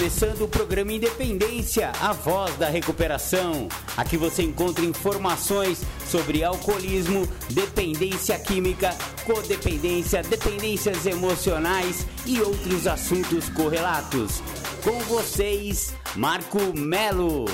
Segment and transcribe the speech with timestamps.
[0.00, 3.68] começando o programa Independência, a voz da recuperação.
[3.98, 8.96] Aqui você encontra informações sobre alcoolismo, dependência química,
[9.26, 14.42] codependência, dependências emocionais e outros assuntos correlatos.
[14.82, 17.44] Com vocês, Marco Melo.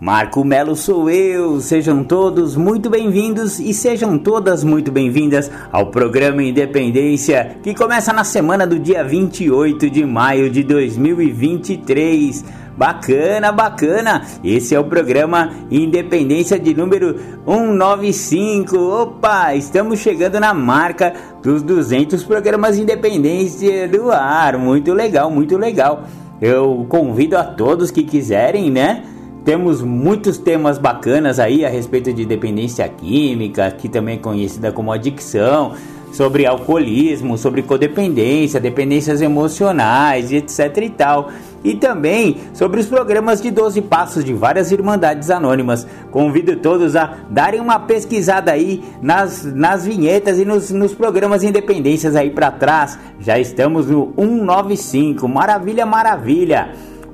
[0.00, 1.60] Marco Melo sou eu.
[1.60, 8.22] Sejam todos muito bem-vindos e sejam todas muito bem-vindas ao programa Independência, que começa na
[8.22, 12.44] semana do dia 28 de maio de 2023.
[12.76, 14.22] Bacana, bacana.
[14.44, 18.76] Esse é o programa Independência de número 195.
[18.78, 21.12] Opa, estamos chegando na marca
[21.42, 24.58] dos 200 programas Independência do ar.
[24.58, 26.04] Muito legal, muito legal.
[26.40, 29.02] Eu convido a todos que quiserem, né?
[29.48, 34.92] Temos muitos temas bacanas aí a respeito de dependência química, que também é conhecida como
[34.92, 35.72] adicção,
[36.12, 41.30] sobre alcoolismo, sobre codependência, dependências emocionais, etc e tal.
[41.64, 45.86] E também sobre os programas de 12 passos de várias irmandades anônimas.
[46.10, 52.14] Convido todos a darem uma pesquisada aí nas, nas vinhetas e nos, nos programas independências
[52.14, 52.98] aí para trás.
[53.18, 55.26] Já estamos no 195.
[55.26, 56.68] Maravilha, maravilha.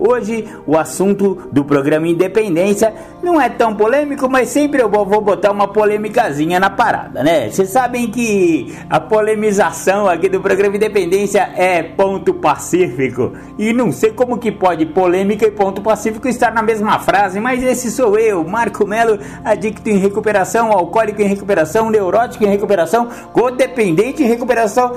[0.07, 5.51] Hoje o assunto do programa Independência não é tão polêmico, mas sempre eu vou botar
[5.51, 7.49] uma polêmicazinha na parada, né?
[7.49, 14.11] Vocês sabem que a polemização aqui do programa Independência é ponto pacífico e não sei
[14.11, 18.45] como que pode polêmica e ponto pacífico estar na mesma frase, mas esse sou eu,
[18.45, 24.93] Marco Melo, adicto em recuperação, alcoólico em recuperação, neurótico em recuperação, codependente em recuperação,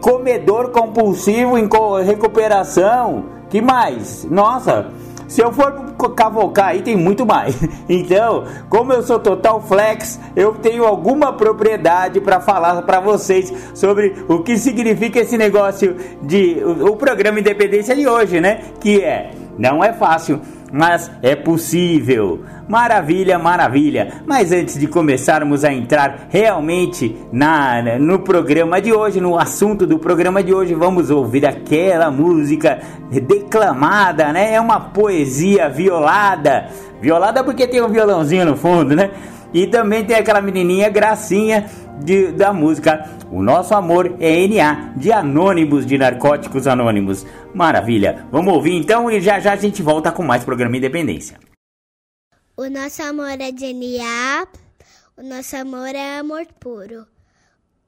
[0.00, 1.68] comedor compulsivo em
[2.02, 4.24] recuperação que mais?
[4.30, 4.90] Nossa,
[5.28, 7.56] se eu for cavocar aí tem muito mais.
[7.88, 14.14] Então, como eu sou total flex, eu tenho alguma propriedade para falar para vocês sobre
[14.28, 18.60] o que significa esse negócio de o, o programa Independência de hoje, né?
[18.80, 20.40] Que é não é fácil,
[20.72, 22.42] mas é possível.
[22.68, 24.22] Maravilha, maravilha.
[24.26, 29.98] Mas antes de começarmos a entrar realmente na, no programa de hoje, no assunto do
[29.98, 34.54] programa de hoje, vamos ouvir aquela música declamada, né?
[34.54, 36.68] É uma poesia violada.
[37.00, 39.10] Violada porque tem um violãozinho no fundo, né?
[39.56, 41.64] E também tem aquela menininha gracinha
[42.04, 47.24] de, da música O Nosso Amor é NA, de Anônimos, de Narcóticos Anônimos.
[47.54, 48.26] Maravilha.
[48.30, 51.40] Vamos ouvir então e já já a gente volta com mais programa Independência.
[52.54, 54.46] O nosso amor é de NA,
[55.16, 57.06] o nosso amor é amor puro.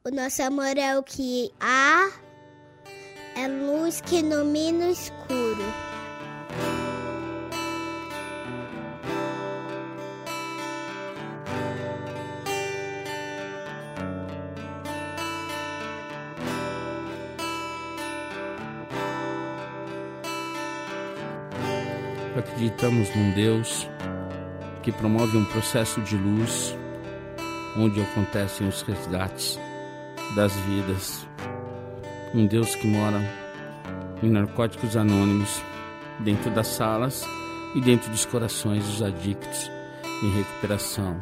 [0.06, 2.08] O nosso amor é o que há,
[3.36, 5.64] é luz que ilumina o escuro.
[22.38, 23.88] Acreditamos num Deus
[24.84, 26.72] que promove um processo de luz
[27.76, 29.58] onde acontecem os resgates
[30.36, 31.26] das vidas.
[32.32, 33.20] Um Deus que mora
[34.22, 35.60] em narcóticos anônimos,
[36.20, 37.24] dentro das salas
[37.74, 39.68] e dentro dos corações dos adictos
[40.22, 41.18] em recuperação,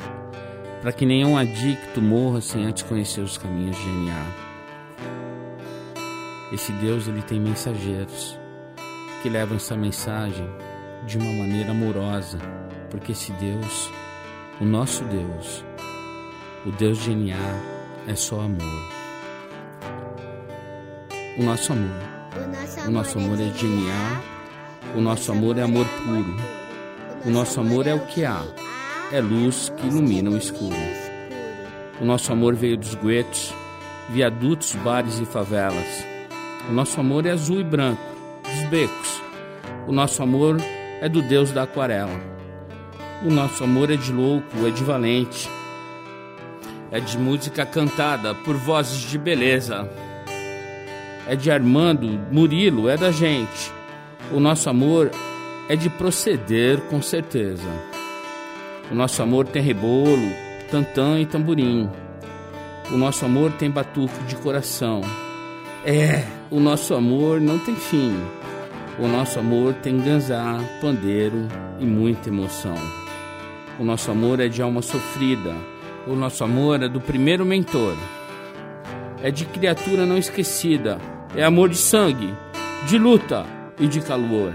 [0.82, 4.26] para que nenhum adicto morra sem antes conhecer os caminhos de NA.
[6.52, 8.38] Esse Deus ele tem mensageiros
[9.22, 10.46] que levam essa mensagem
[11.06, 12.38] de uma maneira amorosa,
[12.90, 13.90] porque esse Deus,
[14.60, 15.64] o nosso Deus,
[16.66, 17.36] o Deus de NA,
[18.08, 18.90] é só amor.
[21.38, 22.02] O nosso amor.
[22.86, 24.22] O nosso amor é de NA,
[24.96, 26.36] o nosso amor é amor puro.
[27.24, 28.42] O nosso amor é o que há,
[29.12, 30.74] é luz que ilumina o escuro.
[32.00, 33.54] O nosso amor veio dos guetos,
[34.10, 36.04] viadutos, bares e favelas.
[36.68, 38.02] O nosso amor é azul e branco,
[38.42, 39.22] dos becos.
[39.86, 40.56] O nosso amor
[41.00, 42.20] é do Deus da aquarela.
[43.24, 45.48] O nosso amor é de louco, é de valente.
[46.90, 49.90] É de música cantada por vozes de beleza.
[51.26, 53.72] É de Armando, Murilo, é da gente.
[54.32, 55.10] O nosso amor
[55.68, 57.68] é de proceder com certeza.
[58.90, 60.30] O nosso amor tem rebolo,
[60.70, 61.90] tantã e tamborim.
[62.90, 65.00] O nosso amor tem batuque de coração.
[65.84, 68.16] É, o nosso amor não tem fim.
[68.98, 71.46] O nosso amor tem ganzá, pandeiro
[71.78, 72.74] e muita emoção.
[73.78, 75.54] O nosso amor é de alma sofrida.
[76.06, 77.94] O nosso amor é do primeiro mentor.
[79.22, 80.98] É de criatura não esquecida.
[81.34, 82.34] É amor de sangue,
[82.88, 83.44] de luta
[83.78, 84.54] e de calor.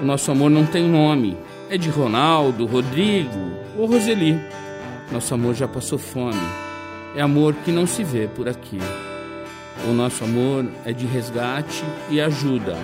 [0.00, 1.36] O nosso amor não tem nome.
[1.68, 4.40] É de Ronaldo, Rodrigo ou Roseli.
[5.10, 6.46] Nosso amor já passou fome.
[7.16, 8.78] É amor que não se vê por aqui.
[9.88, 12.76] O nosso amor é de resgate e ajuda.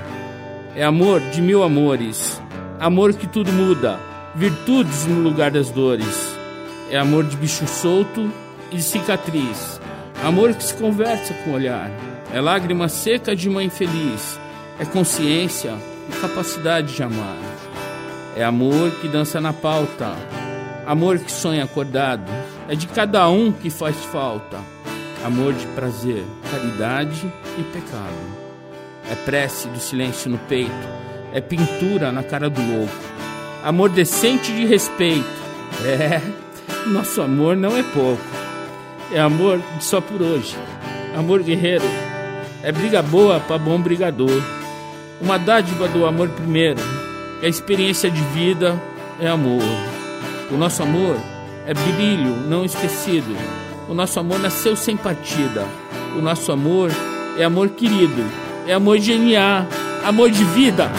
[0.74, 2.40] É amor de mil amores,
[2.80, 4.00] amor que tudo muda,
[4.34, 6.34] virtudes no lugar das dores.
[6.90, 8.32] É amor de bicho solto
[8.70, 9.78] e cicatriz,
[10.24, 11.90] amor que se conversa com o olhar.
[12.32, 14.40] É lágrima seca de mãe feliz,
[14.80, 15.74] é consciência
[16.08, 17.36] e capacidade de amar.
[18.34, 20.16] É amor que dança na pauta,
[20.86, 22.32] amor que sonha acordado.
[22.66, 24.56] É de cada um que faz falta,
[25.22, 28.41] amor de prazer, caridade e pecado.
[29.10, 30.70] É prece do silêncio no peito,
[31.32, 32.94] é pintura na cara do louco,
[33.64, 35.42] amor decente de respeito.
[35.84, 36.20] É,
[36.86, 38.22] nosso amor não é pouco,
[39.10, 40.54] é amor só por hoje,
[41.16, 41.84] amor guerreiro.
[42.62, 44.40] É briga boa para bom brigador
[45.22, 46.80] uma dádiva do amor primeiro.
[47.40, 48.80] A experiência de vida
[49.20, 49.62] é amor.
[50.50, 51.16] O nosso amor
[51.64, 53.36] é brilho não esquecido.
[53.88, 55.64] O nosso amor nasceu sem partida.
[56.18, 56.90] O nosso amor
[57.38, 58.24] é amor querido.
[58.66, 59.66] É amor genial,
[60.04, 60.90] amor de vida.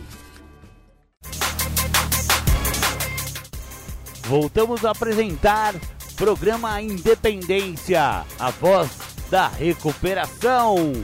[4.25, 5.75] Voltamos a apresentar
[6.16, 8.88] programa Independência, a voz
[9.30, 10.94] da recuperação.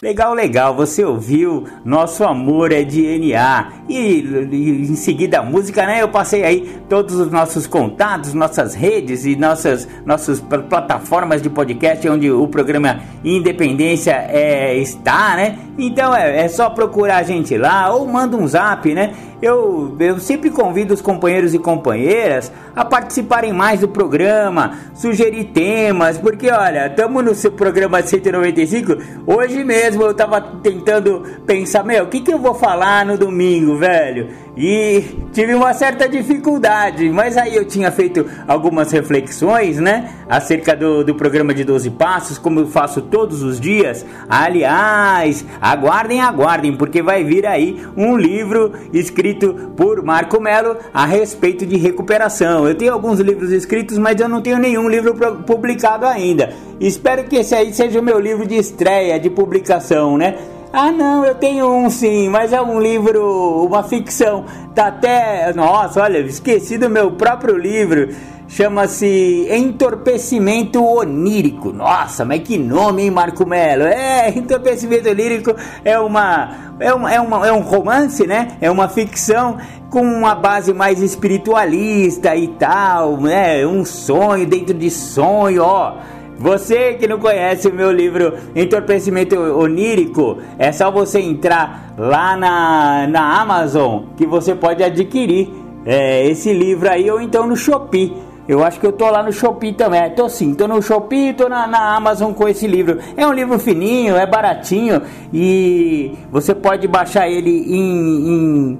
[0.00, 6.00] Legal, legal, você ouviu Nosso Amor é DNA e, e, em seguida a música, né?
[6.00, 12.08] Eu passei aí todos os nossos contatos, nossas redes e nossas, nossas plataformas de podcast
[12.08, 15.58] onde o programa Independência é, está, né?
[15.76, 19.12] Então é, é só procurar a gente lá ou manda um zap, né?
[19.40, 26.18] Eu, eu sempre convido os companheiros e companheiras a participarem mais do programa, sugerir temas,
[26.18, 28.96] porque olha, estamos no seu programa 195.
[29.24, 33.76] Hoje mesmo eu estava tentando pensar, meu, o que, que eu vou falar no domingo,
[33.76, 34.28] velho?
[34.56, 40.10] E tive uma certa dificuldade, mas aí eu tinha feito algumas reflexões, né?
[40.28, 44.04] Acerca do, do programa de 12 Passos, como eu faço todos os dias.
[44.28, 49.27] Aliás, aguardem, aguardem, porque vai vir aí um livro escrito
[49.76, 52.68] por Marco Melo a respeito de recuperação.
[52.68, 55.14] Eu tenho alguns livros escritos, mas eu não tenho nenhum livro
[55.46, 56.52] publicado ainda.
[56.80, 60.36] Espero que esse aí seja o meu livro de estreia, de publicação, né?
[60.70, 64.44] Ah, não, eu tenho um sim, mas é um livro, uma ficção.
[64.74, 65.52] Tá até.
[65.54, 68.14] Nossa, olha, esqueci do meu próprio livro.
[68.46, 71.72] Chama-se Entorpecimento Onírico.
[71.72, 73.84] Nossa, mas que nome, hein, Marco Melo?
[73.84, 78.56] É, Entorpecimento Onírico é uma, é uma, é uma, é um romance, né?
[78.60, 79.56] É uma ficção
[79.90, 83.66] com uma base mais espiritualista e tal, né?
[83.66, 90.38] Um sonho dentro de sonho, ó Você que não conhece o meu livro Entorpecimento Onírico,
[90.56, 95.50] é só você entrar lá na, na Amazon que você pode adquirir
[95.84, 98.14] é, esse livro aí ou então no Shopee.
[98.46, 100.00] Eu acho que eu tô lá no Shopee também.
[100.00, 102.98] É, tô sim, tô no Shopee, tô na, na, Amazon com esse livro.
[103.16, 105.02] É um livro fininho, é baratinho
[105.34, 108.78] e você pode baixar ele em, em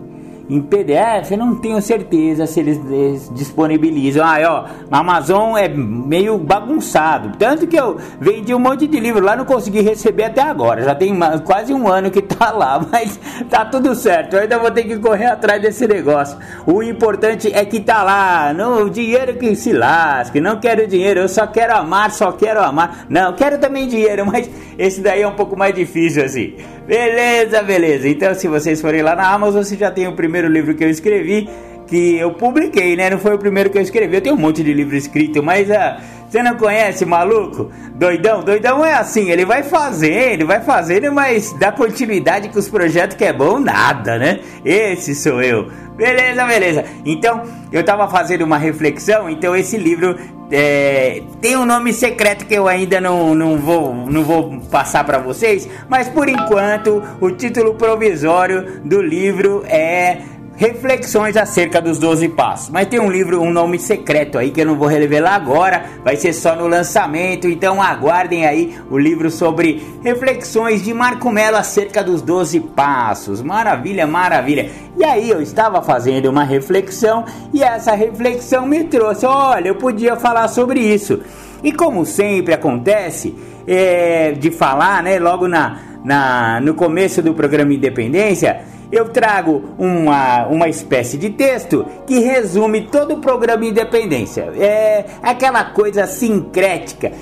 [0.48, 4.24] em PDF, não tenho certeza se eles, eles disponibilizam.
[4.24, 7.36] Ah, ó, na Amazon é meio bagunçado.
[7.38, 10.82] Tanto que eu vendi um monte de livro lá, não consegui receber até agora.
[10.82, 11.14] Já tem
[11.44, 14.34] quase um ano que tá lá, mas tá tudo certo.
[14.34, 16.38] Eu ainda vou ter que correr atrás desse negócio.
[16.66, 18.54] O importante é que tá lá.
[18.54, 20.40] Não, o dinheiro que se lasque.
[20.40, 23.06] Não quero dinheiro, eu só quero amar, só quero amar.
[23.10, 26.54] Não, quero também dinheiro, mas esse daí é um pouco mais difícil assim.
[26.86, 28.08] Beleza, beleza.
[28.08, 30.90] Então, se vocês forem lá na Amazon, você já tem o primeiro livro que eu
[30.90, 31.48] escrevi,
[31.88, 33.10] que eu publiquei, né?
[33.10, 34.16] Não foi o primeiro que eu escrevi.
[34.16, 37.70] Eu tenho um monte de livro escrito, mas uh, você não conhece, maluco?
[37.94, 38.42] Doidão?
[38.42, 43.24] Doidão é assim, ele vai fazendo, vai fazendo, mas dá continuidade com os projetos que
[43.24, 44.40] é bom, nada, né?
[44.64, 45.70] Esse sou eu.
[45.96, 46.84] Beleza, beleza.
[47.04, 47.42] Então,
[47.72, 50.16] eu tava fazendo uma reflexão, então esse livro
[50.50, 55.18] é, tem um nome secreto que eu ainda não, não, vou, não vou passar para
[55.18, 60.18] vocês, mas por enquanto o título provisório do livro é
[60.58, 62.68] reflexões acerca dos 12 passos.
[62.68, 66.16] Mas tem um livro, um nome secreto aí que eu não vou revelar agora, vai
[66.16, 72.02] ser só no lançamento, então aguardem aí o livro sobre reflexões de Marco Melo acerca
[72.02, 73.40] dos 12 passos.
[73.40, 74.68] Maravilha, maravilha.
[74.96, 77.24] E aí eu estava fazendo uma reflexão
[77.54, 81.20] e essa reflexão me trouxe, olha, eu podia falar sobre isso.
[81.62, 83.32] E como sempre acontece,
[83.64, 90.46] é, de falar, né, logo na, na, no começo do programa Independência, eu trago uma,
[90.46, 94.52] uma espécie de texto que resume todo o programa Independência.
[94.58, 97.12] É aquela coisa sincrética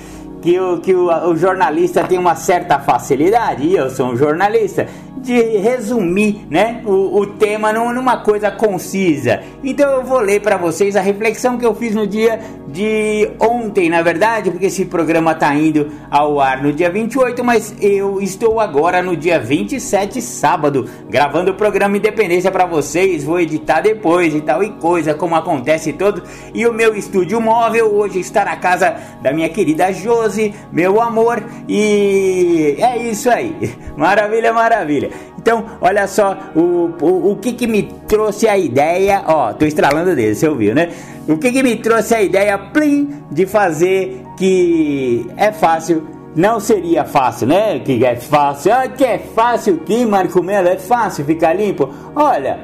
[0.41, 4.87] que, o, que o, o jornalista tem uma certa facilidade, e eu sou um jornalista,
[5.27, 9.41] de resumir né, o, o tema numa coisa concisa.
[9.63, 13.89] Então eu vou ler para vocês a reflexão que eu fiz no dia de ontem,
[13.89, 18.59] na verdade, porque esse programa está indo ao ar no dia 28, mas eu estou
[18.59, 23.23] agora no dia 27, sábado, gravando o programa Independência para vocês.
[23.23, 26.21] Vou editar depois e tal e coisa, como acontece todo.
[26.53, 30.26] E o meu estúdio móvel hoje está na casa da minha querida Josi,
[30.71, 33.55] meu amor, e é isso aí.
[33.97, 35.09] Maravilha, maravilha.
[35.39, 40.15] Então, olha só o, o, o que que me trouxe a ideia, ó, tô estralando
[40.15, 40.89] dele, você ouviu, né?
[41.27, 47.03] O que que me trouxe a ideia, plim, de fazer que é fácil não seria
[47.03, 47.79] fácil, né?
[47.79, 48.71] Que é fácil.
[48.71, 50.67] Ah, que é fácil que, Marco Melo?
[50.67, 51.89] É fácil ficar limpo?
[52.15, 52.59] Olha,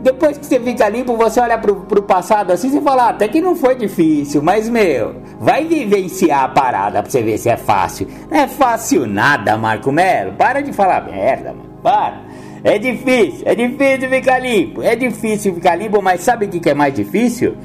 [0.00, 3.28] depois que você fica limpo, você olha pro, pro passado assim e fala, ah, até
[3.28, 7.56] que não foi difícil, mas meu, vai vivenciar a parada pra você ver se é
[7.56, 8.06] fácil.
[8.30, 10.32] Não é fácil nada, Marco Melo.
[10.32, 11.68] Para de falar merda, mano.
[11.82, 12.22] Para.
[12.64, 14.82] É difícil, é difícil ficar limpo.
[14.82, 17.56] É difícil ficar limpo, mas sabe o que, que é mais difícil?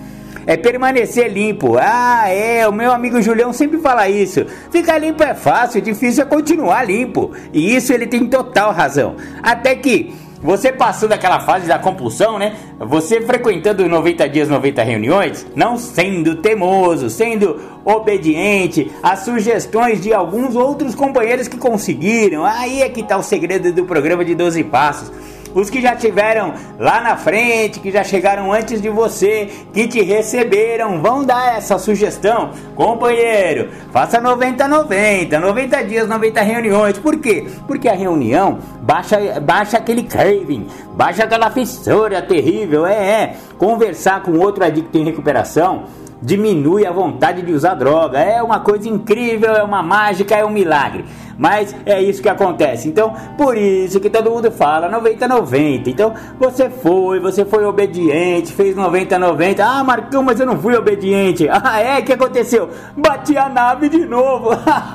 [0.46, 1.78] é permanecer limpo.
[1.80, 4.46] Ah, é, o meu amigo Julião sempre fala isso.
[4.72, 7.32] Ficar limpo é fácil, difícil é continuar limpo.
[7.52, 9.16] E isso ele tem total razão.
[9.42, 12.56] Até que você passou daquela fase da compulsão, né?
[12.80, 20.56] Você frequentando 90 dias, 90 reuniões, não sendo teimoso, sendo obediente às sugestões de alguns
[20.56, 22.44] outros companheiros que conseguiram.
[22.44, 25.12] Aí é que tá o segredo do programa de 12 passos
[25.54, 30.02] os que já tiveram lá na frente, que já chegaram antes de você, que te
[30.02, 32.52] receberam, vão dar essa sugestão.
[32.76, 36.98] Companheiro, faça 90 90, 90 dias, 90 reuniões.
[36.98, 37.46] Por quê?
[37.68, 42.86] Porque a reunião baixa, baixa aquele craving, baixa aquela fissura terrível.
[42.86, 43.36] É, é.
[43.58, 45.84] Conversar com outro adicto em recuperação
[46.24, 48.20] diminui a vontade de usar droga.
[48.20, 51.06] É uma coisa incrível, é uma mágica, é um milagre.
[51.38, 52.88] Mas é isso que acontece.
[52.88, 55.88] Então, por isso que todo mundo fala 90-90.
[55.88, 59.60] Então, você foi, você foi obediente, fez 90-90.
[59.60, 61.48] Ah, Marcão, mas eu não fui obediente.
[61.66, 62.00] Ah, é?
[62.00, 62.70] O que aconteceu?
[62.98, 64.50] Bati a nave de novo.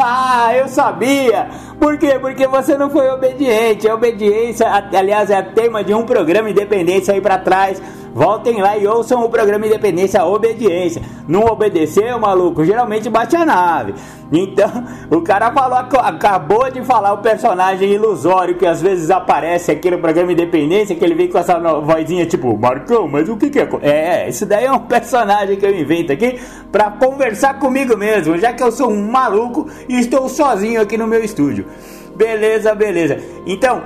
[0.55, 1.49] eu sabia.
[1.81, 2.19] Por quê?
[2.21, 3.89] Porque você não foi obediente.
[3.89, 7.81] A obediência, aliás, é tema de um programa independente aí para trás
[8.15, 11.03] Voltem lá e ouçam o programa Independência Obediência.
[11.27, 12.65] Não obedeceu, maluco?
[12.65, 13.95] Geralmente bate a nave.
[14.33, 14.71] Então,
[15.11, 19.99] o cara falou, acabou de falar o personagem ilusório que às vezes aparece aqui no
[19.99, 23.69] programa Independência, que ele vem com essa vozinha tipo, Marcão, mas o que, que é?
[23.83, 26.39] É, isso daí é um personagem que eu invento aqui
[26.73, 31.07] para conversar comigo mesmo, já que eu sou um maluco e estou sozinho aqui no
[31.07, 31.67] meu estúdio.
[32.17, 33.19] Beleza, beleza.
[33.47, 33.83] Então,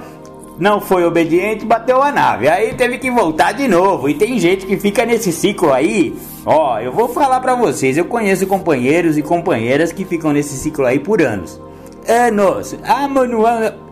[0.58, 2.48] não foi obediente, bateu a nave.
[2.48, 4.08] Aí teve que voltar de novo.
[4.08, 6.14] E tem gente que fica nesse ciclo aí.
[6.44, 10.84] Ó, eu vou falar para vocês, eu conheço companheiros e companheiras que ficam nesse ciclo
[10.86, 11.60] aí por anos.
[12.08, 12.76] Anos.
[12.84, 13.44] Ah, mano,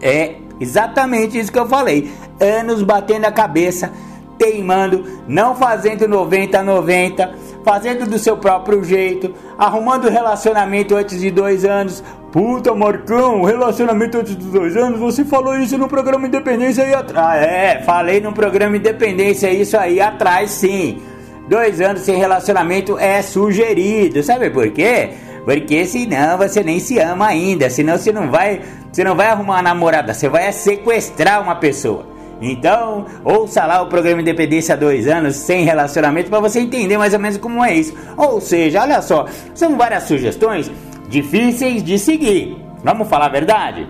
[0.03, 2.11] é exatamente isso que eu falei.
[2.41, 3.93] Anos batendo a cabeça,
[4.41, 11.31] teimando, não fazendo 90 a 90, fazendo do seu próprio jeito, arrumando relacionamento antes de
[11.31, 16.85] dois anos, Puta, Marcão, relacionamento antes dos dois anos, você falou isso no programa Independência
[16.85, 17.45] aí atrás.
[17.45, 21.03] É, falei no programa Independência isso aí atrás, sim.
[21.49, 24.23] Dois anos sem relacionamento é sugerido.
[24.23, 25.11] Sabe por quê?
[25.45, 27.69] Porque senão você nem se ama ainda.
[27.69, 28.61] Senão você não vai,
[28.93, 32.10] você não vai arrumar uma namorada, você vai sequestrar uma pessoa.
[32.41, 37.21] Então, ouça lá o programa Independência dois anos sem relacionamento para você entender mais ou
[37.21, 37.95] menos como é isso.
[38.17, 40.71] Ou seja, olha só, são várias sugestões
[41.09, 42.57] difíceis de seguir.
[42.83, 43.87] Vamos falar a verdade?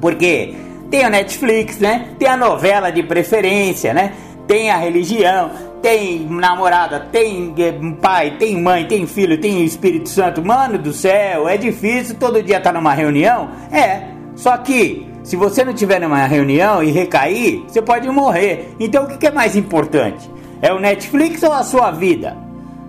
[0.00, 0.54] Porque
[0.90, 2.08] tem a Netflix, né?
[2.18, 4.14] Tem a novela de preferência, né?
[4.48, 5.50] Tem a religião,
[5.80, 10.44] tem namorada, tem eh, pai, tem mãe, tem filho, tem Espírito Santo.
[10.44, 13.50] Mano do céu, é difícil todo dia estar tá numa reunião?
[13.70, 14.08] É.
[14.34, 18.74] Só que se você não tiver numa reunião e recair, você pode morrer.
[18.80, 20.28] Então o que é mais importante?
[20.60, 22.36] É o Netflix ou a sua vida?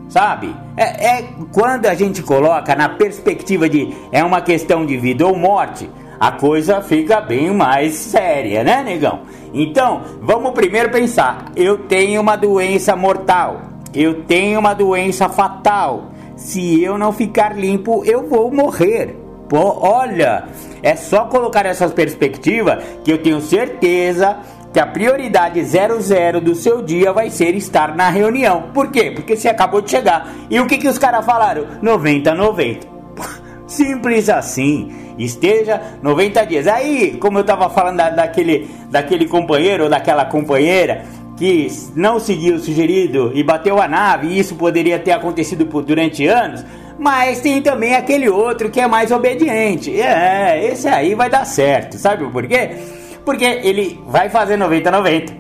[0.10, 0.54] sabe?
[0.76, 5.38] É, é, quando a gente coloca na perspectiva de é uma questão de vida ou
[5.38, 5.88] morte,
[6.20, 9.20] a coisa fica bem mais séria, né, negão?
[9.54, 13.62] Então, vamos primeiro pensar: eu tenho uma doença mortal,
[13.94, 16.06] eu tenho uma doença fatal.
[16.36, 19.21] Se eu não ficar limpo, eu vou morrer.
[19.58, 20.46] Olha,
[20.82, 24.38] é só colocar essa perspectiva que eu tenho certeza
[24.74, 28.70] que a prioridade 00 do seu dia vai ser estar na reunião.
[28.74, 29.12] Por quê?
[29.12, 30.32] Porque você acabou de chegar.
[30.50, 31.66] E o que, que os caras falaram?
[31.82, 32.88] 90 90.
[33.68, 34.92] Simples assim.
[35.18, 36.68] Esteja 90 dias.
[36.68, 41.04] Aí, como eu estava falando da, daquele, daquele companheiro ou daquela companheira
[41.36, 45.84] que não seguiu o sugerido e bateu a nave, e isso poderia ter acontecido por,
[45.84, 46.64] durante anos.
[46.98, 50.00] Mas tem também aquele outro que é mais obediente.
[50.00, 51.98] É, esse aí vai dar certo.
[51.98, 52.72] Sabe por quê?
[53.26, 55.34] Porque ele vai fazer 90-90,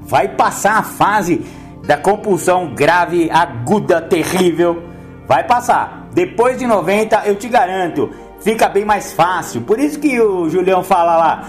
[0.00, 1.44] vai passar a fase
[1.86, 4.82] da compulsão grave, aguda, terrível.
[5.26, 6.08] Vai passar.
[6.12, 9.60] Depois de 90, eu te garanto, fica bem mais fácil.
[9.60, 11.48] Por isso que o Julião fala lá: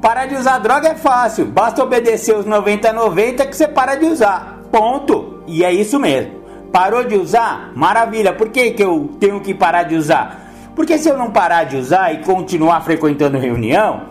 [0.00, 4.60] parar de usar droga é fácil, basta obedecer os 90-90 que você para de usar.
[4.70, 5.42] Ponto.
[5.46, 6.41] E é isso mesmo.
[6.72, 7.70] Parou de usar?
[7.74, 8.32] Maravilha.
[8.32, 10.50] Por que, que eu tenho que parar de usar?
[10.74, 14.04] Porque se eu não parar de usar e continuar frequentando reunião,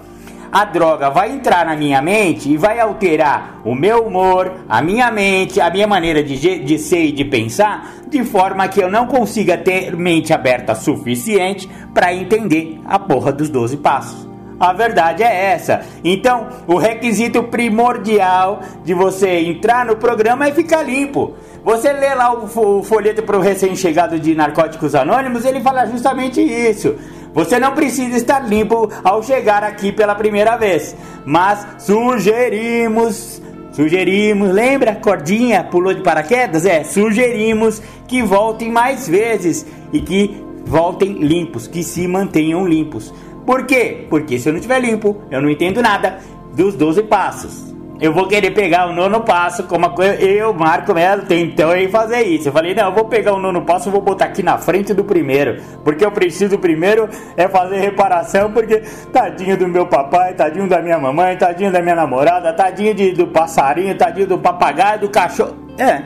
[0.51, 5.09] a droga vai entrar na minha mente e vai alterar o meu humor, a minha
[5.09, 9.07] mente, a minha maneira de, de ser e de pensar, de forma que eu não
[9.07, 14.30] consiga ter mente aberta suficiente para entender a porra dos 12 passos.
[14.61, 15.81] A verdade é essa.
[16.03, 21.33] Então, o requisito primordial de você entrar no programa é ficar limpo.
[21.63, 26.95] Você lê lá o folheto para o recém-chegado de Narcóticos Anônimos, ele fala justamente isso.
[27.33, 30.95] Você não precisa estar limpo ao chegar aqui pela primeira vez,
[31.25, 34.93] mas sugerimos, sugerimos, lembra?
[34.93, 36.67] Cordinha pulou de paraquedas?
[36.67, 43.11] É, sugerimos que voltem mais vezes e que voltem limpos, que se mantenham limpos.
[43.45, 44.05] Por quê?
[44.09, 46.19] Porque se eu não estiver limpo, eu não entendo nada
[46.53, 50.15] dos 12 passos eu vou querer pegar o nono passo como uma coisa.
[50.15, 52.49] Eu, Marco Melo, tentei fazer isso.
[52.49, 54.91] Eu falei, não, eu vou pegar o nono passo e vou botar aqui na frente
[54.91, 55.61] do primeiro.
[55.83, 58.79] Porque eu preciso primeiro é fazer reparação, porque
[59.13, 63.27] tadinho do meu papai, tadinho da minha mamãe, tadinho da minha namorada, tadinho de, do
[63.27, 65.55] passarinho, tadinho do papagaio, do cachorro.
[65.77, 66.01] É,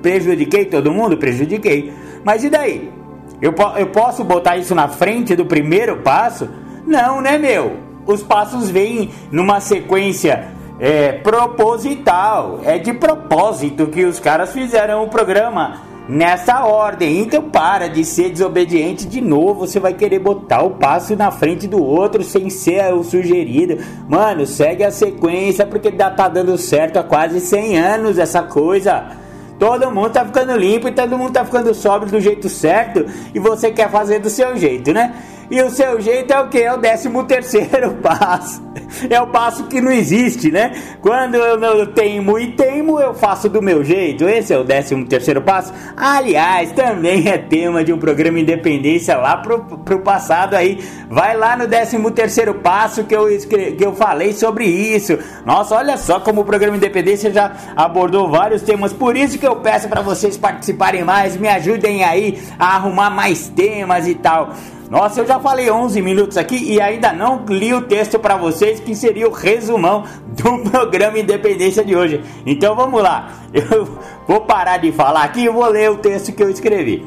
[0.00, 1.18] prejudiquei todo mundo?
[1.18, 1.92] Prejudiquei.
[2.24, 2.97] Mas e daí?
[3.40, 6.48] Eu, eu posso botar isso na frente do primeiro passo?
[6.86, 7.76] Não, né, meu?
[8.06, 15.08] Os passos vêm numa sequência é proposital, é de propósito que os caras fizeram o
[15.08, 17.18] programa nessa ordem.
[17.18, 21.66] Então para de ser desobediente de novo, você vai querer botar o passo na frente
[21.66, 23.78] do outro sem ser o sugerido.
[24.08, 29.27] Mano, segue a sequência porque tá dando certo há quase 100 anos essa coisa.
[29.58, 33.38] Todo mundo tá ficando limpo e todo mundo tá ficando sóbrio do jeito certo e
[33.40, 35.14] você quer fazer do seu jeito, né?
[35.50, 36.58] E o seu jeito é o que?
[36.58, 38.62] É o décimo terceiro passo.
[39.08, 40.72] É o passo que não existe, né?
[41.00, 44.28] Quando eu não teimo e teimo, eu faço do meu jeito.
[44.28, 45.72] Esse é o décimo terceiro passo.
[45.96, 50.82] Aliás, também é tema de um programa Independência lá pro, pro passado aí.
[51.08, 55.18] Vai lá no décimo terceiro passo que eu, que eu falei sobre isso.
[55.44, 58.92] Nossa, olha só como o programa Independência já abordou vários temas.
[58.92, 63.48] Por isso que eu peço para vocês participarem mais, me ajudem aí a arrumar mais
[63.48, 64.52] temas e tal.
[64.90, 68.80] Nossa, eu já falei 11 minutos aqui e ainda não li o texto para vocês,
[68.80, 72.22] que seria o resumão do programa Independência de hoje.
[72.46, 73.86] Então vamos lá, eu
[74.26, 77.06] vou parar de falar aqui e vou ler o texto que eu escrevi.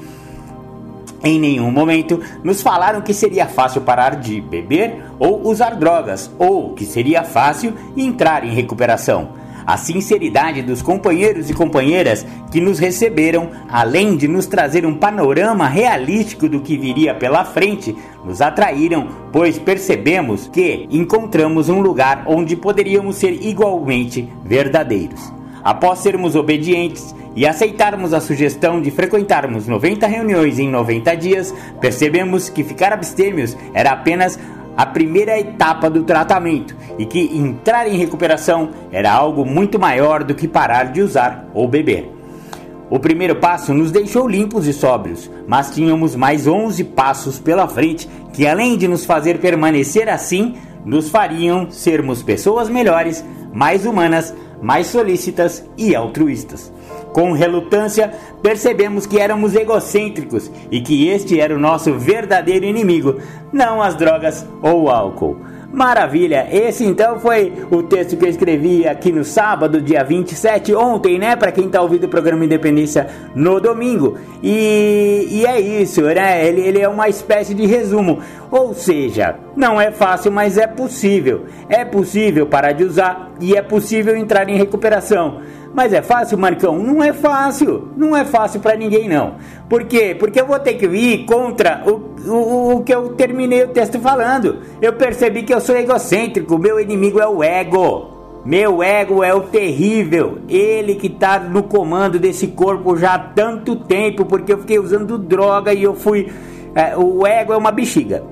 [1.23, 6.73] Em nenhum momento nos falaram que seria fácil parar de beber ou usar drogas, ou
[6.73, 9.40] que seria fácil entrar em recuperação.
[9.65, 15.67] A sinceridade dos companheiros e companheiras que nos receberam, além de nos trazer um panorama
[15.67, 17.95] realístico do que viria pela frente,
[18.25, 25.31] nos atraíram, pois percebemos que encontramos um lugar onde poderíamos ser igualmente verdadeiros.
[25.63, 32.49] Após sermos obedientes e aceitarmos a sugestão de frequentarmos 90 reuniões em 90 dias, percebemos
[32.49, 34.39] que ficar abstêmios era apenas
[34.75, 40.35] a primeira etapa do tratamento e que entrar em recuperação era algo muito maior do
[40.35, 42.11] que parar de usar ou beber.
[42.89, 48.09] O primeiro passo nos deixou limpos e sóbrios, mas tínhamos mais 11 passos pela frente
[48.33, 50.55] que, além de nos fazer permanecer assim,
[50.85, 56.71] nos fariam sermos pessoas melhores, mais humanas, mais solícitas e altruístas.
[57.13, 63.17] Com relutância, percebemos que éramos egocêntricos e que este era o nosso verdadeiro inimigo,
[63.51, 65.37] não as drogas ou o álcool.
[65.73, 66.47] Maravilha!
[66.51, 71.37] Esse então foi o texto que eu escrevi aqui no sábado, dia 27, ontem, né?
[71.37, 74.17] Para quem tá ouvindo o programa Independência no domingo.
[74.43, 76.45] E, e é isso, né?
[76.45, 78.19] Ele, ele é uma espécie de resumo.
[78.51, 81.45] Ou seja, não é fácil, mas é possível.
[81.69, 85.39] É possível parar de usar e é possível entrar em recuperação.
[85.73, 86.77] Mas é fácil, Marcão?
[86.77, 87.89] Não é fácil.
[87.95, 89.35] Não é fácil para ninguém, não.
[89.69, 90.15] Por quê?
[90.17, 93.99] Porque eu vou ter que ir contra o, o, o que eu terminei o texto
[93.99, 94.59] falando.
[94.81, 96.57] Eu percebi que eu sou egocêntrico.
[96.57, 98.41] Meu inimigo é o ego.
[98.43, 100.39] Meu ego é o terrível.
[100.49, 104.25] Ele que tá no comando desse corpo já há tanto tempo.
[104.25, 106.29] Porque eu fiquei usando droga e eu fui.
[106.75, 108.23] É, o ego é uma bexiga.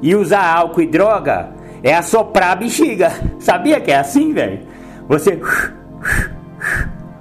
[0.00, 1.50] E usar álcool e droga
[1.82, 3.12] é assoprar a bexiga.
[3.38, 4.60] Sabia que é assim, velho?
[5.06, 5.38] Você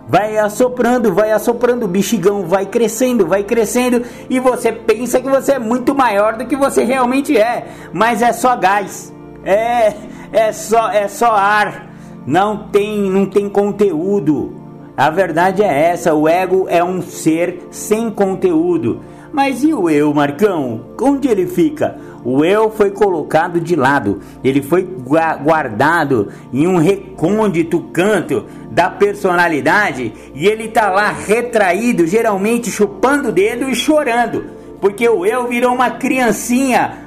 [0.07, 5.53] vai assoprando, vai assoprando, o bexigão vai crescendo, vai crescendo e você pensa que você
[5.53, 9.13] é muito maior do que você realmente é, mas é só gás.
[9.43, 9.93] É,
[10.31, 11.87] é só é só ar.
[12.25, 14.55] Não tem não tem conteúdo.
[14.95, 19.01] A verdade é essa, o ego é um ser sem conteúdo.
[19.31, 20.81] Mas e o eu, Marcão?
[20.99, 21.97] Onde ele fica?
[22.29, 30.11] O eu foi colocado de lado, ele foi guardado em um recôndito canto da personalidade
[30.35, 34.43] e ele tá lá retraído, geralmente chupando o dedo e chorando,
[34.81, 36.97] porque o eu virou uma criancinha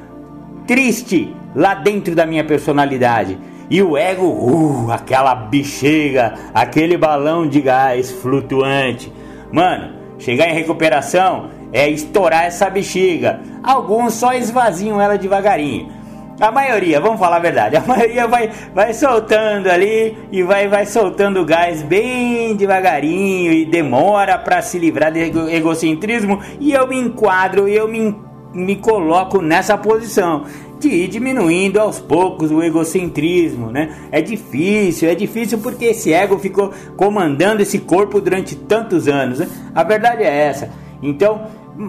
[0.66, 3.38] triste lá dentro da minha personalidade.
[3.68, 9.12] E o ego, uh, aquela bexiga, aquele balão de gás flutuante.
[9.52, 13.40] Mano, chegar em recuperação é estourar essa bexiga.
[13.62, 16.00] Alguns só esvaziam ela devagarinho.
[16.40, 20.87] A maioria, vamos falar a verdade, a maioria vai, vai soltando ali e vai, vai
[20.87, 25.18] soltando o gás bem devagarinho e demora para se livrar do
[25.50, 26.40] egocentrismo.
[26.59, 28.16] E eu me enquadro eu me,
[28.54, 30.46] me coloco nessa posição
[30.80, 33.94] de ir diminuindo aos poucos o egocentrismo, né?
[34.11, 39.40] É difícil, é difícil porque esse ego ficou comandando esse corpo durante tantos anos.
[39.40, 39.48] Né?
[39.74, 40.70] A verdade é essa.
[41.02, 41.42] Então,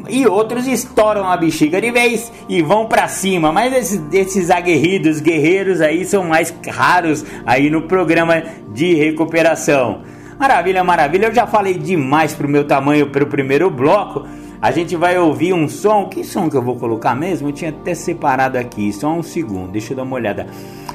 [0.10, 3.52] e outros estouram a bexiga de vez e vão para cima.
[3.52, 10.02] Mas esses, esses aguerridos, guerreiros aí são mais raros aí no programa de recuperação.
[10.40, 11.28] Maravilha, maravilha.
[11.28, 14.26] Eu já falei demais pro meu tamanho pro primeiro bloco.
[14.62, 16.06] A gente vai ouvir um som.
[16.06, 17.50] Que som que eu vou colocar mesmo?
[17.50, 18.94] Eu tinha até separado aqui.
[18.94, 19.72] Só um segundo.
[19.72, 20.46] Deixa eu dar uma olhada.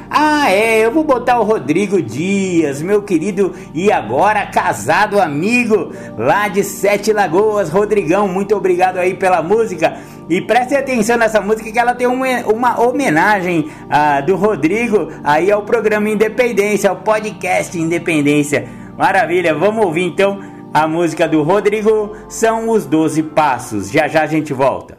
[0.09, 6.47] Ah, é, eu vou botar o Rodrigo Dias, meu querido e agora casado amigo lá
[6.47, 7.71] de Sete Lagoas.
[7.71, 9.97] Rodrigão, muito obrigado aí pela música.
[10.31, 15.51] E preste atenção nessa música que ela tem uma, uma homenagem ah, do Rodrigo aí
[15.51, 18.69] ao programa Independência, ao podcast Independência.
[18.97, 20.39] Maravilha, vamos ouvir então
[20.77, 23.91] a música do Rodrigo, são os 12 passos.
[23.91, 24.99] Já já a gente volta.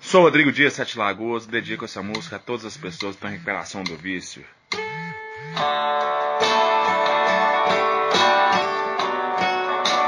[0.00, 3.32] Sou Rodrigo Dias Sete Lagoas, dedico essa música a todas as pessoas que estão em
[3.32, 4.44] recuperação do vício.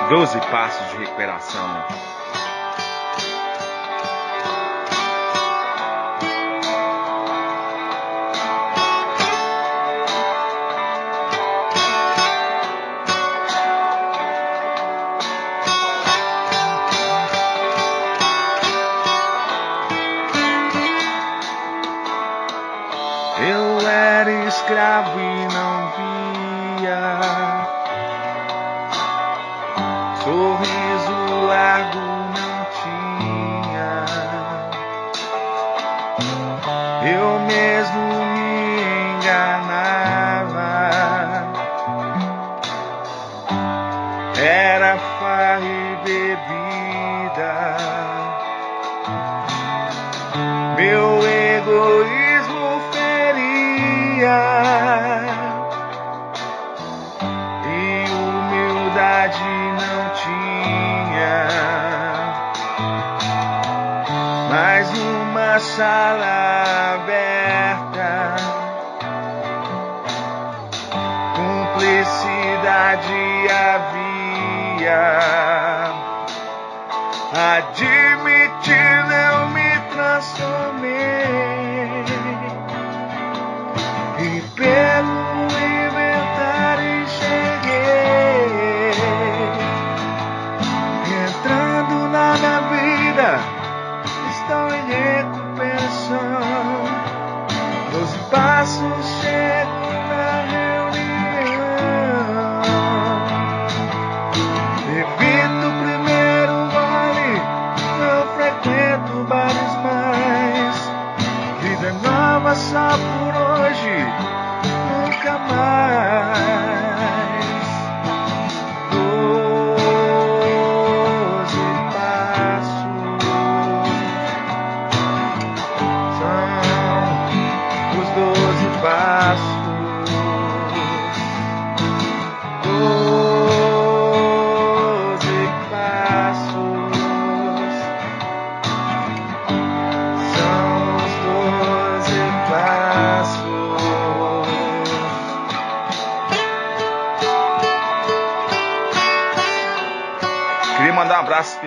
[0.09, 2.16] Doze passos de recuperação.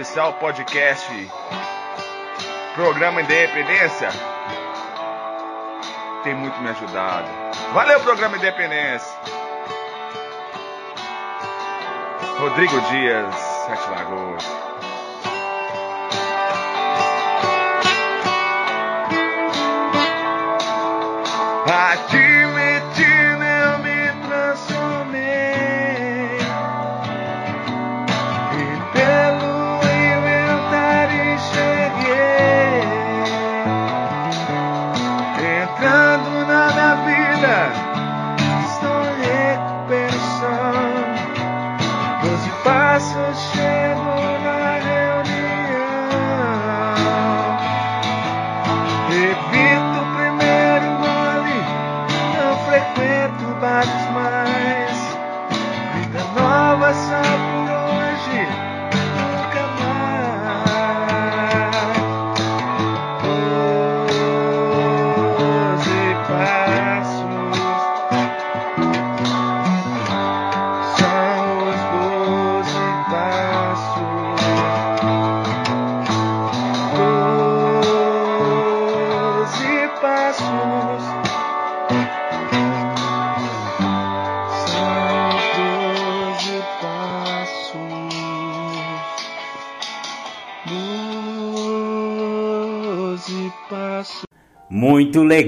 [0.10, 1.30] Especial podcast
[2.74, 4.10] Programa Independência.
[6.24, 7.28] Tem muito me ajudado.
[7.74, 9.13] Valeu, Programa Independência.
[12.39, 14.68] Rodrigo Dias, Sete Lagoas.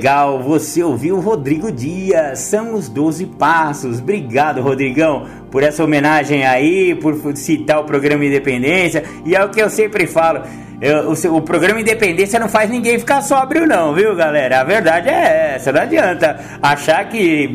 [0.01, 3.99] Legal, você ouviu o Rodrigo Dias, são os 12 passos.
[3.99, 9.03] Obrigado, Rodrigão, por essa homenagem aí, por citar o programa Independência.
[9.23, 10.41] E é o que eu sempre falo:
[10.81, 14.61] eu- o, o programa Independência não faz ninguém ficar sóbrio, não, viu, galera?
[14.61, 17.53] A verdade é essa, não adianta achar que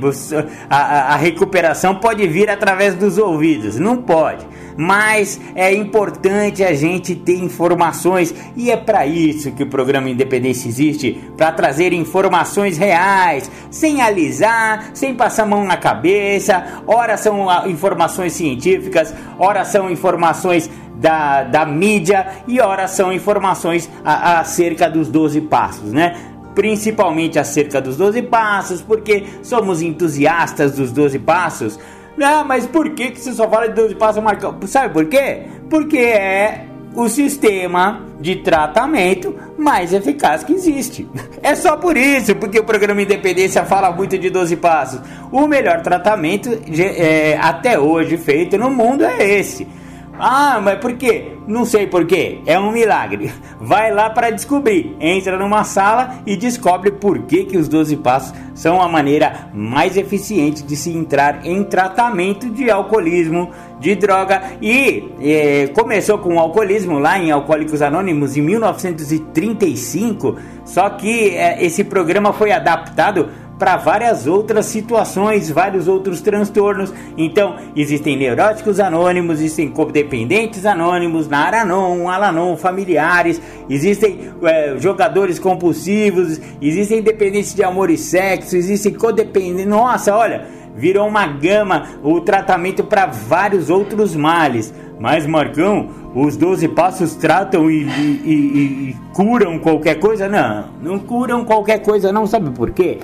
[0.71, 4.47] a- a recuperação pode vir através dos ouvidos, não pode.
[4.79, 10.69] Mas é importante a gente ter informações e é para isso que o programa Independência
[10.69, 16.83] existe, para trazer informações reais, sem alisar, sem passar a mão na cabeça.
[16.87, 23.89] Ora são ah, informações científicas, ora são informações da, da mídia e ora são informações
[24.05, 26.17] acerca dos 12 passos, né?
[26.55, 31.79] Principalmente acerca dos 12 passos, porque somos entusiastas dos 12 passos.
[32.21, 34.57] Ah, mas por que, que você só fala de 12 passos, Marcão?
[34.67, 35.43] Sabe por quê?
[35.69, 41.07] Porque é o sistema de tratamento mais eficaz que existe.
[41.43, 45.01] É só por isso, porque o programa Independência fala muito de 12 passos.
[45.31, 49.69] O melhor tratamento é, até hoje feito no mundo é esse.
[50.19, 51.33] Ah, mas por quê?
[51.47, 52.41] Não sei por quê.
[52.47, 53.33] É um milagre.
[53.61, 54.97] Vai lá para descobrir.
[55.01, 59.97] Entra numa sala e descobre por que, que os 12 passos são a maneira mais
[59.97, 64.43] eficiente de se entrar em tratamento de alcoolismo, de droga.
[64.61, 70.37] E eh, começou com o alcoolismo lá em Alcoólicos Anônimos em 1935.
[70.65, 76.93] Só que eh, esse programa foi adaptado para várias outras situações, vários outros transtornos.
[77.17, 87.03] Então, existem neuróticos anônimos, existem codependentes anônimos, Naranon, Alanon, familiares, existem é, jogadores compulsivos, existem
[87.03, 89.67] dependentes de amor e sexo, existem codependentes.
[89.67, 94.73] Nossa, olha, virou uma gama o tratamento para vários outros males.
[94.99, 100.27] Mas, Marcão, os 12 passos tratam e, e, e, e, curam qualquer coisa?
[100.27, 102.27] Não, não curam qualquer coisa, não.
[102.27, 102.99] Sabe por quê?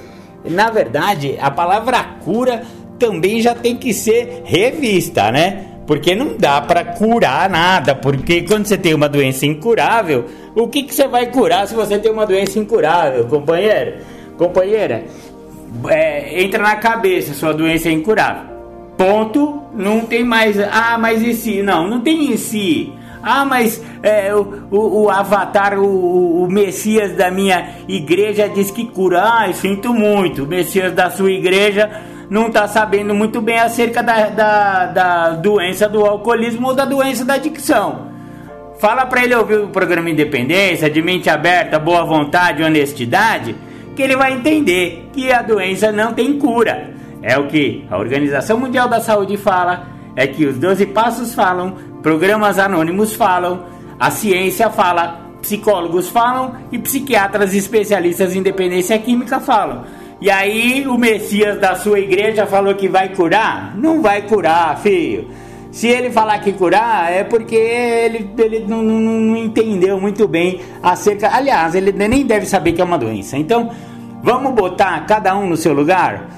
[0.45, 2.63] Na verdade, a palavra cura
[2.99, 5.67] também já tem que ser revista, né?
[5.87, 10.85] Porque não dá para curar nada, porque quando você tem uma doença incurável, o que,
[10.85, 13.99] que você vai curar se você tem uma doença incurável, companheiro?
[14.39, 15.05] Companheira,
[15.89, 18.53] é, entra na cabeça, sua doença é incurável.
[18.97, 20.59] Ponto, não tem mais.
[20.59, 21.63] Ah, mas e se?
[21.63, 22.93] Não, não tem em si.
[23.23, 28.87] Ah, mas é, o, o, o, avatar, o, o, Messias da minha igreja diz que
[28.87, 29.23] cura.
[29.23, 30.43] Ah, sinto muito.
[30.43, 31.89] O Messias da sua igreja
[32.29, 37.25] não está sabendo muito bem acerca da, da, da, doença do alcoolismo ou da doença
[37.25, 38.11] da adicção.
[38.81, 43.55] Fala para ele ouvir o programa Independência, de mente aberta, boa vontade, honestidade,
[43.95, 46.91] que ele vai entender que a doença não tem cura.
[47.23, 51.77] É o que a Organização Mundial da Saúde fala, é que os 12 passos falam,
[52.03, 53.65] programas anônimos falam,
[53.99, 59.85] a ciência fala, psicólogos falam e psiquiatras especialistas em dependência química falam.
[60.21, 63.77] E aí o Messias da sua igreja falou que vai curar?
[63.77, 65.29] Não vai curar, filho.
[65.73, 70.61] Se ele falar que curar, é porque ele, ele não, não, não entendeu muito bem
[70.83, 71.35] acerca.
[71.35, 73.39] Aliás, ele nem deve saber que é uma doença.
[73.39, 73.71] Então,
[74.23, 76.29] vamos botar cada um no seu lugar?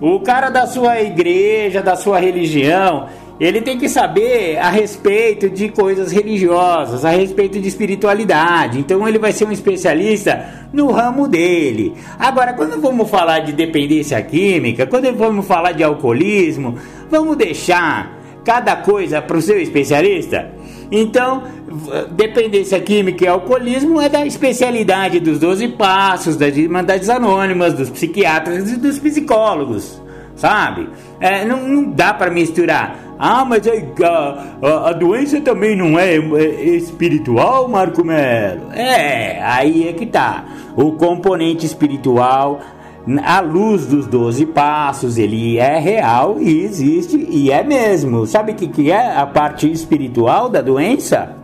[0.00, 3.08] O cara da sua igreja, da sua religião,
[3.40, 8.78] ele tem que saber a respeito de coisas religiosas, a respeito de espiritualidade.
[8.78, 11.94] Então ele vai ser um especialista no ramo dele.
[12.18, 16.76] Agora, quando vamos falar de dependência química, quando vamos falar de alcoolismo,
[17.10, 20.52] vamos deixar cada coisa para o seu especialista?
[20.92, 21.42] Então,
[22.12, 28.70] dependência química e alcoolismo é da especialidade dos 12 passos, das Irmandades Anônimas, dos psiquiatras
[28.70, 30.00] e dos psicólogos,
[30.36, 30.88] sabe?
[31.20, 32.96] É, não, não dá para misturar.
[33.18, 33.72] Ah, mas a,
[34.62, 38.72] a, a, doença também não é, é espiritual, Marco Melo?
[38.72, 40.44] É, aí é que tá.
[40.76, 42.60] O componente espiritual
[43.22, 48.26] à luz dos 12 passos, ele é real e existe e é mesmo.
[48.26, 51.36] Sabe o que, que é a parte espiritual da doença?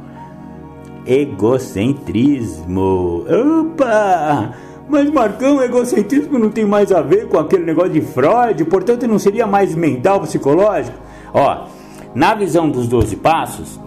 [1.06, 3.24] Egocentrismo.
[3.28, 4.54] Opa!
[4.90, 9.20] Mas Marcão, egocentrismo não tem mais a ver com aquele negócio de Freud, portanto não
[9.20, 10.98] seria mais mental, psicológico?
[11.32, 11.66] Ó,
[12.12, 13.78] na visão dos 12 passos,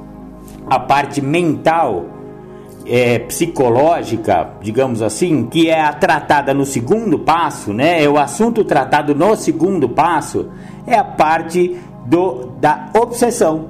[0.66, 2.06] a parte mental
[2.86, 8.02] é, psicológica, digamos assim, que é a tratada no segundo passo, né?
[8.02, 10.52] É o assunto tratado no segundo passo,
[10.88, 13.68] é a parte do, da obsessão.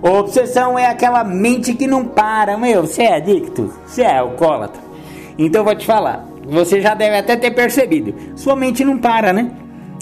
[0.00, 4.80] Obsessão é aquela mente que não para, meu, você é adicto, você é alcoólatra.
[5.36, 9.50] Então vou te falar, você já deve até ter percebido, sua mente não para, né?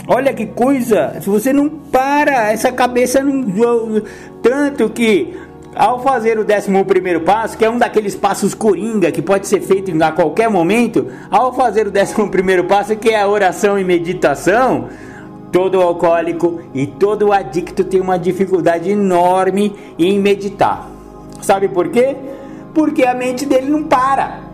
[0.09, 4.01] Olha que coisa, se você não para, essa cabeça não.
[4.41, 5.37] Tanto que
[5.75, 9.93] ao fazer o 11 passo, que é um daqueles passos coringa que pode ser feito
[10.03, 14.89] a qualquer momento, ao fazer o 11 passo, que é a oração e meditação,
[15.51, 20.89] todo alcoólico e todo adicto tem uma dificuldade enorme em meditar.
[21.43, 22.17] Sabe por quê?
[22.73, 24.46] Porque a mente dele não para.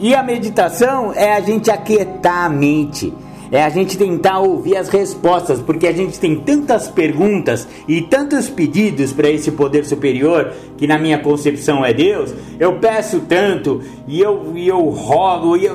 [0.00, 3.12] E a meditação é a gente aquietar a mente
[3.52, 8.48] é a gente tentar ouvir as respostas, porque a gente tem tantas perguntas e tantos
[8.48, 12.32] pedidos para esse poder superior, que na minha concepção é Deus.
[12.60, 15.74] Eu peço tanto e eu, e eu rogo, e eu,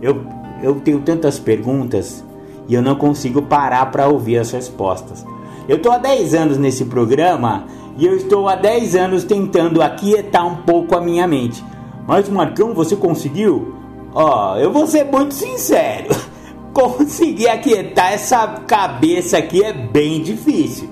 [0.00, 0.24] eu,
[0.62, 2.24] eu tenho tantas perguntas
[2.68, 5.26] e eu não consigo parar para ouvir as respostas.
[5.68, 7.66] Eu estou há 10 anos nesse programa
[7.98, 11.64] e eu estou há 10 anos tentando aquietar um pouco a minha mente.
[12.06, 13.74] Mas Marcão, você conseguiu?
[14.12, 16.08] Ó, oh, eu vou ser muito sincero
[16.72, 20.88] conseguir aquietar essa cabeça aqui é bem difícil.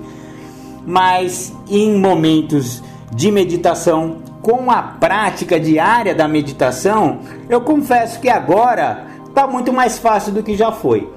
[0.85, 2.81] Mas em momentos
[3.11, 9.99] de meditação, com a prática diária da meditação, eu confesso que agora está muito mais
[9.99, 11.09] fácil do que já foi.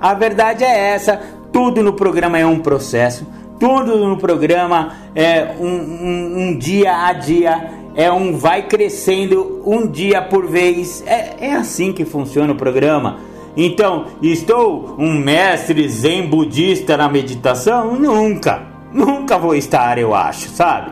[0.00, 1.20] A verdade é essa:
[1.52, 3.26] tudo no programa é um processo,
[3.58, 9.86] tudo no programa é um, um, um dia a dia, é um vai crescendo um
[9.86, 11.02] dia por vez.
[11.06, 13.20] É, é assim que funciona o programa.
[13.56, 17.94] Então, estou um mestre zen budista na meditação?
[17.94, 20.90] Nunca, nunca vou estar, eu acho, sabe?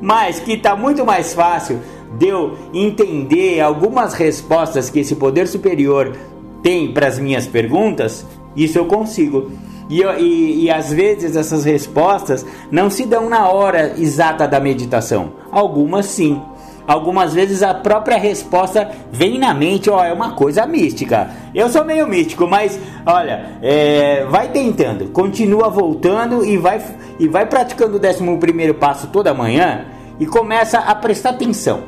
[0.00, 1.80] Mas que está muito mais fácil
[2.16, 6.16] de eu entender algumas respostas que esse poder superior
[6.62, 8.24] tem para as minhas perguntas,
[8.54, 9.50] isso eu consigo.
[9.88, 15.32] E, e, e, às vezes essas respostas não se dão na hora exata da meditação.
[15.50, 16.40] Algumas sim.
[16.86, 21.30] Algumas vezes a própria resposta vem na mente, ó, é uma coisa mística.
[21.54, 26.82] Eu sou meio místico, mas olha, é, vai tentando, continua voltando e vai,
[27.18, 29.86] e vai praticando o décimo primeiro passo toda manhã
[30.20, 31.84] e começa a prestar atenção.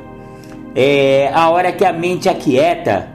[0.74, 3.08] É, a hora que a mente aquieta,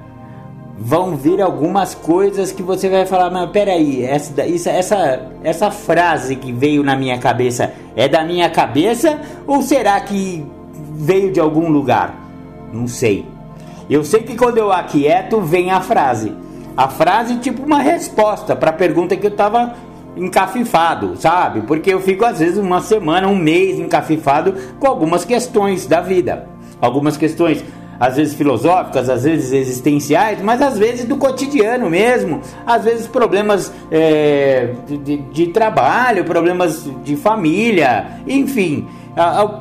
[0.77, 6.51] vão vir algumas coisas que você vai falar, mas peraí, essa, essa, essa frase que
[6.51, 10.45] veio na minha cabeça é da minha cabeça ou será que
[10.95, 12.15] veio de algum lugar?
[12.73, 13.25] Não sei.
[13.89, 16.33] Eu sei que quando eu aquieto vem a frase.
[16.75, 19.75] A frase tipo uma resposta para a pergunta que eu estava
[20.15, 21.61] encafifado, sabe?
[21.61, 26.47] Porque eu fico às vezes uma semana, um mês encafifado com algumas questões da vida.
[26.79, 27.63] Algumas questões
[28.01, 33.71] às vezes filosóficas, às vezes existenciais, mas às vezes do cotidiano mesmo, às vezes problemas
[33.91, 38.87] é, de, de, trabalho, problemas de família, enfim,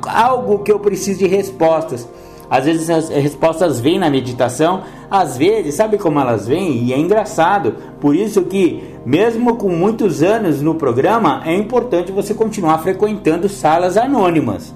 [0.07, 2.09] algo que eu preciso de respostas.
[2.49, 6.85] Às vezes as respostas vêm na meditação, às vezes, sabe como elas vêm?
[6.85, 7.77] E é engraçado.
[8.01, 13.99] Por isso que, mesmo com muitos anos no programa, é importante você continuar frequentando salas
[13.99, 14.75] anônimas.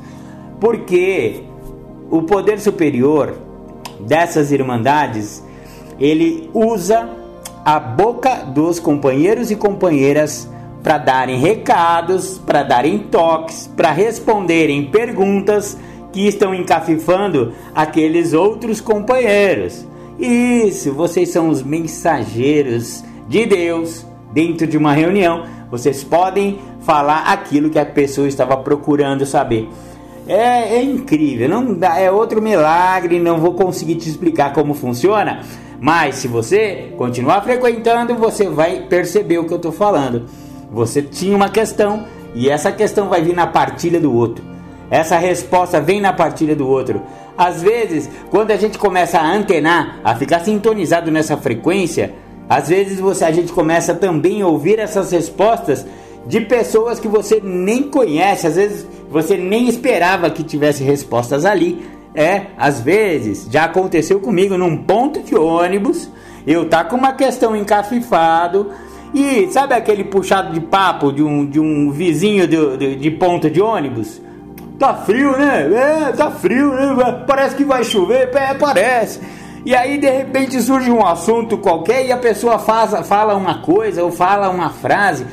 [0.61, 1.45] Porque
[2.11, 3.44] o poder superior
[4.01, 5.43] dessas irmandades,
[5.99, 7.09] ele usa
[7.65, 10.49] a boca dos companheiros e companheiras
[10.83, 15.79] para darem recados, para darem toques, para responderem perguntas
[16.13, 19.87] que estão encafifando aqueles outros companheiros.
[20.19, 25.45] Isso, vocês são os mensageiros de Deus dentro de uma reunião.
[25.71, 29.69] Vocês podem falar aquilo que a pessoa estava procurando saber.
[30.27, 35.41] É, é incrível, não dá, é outro milagre, não vou conseguir te explicar como funciona,
[35.79, 40.25] mas se você continuar frequentando, você vai perceber o que eu estou falando.
[40.73, 44.43] Você tinha uma questão e essa questão vai vir na partilha do outro.
[44.91, 47.03] Essa resposta vem na partilha do outro.
[47.37, 52.15] Às vezes, quando a gente começa a antenar, a ficar sintonizado nessa frequência,
[52.49, 55.85] às vezes você, a gente começa também a ouvir essas respostas
[56.27, 61.87] de pessoas que você nem conhece, às vezes você nem esperava que tivesse respostas ali.
[62.17, 66.09] É, às vezes já aconteceu comigo num ponto de ônibus,
[66.45, 68.71] eu tá com uma questão encafifado
[69.13, 73.61] e sabe aquele puxado de papo de um, de um vizinho de, de, de de
[73.61, 74.21] ônibus?
[74.79, 75.71] Tá frio, né?
[75.73, 77.25] É, tá frio, né?
[77.27, 79.21] Parece que vai chover, é, parece.
[79.65, 84.03] E aí de repente surge um assunto qualquer e a pessoa faz, fala uma coisa
[84.03, 85.25] ou fala uma frase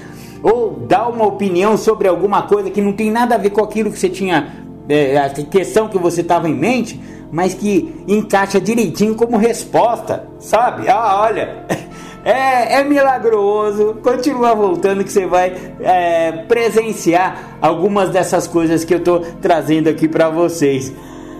[0.44, 3.92] ou dá uma opinião sobre alguma coisa que não tem nada a ver com aquilo
[3.92, 7.00] que você tinha, é, a questão que você estava em mente,
[7.32, 10.90] mas que encaixa direitinho como resposta, sabe?
[10.90, 11.66] Ah, olha,
[12.26, 13.98] é, é milagroso.
[14.04, 20.08] Continua voltando que você vai é, presenciar algumas dessas coisas que eu estou trazendo aqui
[20.08, 20.92] para vocês.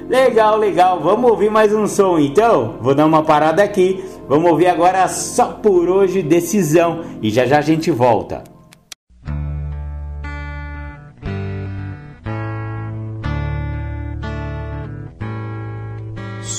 [0.08, 1.00] Legal, legal.
[1.02, 2.76] Vamos ouvir mais um som então?
[2.82, 4.04] Vou dar uma parada aqui.
[4.28, 8.51] Vamos ouvir agora só por hoje decisão e já já a gente volta.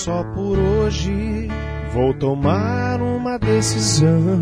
[0.04, 1.46] Só por hoje
[1.94, 4.40] vou tomar uma decisão.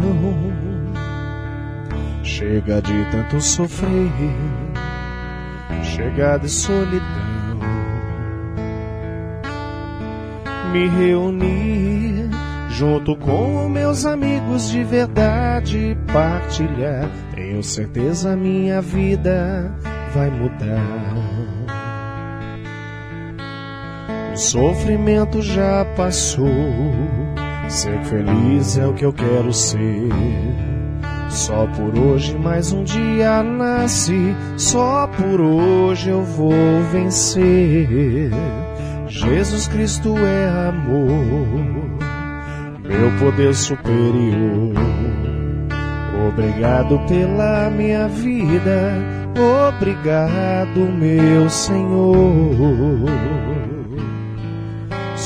[2.22, 4.10] Chega de tanto sofrer,
[5.82, 7.60] chega de solidão.
[10.72, 12.30] Me reunir
[12.70, 17.10] junto com meus amigos de verdade, partilhar.
[17.34, 19.70] Tenho certeza minha vida
[20.14, 21.19] vai mudar
[24.34, 26.48] sofrimento já passou.
[27.68, 30.08] Ser feliz é o que eu quero ser.
[31.28, 36.52] Só por hoje mais um dia nasce, só por hoje eu vou
[36.92, 38.30] vencer.
[39.06, 41.46] Jesus Cristo é amor,
[42.82, 44.74] meu poder superior.
[46.28, 48.92] Obrigado pela minha vida,
[49.68, 53.06] obrigado, meu Senhor.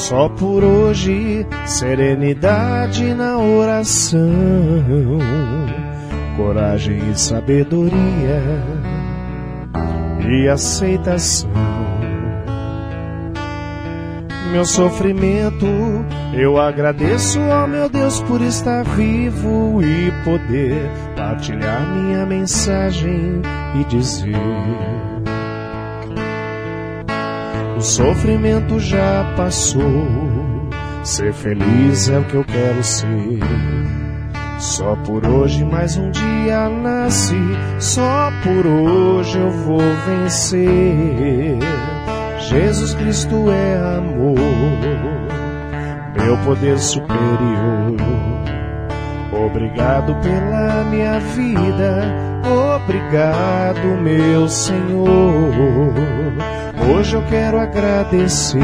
[0.09, 4.21] Só por hoje, serenidade na oração,
[6.37, 8.43] coragem e sabedoria
[10.29, 11.49] e aceitação.
[14.53, 15.67] Meu sofrimento,
[16.35, 23.41] eu agradeço ao meu Deus por estar vivo e poder partilhar minha mensagem
[23.81, 25.14] e dizer
[27.81, 30.09] sofrimento já passou.
[31.03, 33.41] Ser feliz é o que eu quero ser.
[34.59, 37.37] Só por hoje mais um dia nasci,
[37.79, 41.59] só por hoje eu vou vencer.
[42.49, 44.39] Jesus Cristo é amor,
[46.17, 47.97] meu poder superior.
[49.33, 55.95] Obrigado pela minha vida, obrigado, meu Senhor.
[56.91, 58.61] Hoje eu quero agradecer,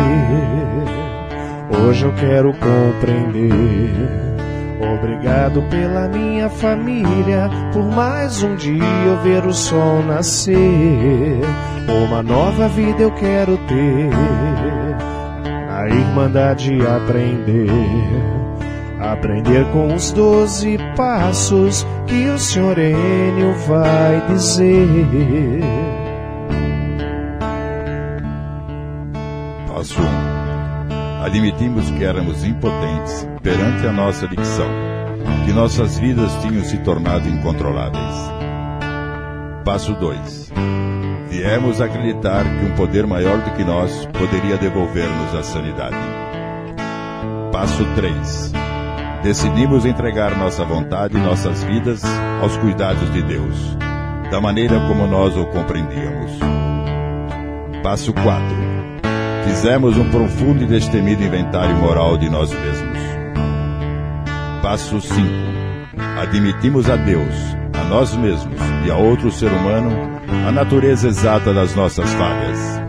[1.70, 4.31] hoje eu quero compreender
[4.81, 11.39] Obrigado pela minha família, por mais um dia eu ver o sol nascer.
[12.07, 14.11] Uma nova vida eu quero ter,
[15.68, 18.39] na Irmandade aprender.
[19.01, 25.62] Aprender com os doze passos que o Senhor Enio vai dizer.
[29.66, 31.24] Passo 1.
[31.24, 34.68] Admitimos que éramos impotentes perante a nossa dicção,
[35.46, 38.30] que nossas vidas tinham se tornado incontroláveis.
[39.64, 40.53] Passo 2.
[41.30, 45.96] Viemos acreditar que um poder maior do que nós poderia devolver-nos a sanidade.
[47.51, 48.70] Passo 3.
[49.23, 52.03] Decidimos entregar nossa vontade e nossas vidas
[52.41, 53.77] aos cuidados de Deus,
[54.31, 56.33] da maneira como nós o compreendíamos.
[57.83, 58.43] Passo 4.
[59.45, 62.99] Fizemos um profundo e destemido inventário moral de nós mesmos.
[64.62, 65.21] Passo 5.
[66.23, 67.35] Admitimos a Deus,
[67.79, 69.91] a nós mesmos e a outro ser humano
[70.47, 72.81] a natureza exata das nossas falhas.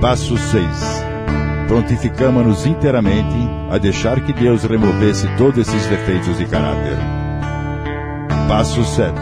[0.00, 1.05] Passo 6.
[1.68, 3.36] Prontificamos-nos inteiramente
[3.70, 6.96] a deixar que Deus removesse todos esses defeitos de caráter.
[8.48, 9.12] Passo 7.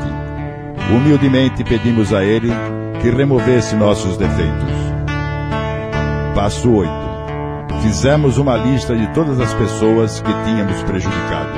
[0.91, 2.53] Humildemente pedimos a Ele
[3.01, 4.69] que removesse nossos defeitos.
[6.35, 7.05] Passo 8
[7.85, 11.53] fizemos uma lista de todas as pessoas que tínhamos prejudicado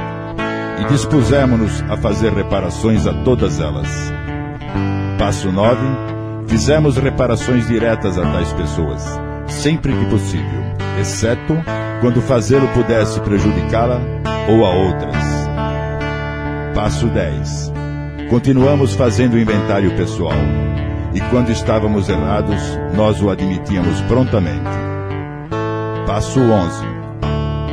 [0.80, 3.88] e dispusemos-nos a fazer reparações a todas elas.
[5.16, 5.78] Passo 9.
[6.48, 10.62] Fizemos reparações diretas a tais pessoas, sempre que possível,
[11.00, 11.56] exceto
[12.00, 14.00] quando fazê-lo pudesse prejudicá-la
[14.48, 15.24] ou a outras.
[16.74, 17.72] Passo 10.
[18.28, 20.34] Continuamos fazendo o inventário pessoal,
[21.14, 22.60] e quando estávamos errados,
[22.94, 24.68] nós o admitíamos prontamente.
[26.06, 26.84] Passo 11.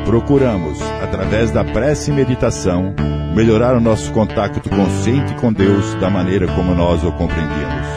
[0.05, 2.93] Procuramos, através da prece e meditação,
[3.35, 7.87] melhorar o nosso contato consciente com Deus da maneira como nós o compreendíamos,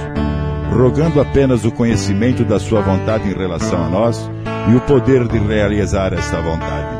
[0.70, 4.30] rogando apenas o conhecimento da Sua vontade em relação a nós
[4.70, 6.96] e o poder de realizar esta vontade.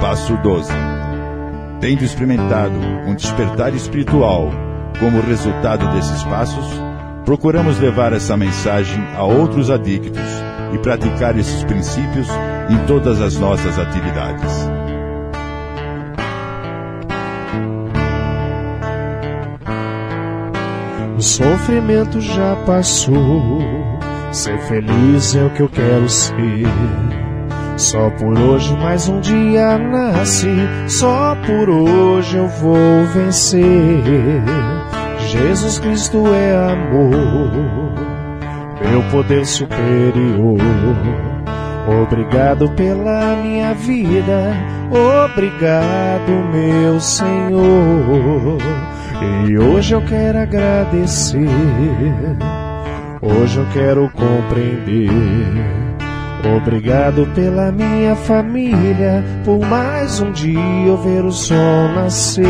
[0.00, 0.72] Passo 12.
[1.80, 4.50] Tendo experimentado um despertar espiritual
[4.98, 6.66] como resultado desses passos,
[7.24, 10.20] procuramos levar essa mensagem a outros adictos
[10.74, 12.28] e praticar esses princípios
[12.68, 14.79] em todas as nossas atividades.
[21.20, 23.60] O sofrimento já passou,
[24.32, 26.66] ser feliz é o que eu quero ser.
[27.76, 30.48] Só por hoje mais um dia nasci,
[30.88, 34.02] só por hoje eu vou vencer.
[35.18, 37.92] Jesus Cristo é amor
[38.88, 40.56] meu poder superior.
[42.02, 44.56] Obrigado pela minha vida,
[44.90, 48.56] obrigado, meu Senhor.
[49.22, 51.46] E hoje eu quero agradecer,
[53.20, 55.10] hoje eu quero compreender.
[56.56, 62.40] Obrigado pela minha família, por mais um dia eu ver o sol nascer.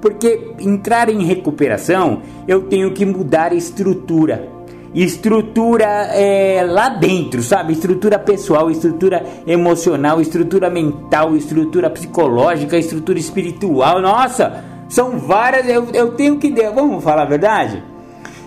[0.00, 4.48] Porque entrar em recuperação eu tenho que mudar estrutura.
[4.92, 7.74] Estrutura é, lá dentro, sabe?
[7.74, 14.00] Estrutura pessoal, estrutura emocional, estrutura mental, estrutura psicológica, estrutura espiritual.
[14.00, 15.68] Nossa, são várias.
[15.68, 16.50] Eu, eu tenho que.
[16.74, 17.80] Vamos falar a verdade?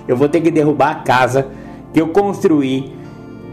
[0.06, 1.48] Eu vou ter que derrubar a casa
[1.94, 2.91] que eu construí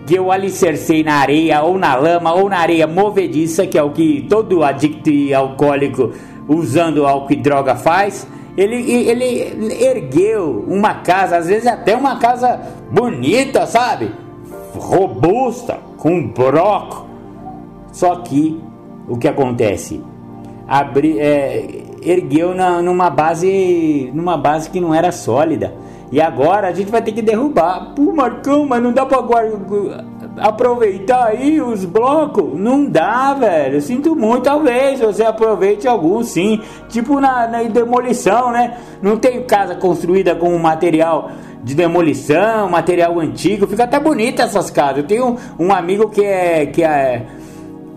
[0.07, 3.91] que eu alicercei na areia ou na lama ou na areia movediça, que é o
[3.91, 6.13] que todo adicto e alcoólico
[6.49, 8.27] usando álcool e droga faz,
[8.57, 12.61] ele, ele ergueu uma casa, às vezes até uma casa
[12.91, 14.11] bonita, sabe?
[14.75, 17.07] Robusta, com broco.
[17.93, 18.61] Só que
[19.09, 20.03] o que acontece?
[20.67, 25.75] Abri, é, ergueu na, numa base numa base que não era sólida.
[26.13, 27.93] E agora a gente vai ter que derrubar.
[27.95, 29.19] Pô, Marcão, mas não dá pra
[30.39, 32.59] aproveitar aí os blocos?
[32.59, 33.81] Não dá, velho.
[33.81, 36.61] Sinto muito, talvez você aproveite alguns sim.
[36.89, 38.77] Tipo na, na demolição, né?
[39.01, 41.31] Não tem casa construída com material
[41.63, 43.69] de demolição, material antigo.
[43.69, 44.99] Fica até bonita essas casas.
[44.99, 46.67] Eu tenho um amigo que é.
[46.67, 47.27] Que é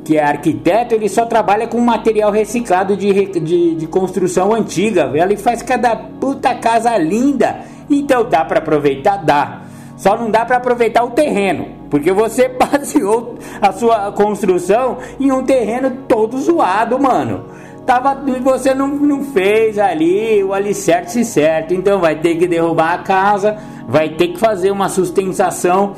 [0.03, 5.09] que é arquiteto, ele só trabalha com material reciclado de, de, de construção antiga.
[5.14, 7.61] Ele faz cada puta casa linda.
[7.89, 9.17] Então dá para aproveitar?
[9.17, 9.61] Dá.
[9.97, 15.43] Só não dá para aproveitar o terreno, porque você baseou a sua construção em um
[15.43, 17.45] terreno todo zoado, mano.
[17.86, 22.97] Tava, você não, não fez ali o alicerce certo, então vai ter que derrubar a
[22.99, 23.57] casa,
[23.88, 25.93] vai ter que fazer uma sustentação.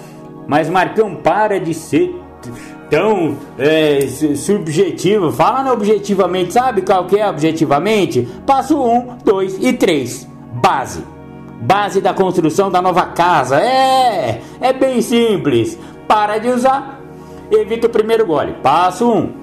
[0.48, 2.14] Mas Marcão, para de ser
[2.90, 4.02] tão é,
[4.36, 5.32] subjetivo.
[5.32, 8.28] Fala objetivamente, sabe qual que é objetivamente?
[8.46, 10.28] Passo 1, 2 e 3.
[10.54, 11.15] Base
[11.62, 13.60] base da construção da nova casa.
[13.60, 15.78] É, é bem simples.
[16.08, 17.00] Para de usar,
[17.52, 18.54] evita o primeiro gole.
[18.62, 19.18] Passo 1.
[19.18, 19.34] Um.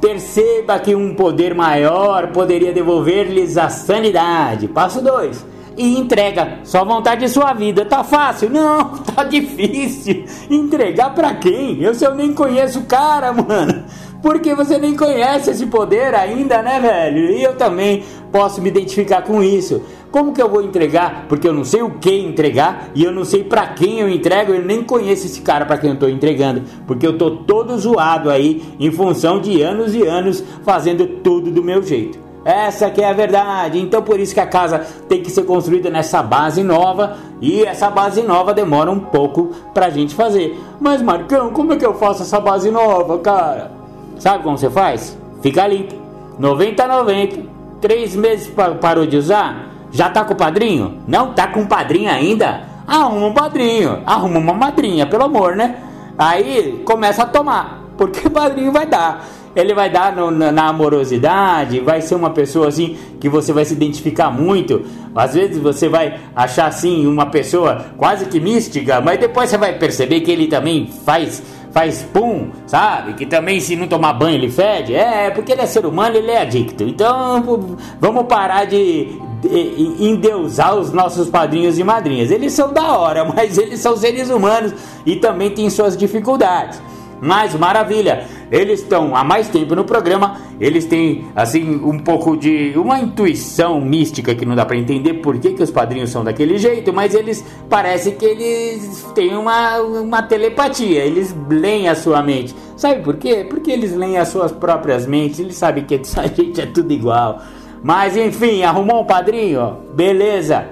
[0.00, 4.68] Perceba que um poder maior poderia devolver-lhes a sanidade.
[4.68, 5.52] Passo 2.
[5.76, 7.84] E entrega só vontade de sua vida.
[7.84, 8.50] Tá fácil?
[8.50, 10.24] Não, tá difícil.
[10.50, 11.82] Entregar para quem?
[11.82, 13.84] Eu, se eu nem conheço o cara, mano.
[14.22, 17.32] Porque você nem conhece esse poder ainda, né, velho?
[17.32, 19.82] E eu também posso me identificar com isso.
[20.12, 21.24] Como que eu vou entregar?
[21.28, 24.52] Porque eu não sei o que entregar e eu não sei para quem eu entrego,
[24.52, 28.30] eu nem conheço esse cara para quem eu tô entregando, porque eu tô todo zoado
[28.30, 32.18] aí em função de anos e anos fazendo tudo do meu jeito.
[32.44, 33.78] Essa que é a verdade.
[33.78, 37.88] Então por isso que a casa tem que ser construída nessa base nova e essa
[37.88, 40.58] base nova demora um pouco pra gente fazer.
[40.80, 43.81] Mas Marcão, como é que eu faço essa base nova, cara?
[44.18, 45.18] Sabe como você faz?
[45.42, 45.94] Fica limpo.
[46.38, 47.40] 90 90.
[47.80, 49.68] Três meses parou de usar?
[49.90, 51.02] Já tá com o padrinho?
[51.06, 52.62] Não tá com o padrinho ainda?
[52.86, 54.00] Arruma um padrinho.
[54.06, 55.76] Arruma uma madrinha, pelo amor, né?
[56.16, 57.82] Aí começa a tomar.
[57.96, 62.30] Porque o padrinho vai dar ele vai dar no, na, na, amorosidade, vai ser uma
[62.30, 64.82] pessoa assim que você vai se identificar muito.
[65.14, 69.78] Às vezes você vai achar assim uma pessoa quase que mística, mas depois você vai
[69.78, 71.42] perceber que ele também faz
[71.72, 73.14] faz pum, sabe?
[73.14, 74.94] Que também se não tomar banho ele fede.
[74.94, 76.84] É, porque ele é ser humano, ele é adicto.
[76.84, 82.30] Então vamos parar de, de endeusar os nossos padrinhos e madrinhas.
[82.30, 86.80] Eles são da hora, mas eles são seres humanos e também têm suas dificuldades.
[87.24, 92.72] Mas maravilha, eles estão há mais tempo no programa, eles têm assim um pouco de
[92.74, 96.58] uma intuição mística que não dá para entender por que, que os padrinhos são daquele
[96.58, 102.56] jeito, mas eles parece que eles têm uma, uma telepatia, eles leem a sua mente.
[102.76, 103.46] Sabe por quê?
[103.48, 107.40] Porque eles leem as suas próprias mentes, eles sabem que a gente é tudo igual.
[107.84, 110.66] Mas enfim, arrumou um padrinho, beleza.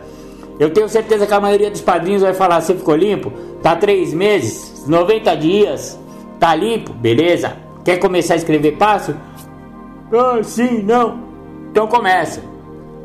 [0.59, 3.33] Eu tenho certeza que a maioria dos padrinhos vai falar: você ficou limpo?
[3.63, 5.99] Tá três meses, 90 dias,
[6.41, 6.93] tá limpo?
[6.95, 7.57] Beleza.
[7.85, 9.15] Quer começar a escrever passo?
[10.13, 11.19] Ah, sim, não.
[11.71, 12.43] Então começa.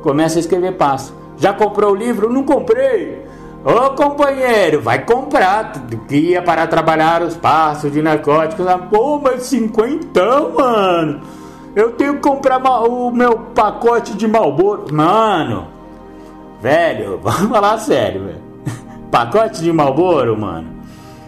[0.02, 1.14] Começa a escrever passo.
[1.38, 2.32] Já comprou o livro?
[2.32, 3.24] Não comprei.
[3.64, 5.74] Ô companheiro, vai comprar.
[6.08, 8.66] Guia para trabalhar os passos de narcóticos.
[8.68, 11.22] Ah, pô, mas cinquentão, mano.
[11.76, 14.86] Eu tenho que comprar o meu pacote de Malboro.
[14.94, 15.68] Mano,
[16.62, 18.46] velho, vamos falar sério, velho.
[19.12, 20.75] Pacote de Malboro, mano.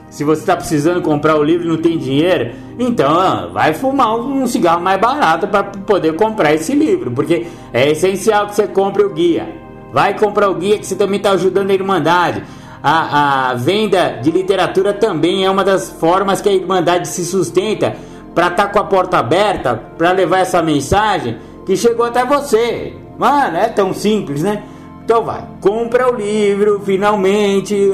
[0.09, 4.47] Se você está precisando comprar o livro e não tem dinheiro, então vai fumar um
[4.47, 9.13] cigarro mais barato para poder comprar esse livro, porque é essencial que você compre o
[9.13, 9.47] guia.
[9.91, 12.43] Vai comprar o guia que você também está ajudando a Irmandade.
[12.81, 17.95] A, a venda de literatura também é uma das formas que a Irmandade se sustenta
[18.33, 22.93] para estar tá com a porta aberta, para levar essa mensagem que chegou até você.
[23.17, 24.63] Mano, é tão simples, né?
[25.03, 27.91] Então vai, compra o livro, finalmente.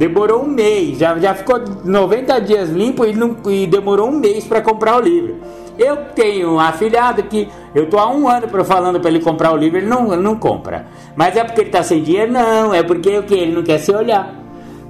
[0.00, 4.46] Demorou um mês, já, já ficou 90 dias limpo e, não, e demorou um mês
[4.46, 5.36] para comprar o livro.
[5.78, 9.56] Eu tenho um afilhado que eu tô há um ano falando para ele comprar o
[9.58, 10.86] livro, ele não, ele não compra.
[11.14, 12.32] Mas é porque ele tá sem dinheiro?
[12.32, 14.34] Não, é porque o que ele não quer se olhar,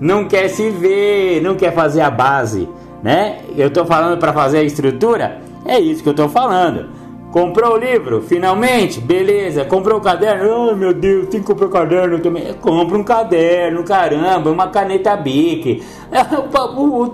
[0.01, 2.69] não quer se ver, não quer fazer a base,
[3.03, 3.41] né?
[3.57, 6.89] Eu tô falando para fazer a estrutura, é isso que eu tô falando.
[7.31, 8.23] Comprou o livro?
[8.23, 9.01] Finalmente?
[9.01, 9.65] Beleza.
[9.65, 10.51] Comprou o caderno?
[10.51, 12.53] Oh, meu Deus, tem que comprar o caderno também.
[12.55, 15.83] Compra um caderno, caramba, uma caneta Bic.
[16.11, 17.11] É o, o, o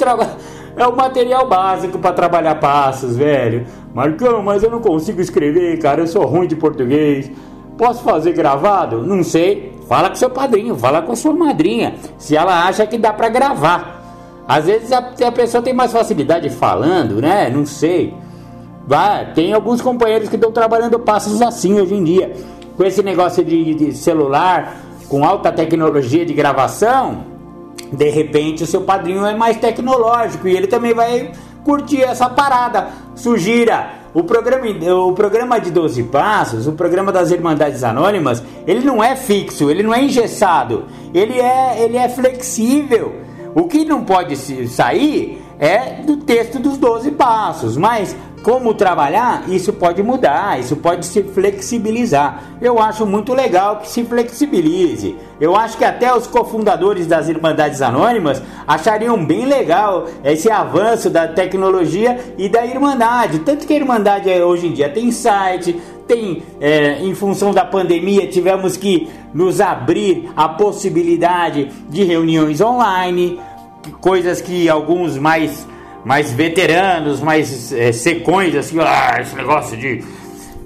[0.76, 3.66] é o material básico para trabalhar passos, velho.
[3.94, 6.02] Marcão, mas eu não consigo escrever, cara.
[6.02, 7.30] Eu sou ruim de português.
[7.78, 9.02] Posso fazer gravado?
[9.02, 9.72] Não sei.
[9.88, 11.94] Fala com seu padrinho, fala com a sua madrinha.
[12.18, 14.02] Se ela acha que dá para gravar.
[14.46, 17.48] Às vezes a, a pessoa tem mais facilidade falando, né?
[17.48, 18.14] Não sei.
[18.87, 22.32] Vai, tem alguns companheiros que estão trabalhando passos assim hoje em dia.
[22.76, 24.76] Com esse negócio de, de celular,
[25.09, 27.24] com alta tecnologia de gravação,
[27.93, 31.32] de repente o seu padrinho é mais tecnológico e ele também vai
[31.64, 32.89] curtir essa parada.
[33.16, 39.03] Sugira, o programa, o programa de 12 passos, o programa das Irmandades Anônimas, ele não
[39.03, 43.16] é fixo, ele não é engessado, ele é, ele é flexível.
[43.55, 44.37] O que não pode
[44.68, 48.14] sair é do texto dos 12 passos, mas
[48.47, 52.44] como trabalhar, isso pode mudar, isso pode se flexibilizar.
[52.61, 55.16] Eu acho muito legal que se flexibilize.
[55.40, 61.26] Eu acho que até os cofundadores das Irmandades Anônimas achariam bem legal esse avanço da
[61.26, 63.40] tecnologia e da Irmandade.
[63.40, 68.28] Tanto que a Irmandade hoje em dia tem site, tem, é, em função da pandemia,
[68.28, 73.40] tivemos que nos abrir a possibilidade de reuniões online,
[74.01, 75.66] coisas que alguns mais
[76.07, 80.04] mais veteranos, mais é, secões, assim, ah, esse negócio de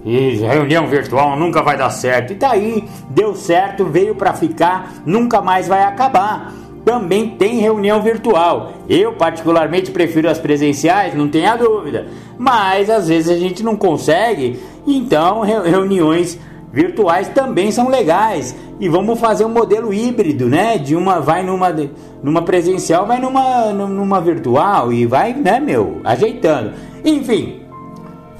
[0.04, 2.34] reunião virtual nunca vai dar certo.
[2.34, 6.52] E daí, tá deu certo, veio para ficar, nunca mais vai acabar.
[6.84, 8.74] Também tem reunião virtual.
[8.86, 12.08] Eu, particularmente, prefiro as presenciais, não tenha dúvida.
[12.36, 16.38] Mas às vezes a gente não consegue, então reuniões
[16.72, 18.54] virtuais também são legais.
[18.78, 20.78] E vamos fazer um modelo híbrido, né?
[20.78, 21.74] De uma vai numa,
[22.22, 26.72] numa presencial, vai numa, numa virtual e vai, né, meu, ajeitando.
[27.04, 27.60] Enfim,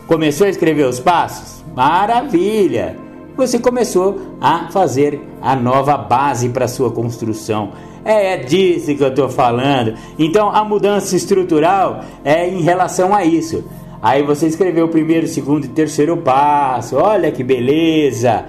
[0.07, 1.62] começou a escrever os passos?
[1.74, 2.97] Maravilha!
[3.37, 7.72] Você começou a fazer a nova base para sua construção.
[8.05, 9.95] É disso que eu estou falando.
[10.18, 13.64] Então a mudança estrutural é em relação a isso.
[14.03, 16.96] Aí você escreveu o primeiro, segundo e terceiro passo.
[16.96, 18.46] Olha que beleza!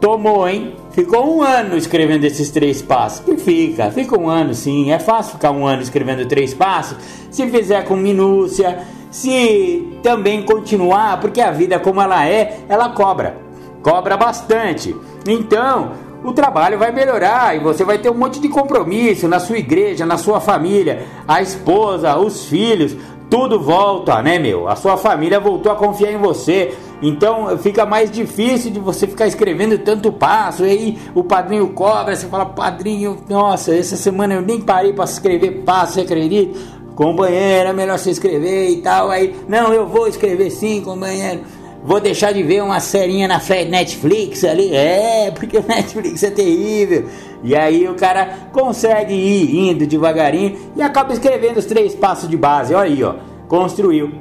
[0.00, 0.74] Tomou, hein?
[0.92, 3.26] Ficou um ano escrevendo esses três passos.
[3.28, 4.90] E fica, fica um ano sim.
[4.90, 6.96] É fácil ficar um ano escrevendo três passos.
[7.30, 8.78] Se fizer com minúcia,
[9.10, 13.36] se também continuar, porque a vida como ela é, ela cobra.
[13.82, 14.94] Cobra bastante.
[15.26, 15.92] Então,
[16.22, 20.04] o trabalho vai melhorar e você vai ter um monte de compromisso na sua igreja,
[20.04, 22.96] na sua família, a esposa, os filhos,
[23.30, 24.68] tudo volta, né, meu?
[24.68, 26.74] A sua família voltou a confiar em você.
[27.00, 30.66] Então fica mais difícil de você ficar escrevendo tanto passo.
[30.66, 35.04] E aí o padrinho cobra, você fala, padrinho, nossa, essa semana eu nem parei para
[35.04, 36.58] escrever passo, você acredita?
[36.96, 39.10] Companheiro, é melhor você escrever e tal.
[39.10, 41.40] Aí, não, eu vou escrever sim, companheiro.
[41.82, 44.74] Vou deixar de ver uma serinha na Netflix ali.
[44.74, 47.06] É, porque Netflix é terrível.
[47.42, 52.36] E aí o cara consegue ir indo devagarinho e acaba escrevendo os três passos de
[52.36, 52.74] base.
[52.74, 53.14] Olha aí, ó.
[53.48, 54.12] Construiu.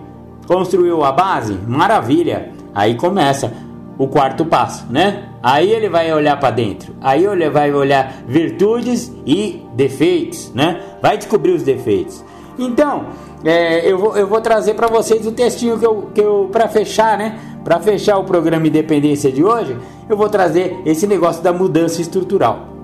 [0.48, 1.54] Construiu a base?
[1.68, 2.52] Maravilha.
[2.74, 3.54] Aí começa
[3.98, 5.26] o quarto passo, né?
[5.44, 6.96] Aí ele vai olhar para dentro.
[7.02, 10.82] Aí ele vai olhar virtudes e defeitos, né?
[11.02, 12.24] Vai descobrir os defeitos.
[12.58, 13.08] Então,
[13.44, 16.68] é, eu, vou, eu vou trazer para vocês o textinho que eu, que eu para
[16.68, 17.38] fechar, né?
[17.64, 19.78] Para fechar o programa Independência de hoje,
[20.10, 22.79] eu vou trazer esse negócio da mudança estrutural.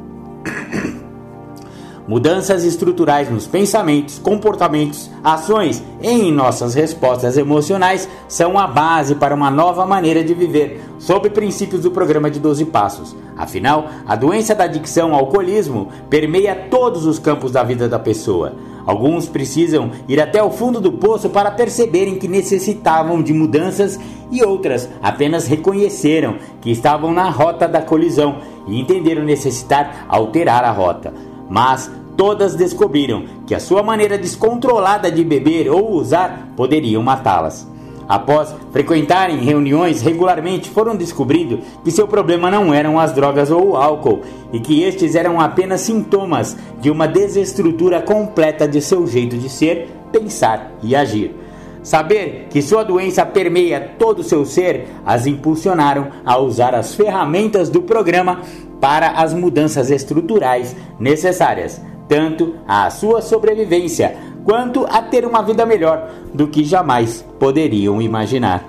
[2.08, 9.34] Mudanças estruturais nos pensamentos, comportamentos, ações e em nossas respostas emocionais são a base para
[9.34, 13.16] uma nova maneira de viver, sob princípios do programa de 12 Passos.
[13.36, 18.54] Afinal, a doença da adicção ao alcoolismo permeia todos os campos da vida da pessoa.
[18.86, 24.00] Alguns precisam ir até o fundo do poço para perceberem que necessitavam de mudanças
[24.32, 30.72] e outras apenas reconheceram que estavam na rota da colisão e entenderam necessitar alterar a
[30.72, 31.14] rota
[31.50, 37.68] mas todas descobriram que a sua maneira descontrolada de beber ou usar poderiam matá-las.
[38.08, 43.76] Após frequentarem reuniões regularmente, foram descobrindo que seu problema não eram as drogas ou o
[43.76, 44.22] álcool
[44.54, 49.90] e que estes eram apenas sintomas de uma desestrutura completa de seu jeito de ser,
[50.12, 51.36] pensar e agir.
[51.82, 57.70] Saber que sua doença permeia todo o seu ser as impulsionaram a usar as ferramentas
[57.70, 58.42] do programa
[58.82, 64.16] para as mudanças estruturais necessárias, tanto à sua sobrevivência
[64.46, 68.64] quanto a ter uma vida melhor do que jamais poderiam imaginar.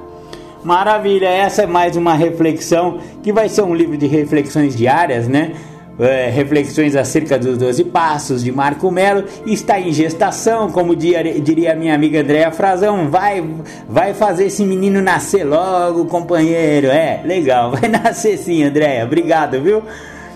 [0.64, 5.52] Maravilha, essa é mais uma reflexão que vai ser um livro de reflexões diárias, né?
[5.98, 11.94] É, reflexões acerca dos 12 passos de Marco Melo está em gestação, como diria, minha
[11.94, 13.42] amiga Andréa Frazão, vai,
[13.88, 19.82] vai fazer esse menino nascer logo, companheiro, é, legal, vai nascer sim, Andréa, obrigado, viu?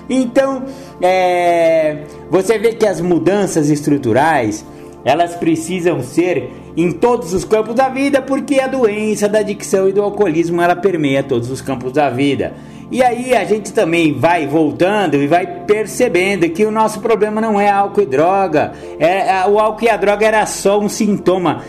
[0.09, 0.65] Então,
[1.03, 4.65] é, você vê que as mudanças estruturais,
[5.05, 9.93] elas precisam ser em todos os campos da vida, porque a doença da adicção e
[9.93, 12.55] do alcoolismo, ela permeia todos os campos da vida.
[12.91, 17.61] E aí a gente também vai voltando e vai percebendo que o nosso problema não
[17.61, 18.73] é álcool e droga.
[18.99, 21.63] É, é, o álcool e a droga era só um sintoma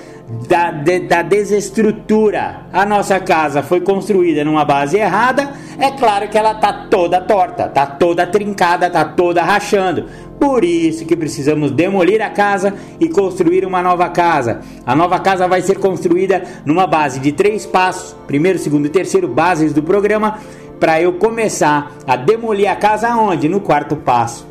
[0.47, 2.61] da, de, da desestrutura.
[2.73, 7.67] A nossa casa foi construída numa base errada, é claro que ela tá toda torta,
[7.67, 10.05] tá toda trincada, tá toda rachando.
[10.41, 14.61] Por isso que precisamos demolir a casa e construir uma nova casa.
[14.83, 19.27] A nova casa vai ser construída numa base de três passos: primeiro, segundo e terceiro
[19.27, 20.39] bases do programa
[20.79, 23.47] para eu começar a demolir a casa onde?
[23.47, 24.47] No quarto passo.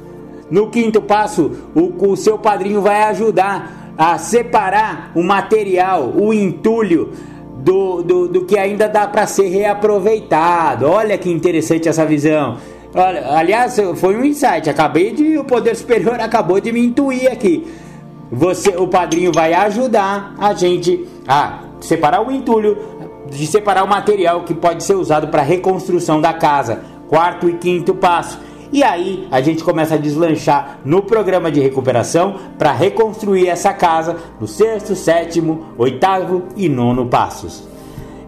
[0.49, 7.11] No quinto passo, o, o seu padrinho vai ajudar a separar o material, o entulho
[7.65, 10.87] do, do, do que ainda dá para ser reaproveitado.
[10.87, 12.59] Olha que interessante essa visão.
[12.95, 14.69] Olha, aliás, foi um insight.
[14.69, 15.39] Acabei de.
[15.39, 17.67] O Poder Superior acabou de me intuir aqui.
[18.31, 22.79] Você, o padrinho vai ajudar a gente a separar o entulho,
[23.29, 26.83] de separar o material que pode ser usado para reconstrução da casa.
[27.09, 28.39] Quarto e quinto passo.
[28.73, 34.17] E aí a gente começa a deslanchar no programa de recuperação para reconstruir essa casa
[34.41, 37.65] no sexto, sétimo, oitavo e nono passos.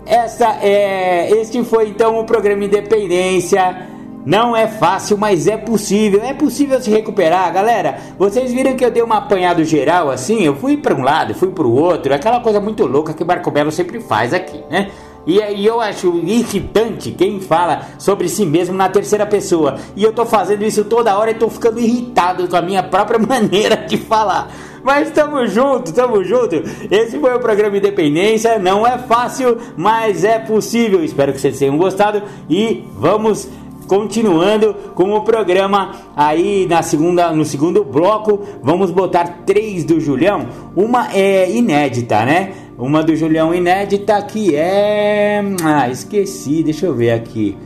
[0.04, 3.86] Essa é, este foi então o programa Independência.
[4.24, 6.20] Não é fácil, mas é possível.
[6.22, 7.98] É possível se recuperar, galera.
[8.18, 10.42] Vocês viram que eu dei um apanhado geral assim?
[10.42, 12.14] Eu fui para um lado, fui para o outro.
[12.14, 14.90] Aquela coisa muito louca que Marco Belo sempre faz aqui, né?
[15.26, 19.76] E, e, eu acho irritante quem fala sobre si mesmo na terceira pessoa.
[19.94, 23.18] E eu tô fazendo isso toda hora e tô ficando irritado com a minha própria
[23.22, 24.50] maneira de falar.
[24.82, 26.56] Mas tamo junto, tamo junto.
[26.90, 28.58] Esse foi o programa Independência.
[28.58, 31.04] Não é fácil, mas é possível.
[31.04, 33.48] Espero que vocês tenham gostado e vamos
[33.86, 40.46] continuando com o programa aí na segunda no segundo bloco vamos botar três do Julião
[40.76, 47.10] uma é inédita né uma do Julião inédita que é ah esqueci deixa eu ver
[47.10, 47.56] aqui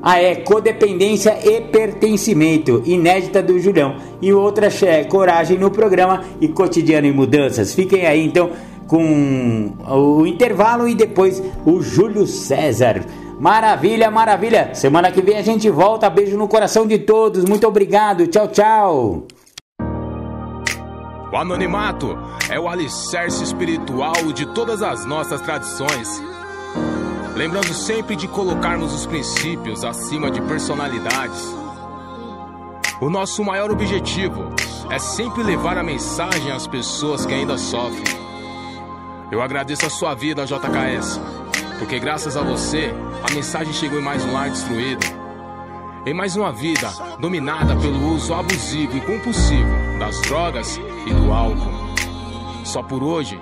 [0.00, 3.96] ah, é Codependência e Pertencimento, inédita do Julião.
[4.22, 7.74] E outra é Coragem no Programa e Cotidiano em Mudanças.
[7.74, 8.50] Fiquem aí então
[8.86, 13.04] com o intervalo e depois o Júlio César.
[13.38, 14.74] Maravilha, maravilha.
[14.74, 16.10] Semana que vem a gente volta.
[16.10, 17.44] Beijo no coração de todos.
[17.44, 18.26] Muito obrigado.
[18.26, 19.26] Tchau, tchau.
[21.30, 22.18] O anonimato
[22.50, 26.22] é o alicerce espiritual de todas as nossas tradições.
[27.36, 31.54] Lembrando sempre de colocarmos os princípios acima de personalidades.
[33.00, 34.46] O nosso maior objetivo
[34.90, 38.18] é sempre levar a mensagem às pessoas que ainda sofrem.
[39.30, 41.20] Eu agradeço a sua vida, JKS.
[41.78, 42.92] Porque graças a você,
[43.28, 45.06] a mensagem chegou em mais um lar destruído.
[46.04, 49.68] Em mais uma vida dominada pelo uso abusivo e compulsivo
[49.98, 51.72] das drogas e do álcool.
[52.64, 53.40] Só por hoje,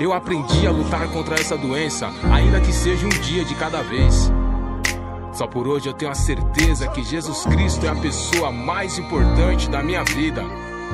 [0.00, 4.32] Eu aprendi a lutar contra essa doença, ainda que seja um dia de cada vez.
[5.30, 9.68] Só por hoje eu tenho a certeza que Jesus Cristo é a pessoa mais importante
[9.68, 10.42] da minha vida.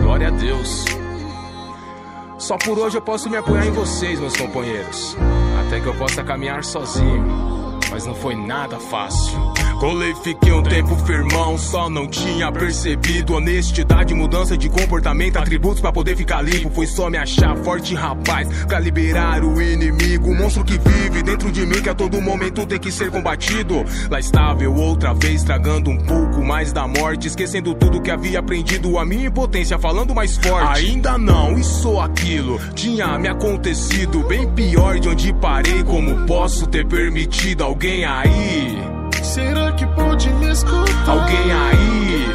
[0.00, 1.05] Glória a Deus.
[2.38, 5.16] Só por hoje eu posso me apoiar em vocês, meus companheiros.
[5.66, 7.55] Até que eu possa caminhar sozinho
[7.90, 9.38] mas não foi nada fácil.
[9.78, 15.92] Colei, fiquei um tempo firmão, só não tinha percebido honestidade, mudança de comportamento, atributos para
[15.92, 16.70] poder ficar limpo.
[16.70, 21.52] Foi só me achar forte, rapaz, pra liberar o inimigo, o monstro que vive dentro
[21.52, 23.84] de mim, que a todo momento tem que ser combatido.
[24.10, 28.38] Lá estava eu outra vez, tragando um pouco mais da morte, esquecendo tudo que havia
[28.38, 30.86] aprendido, a minha impotência, falando mais forte.
[30.86, 36.86] Ainda não, isso aquilo, tinha me acontecido, bem pior de onde parei, como posso ter
[36.86, 38.78] permitido Alguém aí?
[39.22, 41.10] Será que pode me escutar?
[41.10, 42.26] Alguém aí?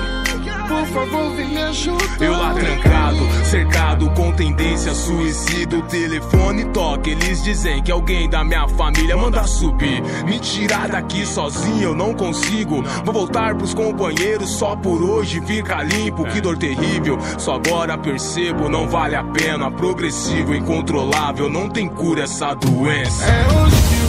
[0.67, 2.21] Por favor, vem me ajudar.
[2.21, 5.77] Eu lá trancado, cercado com tendência suicida.
[5.77, 10.03] O telefone toca, eles dizem que alguém da minha família manda subir.
[10.25, 12.83] Me tirar daqui sozinho eu não consigo.
[13.03, 16.23] Vou voltar pros companheiros só por hoje fica limpo.
[16.25, 19.71] Que dor terrível, só agora percebo, não vale a pena.
[19.71, 23.25] Progressivo, incontrolável, não tem cura essa doença.
[23.25, 24.00] É hoje que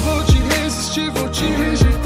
[0.92, 2.01] resistir, vou te.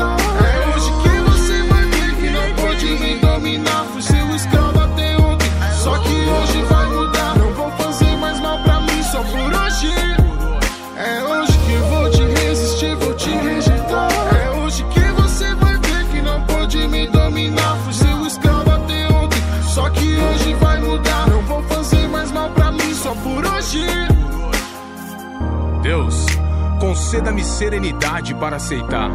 [27.17, 29.11] Conceda-me serenidade para aceitar.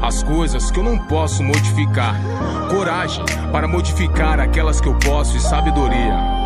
[0.00, 2.14] As coisas que eu não posso modificar,
[2.70, 6.39] coragem para modificar aquelas que eu posso e sabedoria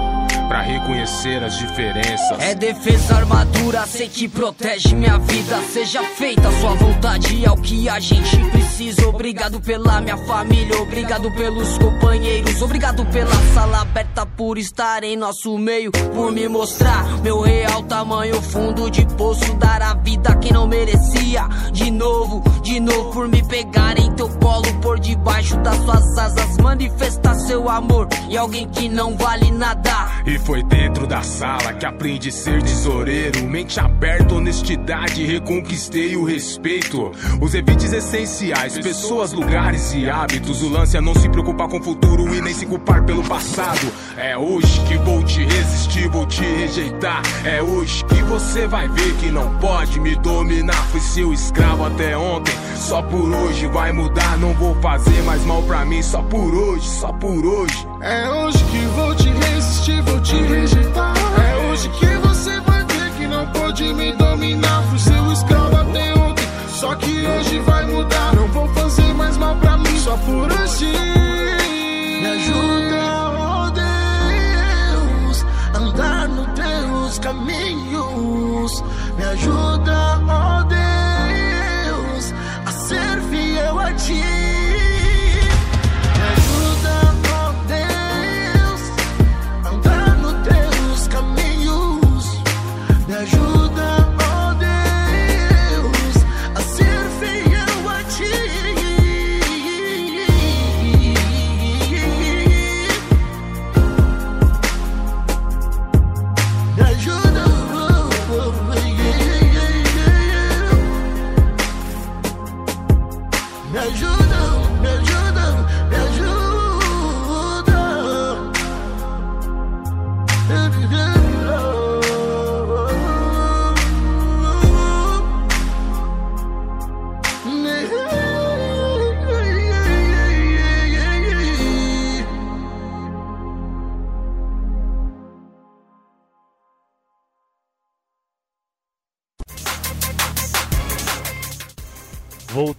[0.54, 2.38] para reconhecer as diferenças.
[2.38, 5.60] É defesa, armadura, sei que protege minha vida.
[5.72, 9.08] Seja feita a sua vontade, é o que a gente precisa.
[9.08, 15.58] Obrigado pela minha família, obrigado pelos companheiros, obrigado pela sala aberta por estar em nosso
[15.58, 20.52] meio, por me mostrar meu real tamanho, fundo de poço, dar a vida a quem
[20.52, 21.48] não merecia.
[21.72, 26.56] De novo, de novo, por me pegar em teu colo, por debaixo das suas asas,
[26.58, 30.22] manifestar seu amor e alguém que não vale nada.
[30.24, 33.44] E foi dentro da sala que aprendi a ser tesoureiro.
[33.46, 37.10] Mente aberta, honestidade, reconquistei o respeito.
[37.40, 40.62] Os evites essenciais, pessoas, lugares e hábitos.
[40.62, 43.90] O lance é não se preocupar com o futuro e nem se culpar pelo passado.
[44.16, 47.20] É hoje que vou te resistir, vou te rejeitar.
[47.44, 50.86] É hoje que você vai ver que não pode me dominar.
[50.92, 54.38] Fui seu escravo até ontem, só por hoje vai mudar.
[54.38, 57.86] Não vou fazer mais mal pra mim, só por hoje, só por hoje.
[58.00, 61.14] É hoje que vou te resistir, vou te rejeitar.
[61.50, 64.82] É hoje que você vai ver que não pode me dominar.
[64.90, 68.32] Fui seu escravo até ontem, só que hoje vai mudar.
[68.36, 71.23] Não vou fazer mais mal pra mim, só por hoje.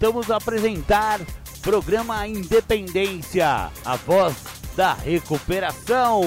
[0.05, 1.19] Voltamos a apresentar
[1.63, 4.35] programa Independência, a voz
[4.75, 6.21] da recuperação.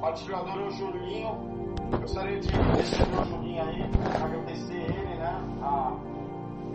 [0.00, 1.74] Patrocinador é o Julinho.
[2.00, 3.90] Gostaria de receber o Julinho aí,
[4.24, 5.40] agradecer ele, né?
[5.62, 5.92] A,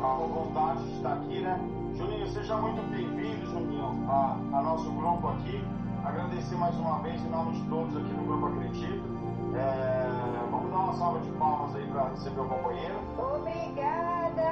[0.01, 1.59] a vontade de estar aqui, né?
[1.97, 5.61] Julinho, seja muito bem-vindo, Julinho, a, a nosso grupo aqui.
[6.05, 9.10] Agradecer mais uma vez em nome de todos aqui do Grupo Acredito.
[9.53, 10.07] É,
[10.49, 12.95] vamos dar uma salva de palmas aí para receber o companheiro.
[13.17, 14.51] Obrigada,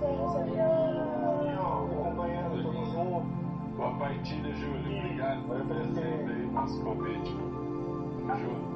[0.00, 0.50] gente.
[0.56, 3.40] Julinho, companheiro, junto.
[3.76, 4.98] Boa partida, Júlio.
[4.98, 7.30] Obrigado por oferecer aí nosso convite.
[7.30, 8.70] Júlio.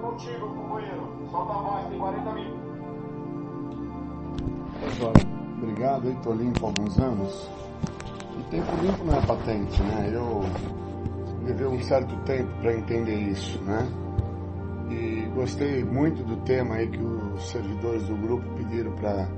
[0.00, 1.08] Contigo, companheiro.
[1.30, 2.68] Solta a voz, tem 40 minutos.
[4.80, 5.12] Pessoal,
[5.56, 7.48] obrigado aí, tô limpo há alguns anos.
[8.38, 10.10] E tempo limpo não é patente, né?
[10.12, 10.42] Eu
[11.48, 13.88] levei um certo tempo para entender isso, né?
[14.90, 19.28] E gostei muito do tema aí que os servidores do grupo pediram para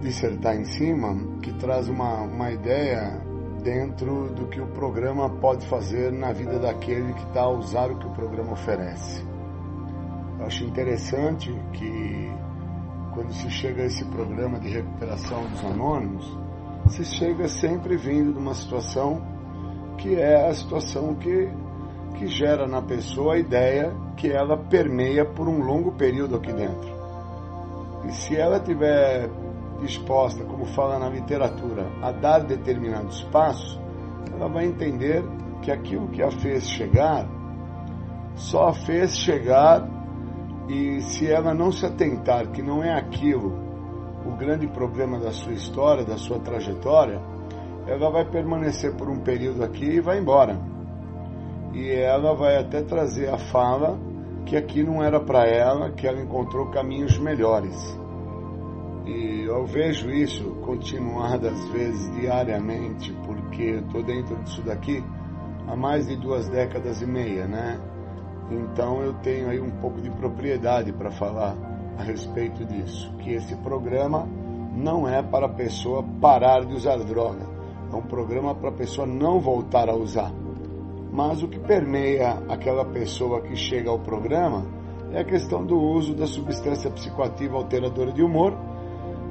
[0.00, 3.22] dissertar em cima, que traz uma, uma ideia
[3.62, 7.98] dentro do que o programa pode fazer na vida daquele que está a usar o
[7.98, 9.24] que o programa oferece.
[10.38, 12.30] Eu acho interessante que
[13.14, 16.38] quando se chega a esse programa de recuperação dos anônimos,
[16.90, 19.35] se chega sempre vindo de uma situação
[19.98, 21.48] que é a situação que,
[22.16, 26.96] que gera na pessoa a ideia que ela permeia por um longo período aqui dentro.
[28.06, 29.28] E se ela tiver
[29.80, 33.78] disposta, como fala na literatura, a dar determinados passos,
[34.32, 35.22] ela vai entender
[35.62, 37.26] que aquilo que a fez chegar
[38.36, 39.88] só a fez chegar
[40.68, 43.64] e se ela não se atentar que não é aquilo
[44.26, 47.20] o grande problema da sua história, da sua trajetória,
[47.86, 50.58] ela vai permanecer por um período aqui e vai embora.
[51.72, 53.98] E ela vai até trazer a fala
[54.44, 57.98] que aqui não era para ela, que ela encontrou caminhos melhores.
[59.04, 65.02] E eu vejo isso continuadas vezes diariamente, porque eu estou dentro disso daqui
[65.66, 67.78] há mais de duas décadas e meia, né?
[68.50, 71.56] Então eu tenho aí um pouco de propriedade para falar
[71.98, 74.28] a respeito disso, que esse programa
[74.76, 77.55] não é para a pessoa parar de usar droga,
[77.92, 80.32] é um programa para a pessoa não voltar a usar.
[81.12, 84.66] Mas o que permeia aquela pessoa que chega ao programa
[85.12, 88.54] é a questão do uso da substância psicoativa alteradora de humor,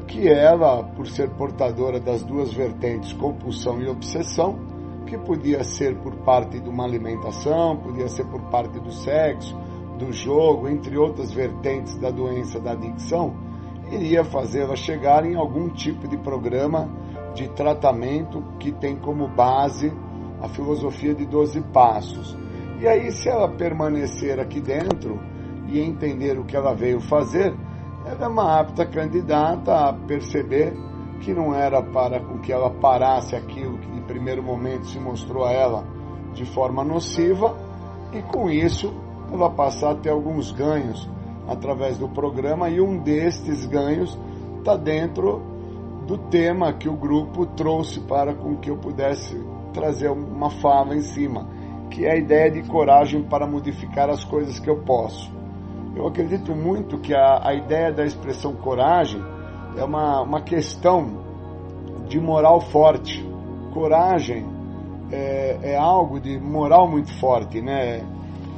[0.08, 4.58] que ela, por ser portadora das duas vertentes, compulsão e obsessão,
[5.06, 9.56] que podia ser por parte de uma alimentação, podia ser por parte do sexo,
[9.98, 13.34] do jogo, entre outras vertentes da doença da adicção,
[13.92, 16.90] iria fazê-la chegar em algum tipo de programa
[17.36, 19.94] de tratamento que tem como base
[20.42, 22.36] a filosofia de 12 passos.
[22.80, 25.20] E aí, se ela permanecer aqui dentro
[25.68, 27.54] e entender o que ela veio fazer,
[28.06, 30.74] ela é uma apta candidata a perceber
[31.22, 35.46] que não era para com que ela parasse aquilo que de primeiro momento se mostrou
[35.46, 35.86] a ela
[36.34, 37.56] de forma nociva,
[38.12, 38.94] e com isso
[39.32, 41.10] ela passar a ter alguns ganhos
[41.48, 44.18] através do programa, e um destes ganhos
[44.60, 45.55] está dentro
[46.06, 49.36] do tema que o grupo trouxe para com que eu pudesse
[49.74, 51.50] trazer uma fala em cima,
[51.90, 55.34] que é a ideia de coragem para modificar as coisas que eu posso.
[55.96, 59.22] Eu acredito muito que a, a ideia da expressão coragem
[59.78, 61.24] é uma, uma questão
[62.08, 63.26] de moral forte.
[63.74, 64.46] Coragem
[65.12, 68.04] é, é algo de moral muito forte, né?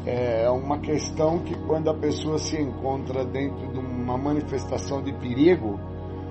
[0.06, 5.78] É uma questão que quando a pessoa se encontra dentro de uma manifestação de perigo,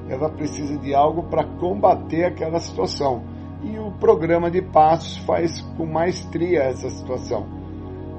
[0.09, 3.23] ela precisa de algo para combater aquela situação.
[3.63, 7.47] E o programa de passos faz com maestria essa situação.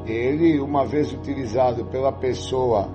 [0.05, 2.89] Ele, uma vez utilizado pela pessoa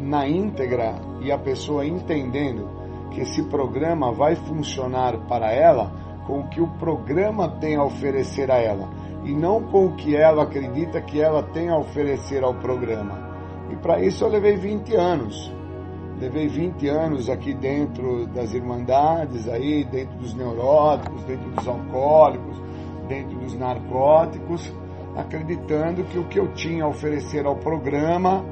[0.00, 2.68] na íntegra e a pessoa entendendo
[3.10, 5.92] que esse programa vai funcionar para ela
[6.26, 8.88] com o que o programa tem a oferecer a ela
[9.24, 13.30] e não com o que ela acredita que ela tem a oferecer ao programa.
[13.70, 15.52] E para isso eu levei 20 anos.
[16.22, 22.62] Levei 20 anos aqui dentro das irmandades, aí dentro dos neuróticos, dentro dos alcoólicos,
[23.08, 24.72] dentro dos narcóticos,
[25.16, 28.44] acreditando que o que eu tinha a oferecer ao programa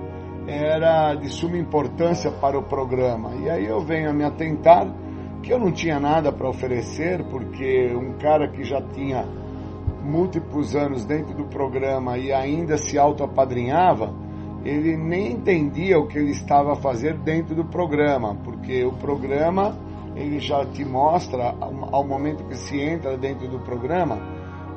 [0.48, 3.36] era de suma importância para o programa.
[3.36, 4.92] E aí eu venho a me atentar
[5.40, 9.24] que eu não tinha nada para oferecer, porque um cara que já tinha
[10.02, 14.12] múltiplos anos dentro do programa e ainda se auto-apadrinhava,
[14.64, 19.76] ele nem entendia o que ele estava a fazer dentro do programa, porque o programa
[20.14, 24.18] ele já te mostra ao momento que se entra dentro do programa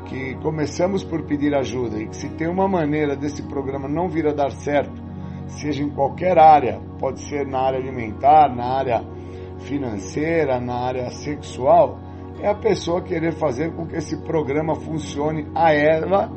[0.06, 4.28] que começamos por pedir ajuda e que se tem uma maneira desse programa não vir
[4.28, 5.02] a dar certo,
[5.48, 9.04] seja em qualquer área, pode ser na área alimentar, na área
[9.60, 12.00] financeira, na área sexual,
[12.42, 16.30] é a pessoa querer fazer com que esse programa funcione a ela,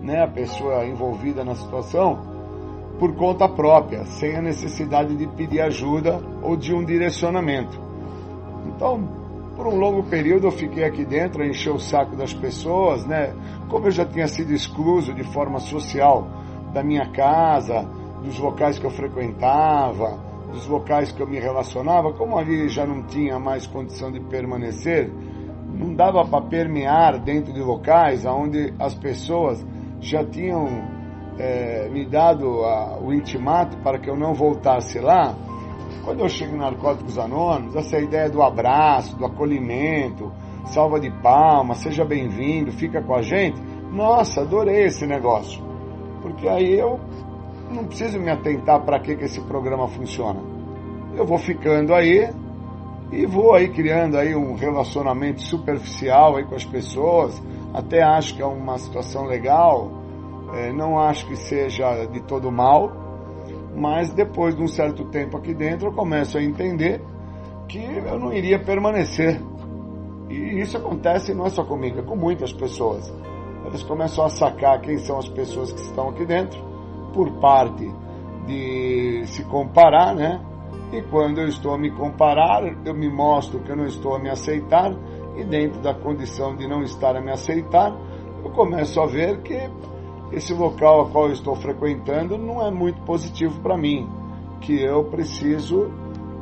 [0.00, 2.27] né, a pessoa envolvida na situação,
[2.98, 7.80] por conta própria, sem a necessidade de pedir ajuda ou de um direcionamento.
[8.66, 9.08] Então,
[9.56, 13.34] por um longo período eu fiquei aqui dentro a encher o saco das pessoas, né?
[13.68, 16.28] Como eu já tinha sido excluso de forma social
[16.72, 17.88] da minha casa,
[18.22, 20.18] dos locais que eu frequentava,
[20.52, 25.10] dos locais que eu me relacionava, como ali já não tinha mais condição de permanecer,
[25.74, 29.64] não dava para permear dentro de locais onde as pessoas
[30.00, 30.97] já tinham
[31.38, 35.34] é, me dado a, o intimato para que eu não voltasse lá.
[36.04, 40.32] Quando eu chego em Narcóticos Anônimos, essa ideia do abraço, do acolhimento,
[40.66, 43.60] salva de palmas, seja bem-vindo, fica com a gente.
[43.90, 45.62] Nossa, adorei esse negócio.
[46.22, 46.98] Porque aí eu
[47.70, 50.40] não preciso me atentar para que, que esse programa funciona.
[51.14, 52.28] Eu vou ficando aí
[53.10, 57.42] e vou aí criando aí um relacionamento superficial aí com as pessoas.
[57.72, 59.97] Até acho que é uma situação legal.
[60.54, 62.90] É, não acho que seja de todo mal.
[63.74, 67.00] Mas depois de um certo tempo aqui dentro eu começo a entender
[67.68, 69.40] que eu não iria permanecer.
[70.28, 73.12] E isso acontece não é só comigo, é com muitas pessoas.
[73.64, 76.58] Eles começam a sacar quem são as pessoas que estão aqui dentro
[77.12, 77.90] por parte
[78.46, 80.40] de se comparar, né?
[80.92, 84.18] E quando eu estou a me comparar, eu me mostro que eu não estou a
[84.18, 84.90] me aceitar,
[85.36, 87.94] e dentro da condição de não estar a me aceitar,
[88.42, 89.70] eu começo a ver que
[90.32, 94.08] esse local a qual eu estou frequentando não é muito positivo para mim,
[94.60, 95.90] que eu preciso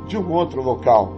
[0.06, 1.12] de um outro local.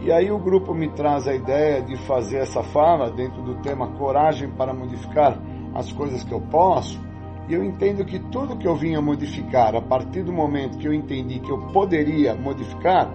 [0.00, 3.88] E aí o grupo me traz a ideia de fazer essa fala dentro do tema
[3.92, 5.40] coragem para modificar
[5.74, 7.00] as coisas que eu posso,
[7.48, 10.92] e eu entendo que tudo que eu vinha modificar, a partir do momento que eu
[10.92, 13.10] entendi que eu poderia modificar,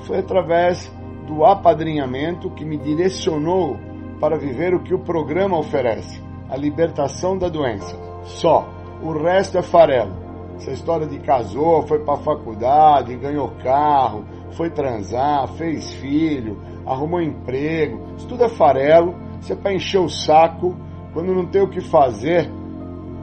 [0.00, 0.90] foi através
[1.26, 3.76] do apadrinhamento que me direcionou
[4.18, 7.96] para viver o que o programa oferece, a libertação da doença.
[8.24, 8.68] Só.
[9.02, 10.12] O resto é farelo.
[10.56, 18.14] Essa história de casou, foi para faculdade, ganhou carro, foi transar, fez filho, arrumou emprego,
[18.16, 20.76] isso tudo é farelo, isso é para encher o saco,
[21.14, 22.50] quando não tem o que fazer,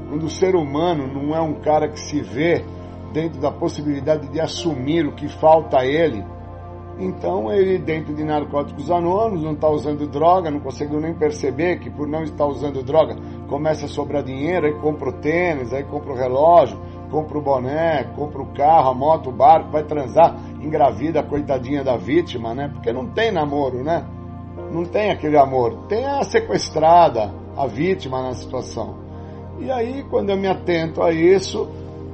[0.10, 2.66] quando o ser humano não é um cara que se vê
[3.14, 6.26] dentro da possibilidade de assumir o que falta a ele,
[7.00, 11.90] então ele, dentro de narcóticos anônimos, não está usando droga, não conseguiu nem perceber que
[11.90, 13.16] por não estar usando droga
[13.48, 16.78] começa a sobrar dinheiro, aí compra o tênis, aí compra o relógio,
[17.12, 21.84] compra o boné, compra o carro, a moto, o barco, vai transar, engravida a coitadinha
[21.84, 22.70] da vítima, né?
[22.74, 24.06] Porque não tem namoro, né?
[24.72, 25.86] Não tem aquele amor.
[25.88, 28.96] Tem a sequestrada, a vítima na situação.
[29.60, 31.70] E aí, quando eu me atento a isso,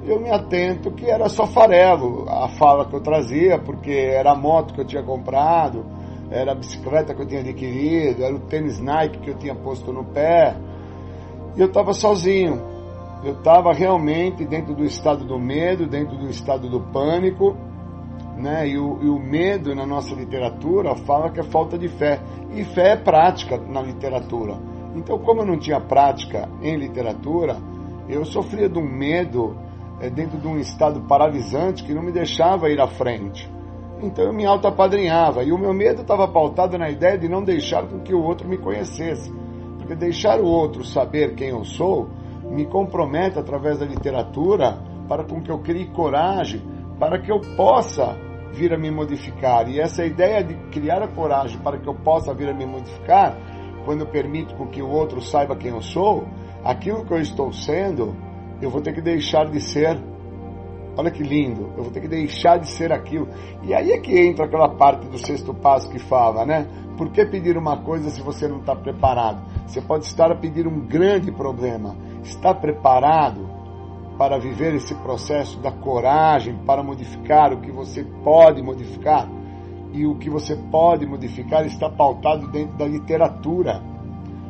[0.06, 4.36] eu me atento que era só farelo a fala que eu trazia, porque era a
[4.36, 5.86] moto que eu tinha comprado,
[6.30, 9.94] era a bicicleta que eu tinha adquirido, era o tênis Nike que eu tinha posto
[9.94, 10.56] no pé.
[11.56, 12.74] E eu estava sozinho.
[13.24, 17.56] Eu estava realmente dentro do estado do medo, dentro do estado do pânico.
[18.36, 18.70] Né?
[18.70, 22.20] E, o, e o medo na nossa literatura fala que é falta de fé.
[22.54, 24.58] E fé é prática na literatura.
[24.96, 27.58] Então, como eu não tinha prática em literatura,
[28.10, 29.56] eu sofria de um medo
[30.10, 33.52] dentro de um estado paralisante que não me deixava ir à frente.
[34.02, 35.44] Então eu me auto-apadrinhava.
[35.44, 38.48] E o meu medo estava pautado na ideia de não deixar com que o outro
[38.48, 39.32] me conhecesse.
[39.78, 42.10] Porque deixar o outro saber quem eu sou
[42.44, 44.78] me compromete através da literatura
[45.08, 46.62] para com que eu crie coragem
[47.00, 48.18] para que eu possa
[48.54, 49.68] vir a me modificar.
[49.70, 53.38] E essa ideia de criar a coragem para que eu possa vir a me modificar
[53.84, 56.26] quando eu permito com que o outro saiba quem eu sou,
[56.64, 58.16] aquilo que eu estou sendo,
[58.64, 59.98] eu vou ter que deixar de ser.
[60.96, 63.28] Olha que lindo, eu vou ter que deixar de ser aquilo.
[63.64, 66.68] E aí é que entra aquela parte do sexto passo que fala, né?
[66.98, 69.42] Por que pedir uma coisa se você não está preparado?
[69.66, 71.96] Você pode estar a pedir um grande problema.
[72.24, 73.50] Está preparado
[74.18, 79.28] para viver esse processo da coragem, para modificar o que você pode modificar?
[79.94, 83.82] e o que você pode modificar está pautado dentro da literatura.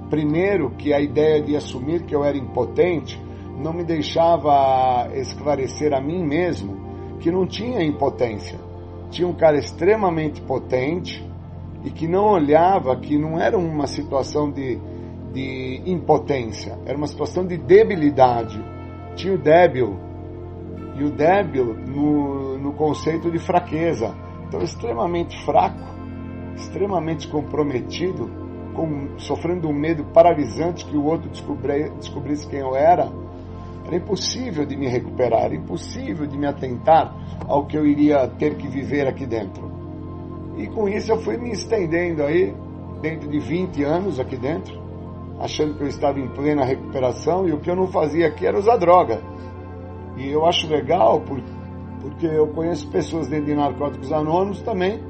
[0.10, 3.22] Primeiro, que a ideia de assumir que eu era impotente
[3.58, 8.60] não me deixava esclarecer a mim mesmo que não tinha impotência.
[9.10, 11.26] Tinha um cara extremamente potente
[11.84, 14.80] e que não olhava que não era uma situação de,
[15.32, 18.64] de impotência, era uma situação de debilidade.
[19.16, 19.98] Tinha o débil,
[20.96, 24.16] e o débil no, no conceito de fraqueza
[24.54, 25.84] então, extremamente fraco,
[26.56, 28.30] extremamente comprometido,
[28.76, 33.12] com, sofrendo um medo paralisante que o outro descobri, descobrisse quem eu era,
[33.86, 37.14] era impossível de me recuperar, era impossível de me atentar
[37.48, 39.72] ao que eu iria ter que viver aqui dentro.
[40.58, 42.56] E com isso eu fui me estendendo aí,
[43.02, 44.82] dentro de 20 anos aqui dentro,
[45.40, 48.58] achando que eu estava em plena recuperação e o que eu não fazia aqui era
[48.58, 49.22] usar droga.
[50.18, 55.02] E eu acho legal porque eu conheço pessoas dentro de Narcóticos Anônimos também,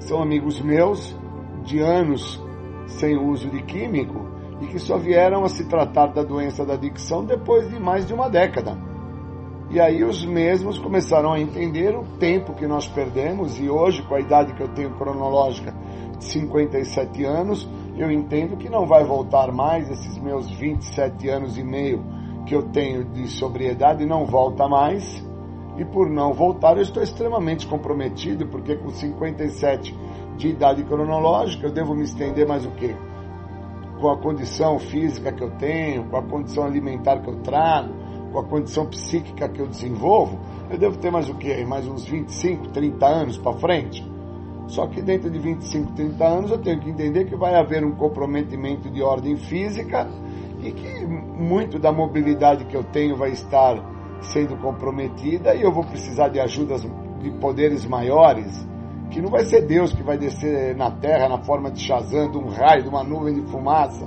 [0.00, 1.16] são amigos meus
[1.64, 2.42] de anos
[2.86, 4.31] sem uso de químico
[4.62, 8.14] e que só vieram a se tratar da doença da adicção depois de mais de
[8.14, 8.78] uma década.
[9.70, 14.14] E aí os mesmos começaram a entender o tempo que nós perdemos e hoje, com
[14.14, 15.74] a idade que eu tenho cronológica
[16.16, 21.64] de 57 anos, eu entendo que não vai voltar mais esses meus 27 anos e
[21.64, 22.04] meio
[22.46, 25.24] que eu tenho de sobriedade, não volta mais.
[25.78, 29.98] E por não voltar, eu estou extremamente comprometido, porque com 57
[30.36, 32.94] de idade cronológica, eu devo me estender mais o quê?
[34.02, 37.94] Com a condição física que eu tenho, com a condição alimentar que eu trago,
[38.32, 41.64] com a condição psíquica que eu desenvolvo, eu devo ter mais o quê?
[41.64, 44.04] Mais uns 25, 30 anos para frente.
[44.66, 47.92] Só que dentro de 25, 30 anos eu tenho que entender que vai haver um
[47.92, 50.10] comprometimento de ordem física
[50.60, 53.76] e que muito da mobilidade que eu tenho vai estar
[54.20, 56.82] sendo comprometida e eu vou precisar de ajudas
[57.20, 58.66] de poderes maiores,
[59.12, 62.38] que não vai ser Deus que vai descer na terra na forma de Shazam, de
[62.38, 64.06] um raio, de uma nuvem de fumaça.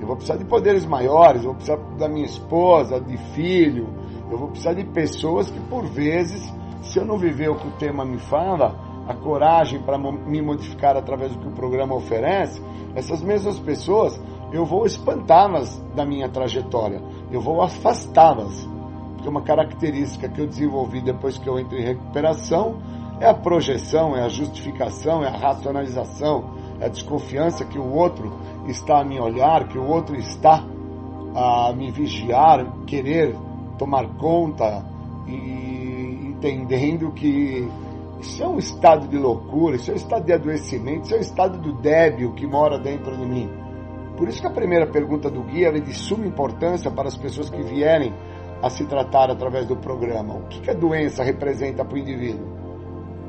[0.00, 3.86] Eu vou precisar de poderes maiores, eu vou precisar da minha esposa, de filho,
[4.28, 6.52] eu vou precisar de pessoas que por vezes,
[6.82, 8.74] se eu não viver o que o tema me fala,
[9.06, 12.60] a coragem para me modificar através do que o programa oferece,
[12.96, 14.20] essas mesmas pessoas
[14.52, 17.00] eu vou espantá-las da minha trajetória,
[17.30, 18.68] eu vou afastá-las.
[19.14, 22.82] Porque uma característica que eu desenvolvi depois que eu entro em recuperação
[23.20, 28.32] é a projeção, é a justificação, é a racionalização, é a desconfiança que o outro
[28.66, 30.64] está a me olhar, que o outro está
[31.34, 33.34] a me vigiar, querer
[33.78, 34.84] tomar conta
[35.26, 37.68] e entendendo que
[38.20, 41.20] isso é um estado de loucura, isso é um estado de adoecimento, isso é um
[41.20, 43.48] estado do débil que mora dentro de mim.
[44.16, 47.48] Por isso que a primeira pergunta do guia é de suma importância para as pessoas
[47.50, 48.12] que vierem
[48.62, 50.34] a se tratar através do programa.
[50.34, 52.51] O que, que a doença representa para o indivíduo?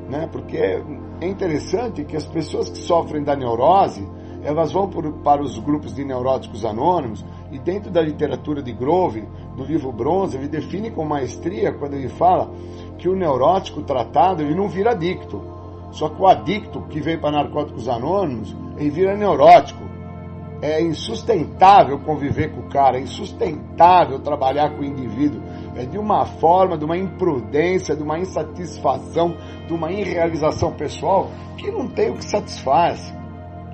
[0.09, 0.27] Né?
[0.31, 4.07] Porque é interessante que as pessoas que sofrem da neurose,
[4.43, 9.27] elas vão por, para os grupos de neuróticos anônimos e dentro da literatura de Grove,
[9.55, 12.51] do livro Bronze, ele define com maestria quando ele fala
[12.97, 15.41] que o neurótico tratado ele não vira adicto.
[15.91, 19.83] Só que o adicto que vem para narcóticos anônimos, ele vira neurótico
[20.63, 25.41] é insustentável conviver com o cara, é insustentável trabalhar com o indivíduo.
[25.75, 29.35] É de uma forma, de uma imprudência, de uma insatisfação,
[29.67, 33.13] de uma irrealização pessoal que não tem o que satisfaz.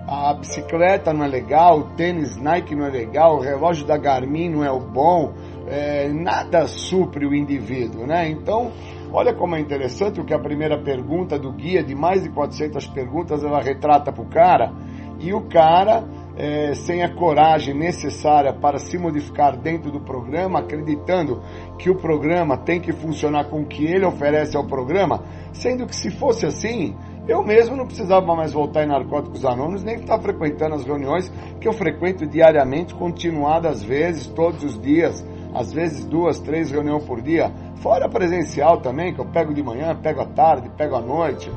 [0.07, 4.49] A bicicleta não é legal, o tênis Nike não é legal, o relógio da Garmin
[4.49, 5.33] não é o bom,
[5.67, 8.27] é, nada supre o indivíduo, né?
[8.27, 8.71] Então,
[9.13, 12.87] olha como é interessante o que a primeira pergunta do guia, de mais de 400
[12.87, 14.73] perguntas, ela retrata para o cara,
[15.19, 16.03] e o cara
[16.39, 21.41] é, sem a coragem necessária para se modificar dentro do programa, acreditando
[21.77, 25.21] que o programa tem que funcionar com o que ele oferece ao programa,
[25.51, 26.95] sendo que se fosse assim,
[27.27, 31.29] eu mesmo não precisava mais voltar em Narcóticos Anônimos, nem estar frequentando as reuniões
[31.59, 37.21] que eu frequento diariamente, continuadas vezes, todos os dias, às vezes duas, três reuniões por
[37.21, 37.51] dia,
[37.81, 41.51] fora presencial também, que eu pego de manhã, pego à tarde, pego à noite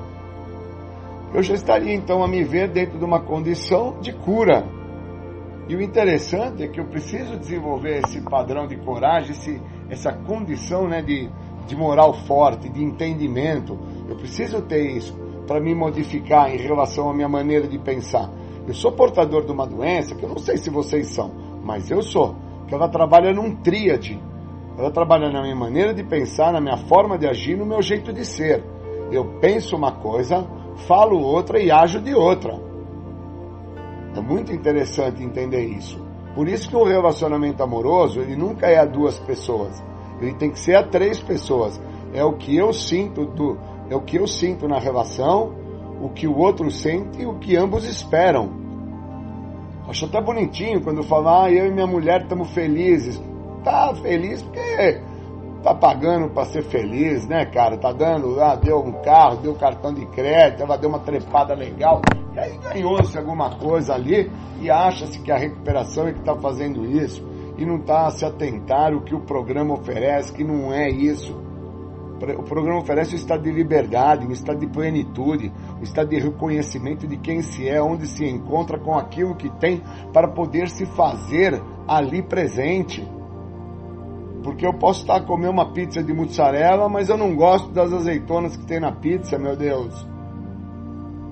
[1.35, 4.65] eu já estaria então a me ver dentro de uma condição de cura.
[5.69, 10.87] E o interessante é que eu preciso desenvolver esse padrão de coragem, esse, essa condição
[10.87, 11.31] né, de,
[11.67, 13.79] de moral forte, de entendimento.
[14.09, 18.31] Eu preciso ter isso para me modificar em relação à minha maneira de pensar.
[18.67, 21.33] Eu sou portador de uma doença que eu não sei se vocês são,
[21.65, 22.37] mas eu sou.
[22.67, 24.21] Que ela trabalha num tríade.
[24.79, 28.13] Ela trabalha na minha maneira de pensar, na minha forma de agir, no meu jeito
[28.13, 28.65] de ser.
[29.11, 30.47] Eu penso uma coisa,
[30.87, 32.59] falo outra e ajo de outra.
[34.15, 36.01] É muito interessante entender isso.
[36.35, 39.83] Por isso que o relacionamento amoroso, ele nunca é a duas pessoas.
[40.21, 41.81] Ele tem que ser a três pessoas.
[42.13, 43.59] É o que eu sinto do,
[43.89, 45.55] é o que eu sinto na relação,
[46.01, 48.51] o que o outro sente e o que ambos esperam.
[49.89, 53.21] Acho até bonitinho quando falar, ah, eu e minha mulher estamos felizes.
[53.65, 55.01] Tá feliz porque
[55.63, 57.79] tá pagando para ser feliz, né, cara?
[57.79, 62.01] Tá dando, ah, deu um carro, deu cartão de crédito, ela deu uma trepada legal.
[62.35, 64.31] E aí ganhou-se alguma coisa ali
[64.61, 67.25] e acha-se que a recuperação é que está fazendo isso
[67.57, 71.41] e não está se atentar o que o programa oferece, que não é isso.
[72.39, 77.07] O programa oferece um estado de liberdade, um estado de plenitude, um estado de reconhecimento
[77.07, 79.83] de quem se é, onde se encontra com aquilo que tem
[80.13, 83.05] para poder se fazer ali presente.
[84.43, 87.93] Porque eu posso estar a comer uma pizza de mussarela, mas eu não gosto das
[87.93, 90.07] azeitonas que tem na pizza, meu Deus.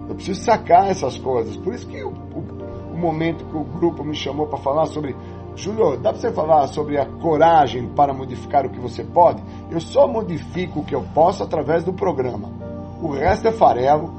[0.09, 1.57] Eu preciso sacar essas coisas.
[1.57, 5.15] Por isso que o, o, o momento que o grupo me chamou para falar sobre.
[5.57, 9.43] Júlio, dá para você falar sobre a coragem para modificar o que você pode?
[9.71, 12.49] Eu só modifico o que eu posso através do programa.
[13.03, 14.13] O resto é farelo,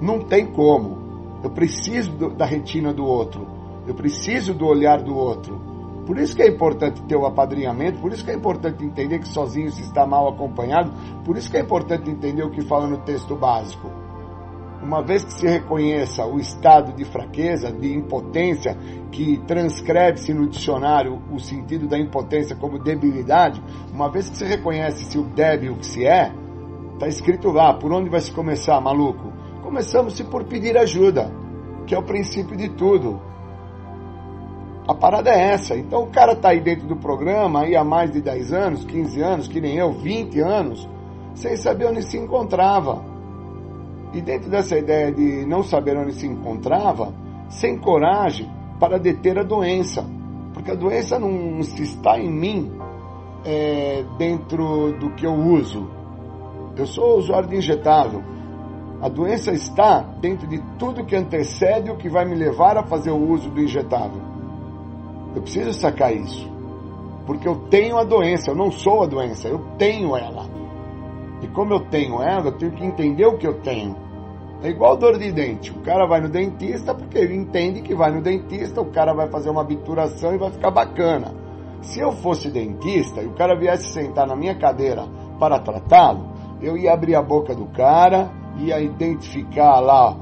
[0.00, 0.98] não tem como.
[1.42, 3.46] Eu preciso do, da retina do outro,
[3.86, 5.69] eu preciso do olhar do outro.
[6.06, 9.28] Por isso que é importante ter o apadrinhamento, por isso que é importante entender que
[9.28, 10.92] sozinho se está mal acompanhado,
[11.24, 13.90] por isso que é importante entender o que fala no texto básico.
[14.82, 18.76] Uma vez que se reconheça o estado de fraqueza, de impotência,
[19.12, 23.62] que transcreve-se no dicionário o sentido da impotência como debilidade,
[23.92, 26.32] uma vez que se reconhece-se o débil que se é,
[26.94, 29.30] está escrito lá, por onde vai se começar, maluco?
[29.62, 31.30] Começamos-se por pedir ajuda,
[31.86, 33.20] que é o princípio de tudo.
[34.90, 35.76] A parada é essa.
[35.76, 39.22] Então o cara tá aí dentro do programa aí há mais de 10 anos, 15
[39.22, 40.88] anos, que nem eu, 20 anos,
[41.32, 43.00] sem saber onde se encontrava.
[44.12, 47.14] E dentro dessa ideia de não saber onde se encontrava,
[47.48, 48.50] sem coragem
[48.80, 50.04] para deter a doença.
[50.52, 52.72] Porque a doença não se está em mim
[53.44, 55.88] é, dentro do que eu uso.
[56.76, 58.24] Eu sou usuário de injetável.
[59.00, 63.12] A doença está dentro de tudo que antecede o que vai me levar a fazer
[63.12, 64.29] o uso do injetável.
[65.34, 66.48] Eu preciso sacar isso.
[67.26, 70.46] Porque eu tenho a doença, eu não sou a doença, eu tenho ela.
[71.42, 73.96] E como eu tenho ela, eu tenho que entender o que eu tenho.
[74.62, 75.70] É igual dor de dente.
[75.70, 79.28] O cara vai no dentista porque ele entende que vai no dentista, o cara vai
[79.30, 81.32] fazer uma obturação e vai ficar bacana.
[81.80, 85.06] Se eu fosse dentista e o cara viesse sentar na minha cadeira
[85.38, 86.28] para tratá-lo,
[86.60, 90.14] eu ia abrir a boca do cara, ia identificar lá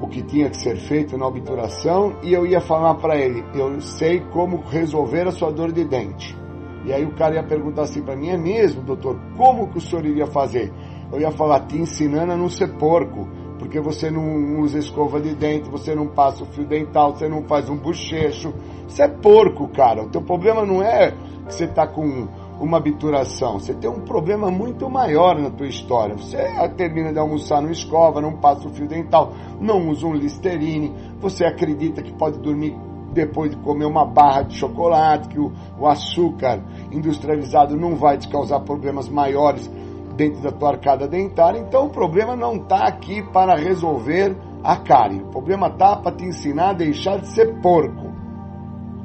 [0.00, 3.80] o que tinha que ser feito na obturação e eu ia falar para ele: eu
[3.80, 6.36] sei como resolver a sua dor de dente.
[6.84, 9.18] E aí o cara ia perguntar assim para mim: é mesmo, doutor?
[9.36, 10.72] Como que o senhor iria fazer?
[11.12, 13.26] Eu ia falar: te ensinando a não ser porco,
[13.58, 17.42] porque você não usa escova de dente, você não passa o fio dental, você não
[17.44, 18.52] faz um bochecho.
[18.86, 20.04] Você é porco, cara.
[20.04, 22.28] O teu problema não é que você tá com
[22.60, 23.58] uma obturação.
[23.58, 26.16] Você tem um problema muito maior na tua história.
[26.16, 26.36] Você
[26.76, 31.44] termina de almoçar, não escova, não passa o fio dental, não usa um Listerine, você
[31.44, 32.76] acredita que pode dormir
[33.12, 36.62] depois de comer uma barra de chocolate, que o, o açúcar
[36.92, 39.70] industrializado não vai te causar problemas maiores
[40.16, 41.58] dentro da tua arcada dentária.
[41.58, 45.20] Então o problema não está aqui para resolver a cárie.
[45.20, 48.05] O problema está para te ensinar a deixar de ser porco.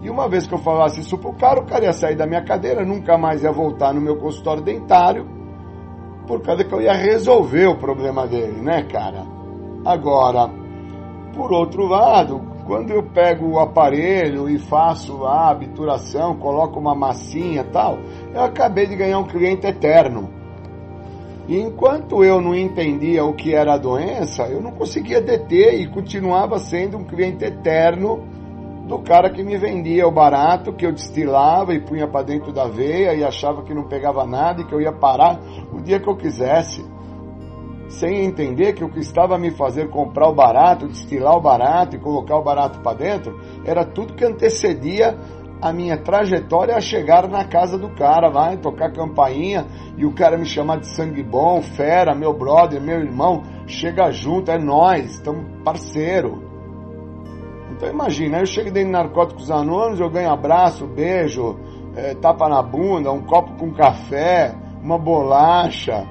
[0.02, 2.44] E uma vez que eu falasse isso pro cara, o cara ia sair da minha
[2.44, 5.28] cadeira, nunca mais ia voltar no meu consultório dentário,
[6.26, 9.24] por causa que eu ia resolver o problema dele, né, cara?
[9.86, 10.50] Agora,
[11.36, 17.64] por outro lado, quando eu pego o aparelho e faço a obturação, coloco uma massinha
[17.64, 18.00] tal,
[18.34, 20.30] eu acabei de ganhar um cliente eterno.
[21.48, 25.88] E enquanto eu não entendia o que era a doença, eu não conseguia deter e
[25.88, 28.24] continuava sendo um cliente eterno
[28.92, 32.68] do cara que me vendia o barato, que eu destilava e punha para dentro da
[32.68, 35.40] veia e achava que não pegava nada e que eu ia parar
[35.72, 36.86] o dia que eu quisesse.
[37.88, 41.96] Sem entender que o que estava a me fazer comprar o barato, destilar o barato
[41.96, 45.18] e colocar o barato para dentro, era tudo que antecedia
[45.62, 50.38] a minha trajetória a chegar na casa do cara, vai tocar campainha e o cara
[50.38, 55.46] me chamar de sangue bom, fera, meu brother, meu irmão, chega junto, é nós, estamos
[55.64, 56.51] parceiro.
[57.82, 61.58] Então imagina, eu chego dentro de Narcóticos Anônimos, eu ganho abraço, beijo,
[61.96, 64.54] é, tapa na bunda, um copo com café,
[64.84, 66.06] uma bolacha,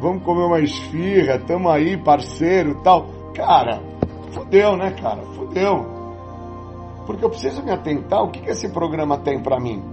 [0.00, 3.08] vamos comer uma esfirra, tamo aí, parceiro tal.
[3.34, 3.82] Cara,
[4.30, 5.20] fudeu, né, cara?
[5.34, 5.84] Fudeu.
[7.04, 9.84] Porque eu preciso me atentar o que, que esse programa tem para mim.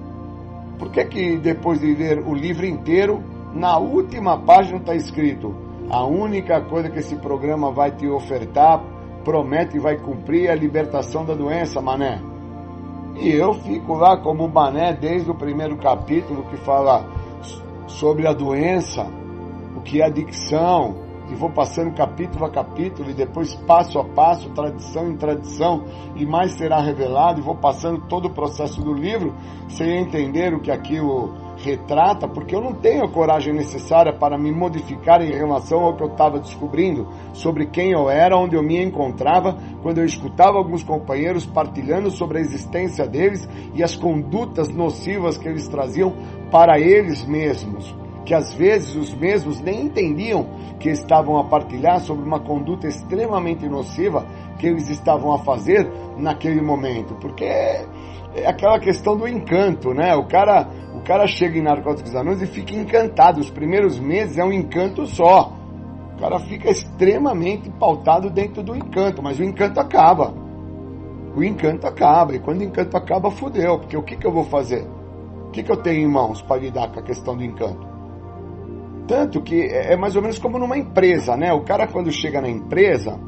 [0.77, 3.21] Por que, que depois de ler o livro inteiro,
[3.53, 5.53] na última página está escrito:
[5.89, 8.81] a única coisa que esse programa vai te ofertar,
[9.23, 12.21] promete e vai cumprir a libertação da doença, mané.
[13.17, 17.05] E eu fico lá como mané desde o primeiro capítulo que fala
[17.87, 19.05] sobre a doença,
[19.75, 20.95] o que é adicção,
[21.29, 25.83] e vou passando capítulo a capítulo e depois passo a passo, tradição em tradição,
[26.15, 29.35] e mais será revelado, e vou passando todo o processo do livro
[29.67, 34.51] sem entender o que aquilo retrata, porque eu não tenho a coragem necessária para me
[34.51, 38.81] modificar em relação ao que eu estava descobrindo sobre quem eu era, onde eu me
[38.81, 45.37] encontrava, quando eu escutava alguns companheiros partilhando sobre a existência deles e as condutas nocivas
[45.37, 46.13] que eles traziam
[46.51, 47.95] para eles mesmos
[48.25, 50.47] que às vezes os mesmos nem entendiam
[50.79, 54.23] que estavam a partilhar sobre uma conduta extremamente nociva
[54.59, 60.15] que eles estavam a fazer naquele momento, porque é, aquela questão do encanto, né?
[60.15, 60.69] O cara,
[61.09, 63.41] cara chega em Narcóticos Anônimos e fica encantado.
[63.41, 65.51] Os primeiros meses é um encanto só.
[66.15, 70.31] O cara fica extremamente pautado dentro do encanto, mas o encanto acaba.
[71.35, 74.43] O encanto acaba, e quando o encanto acaba, fudeu, porque o que, que eu vou
[74.43, 74.85] fazer?
[75.47, 77.87] O que, que eu tenho em mãos para lidar com a questão do encanto?
[79.07, 81.51] Tanto que é mais ou menos como numa empresa, né?
[81.51, 83.19] O cara quando chega na empresa,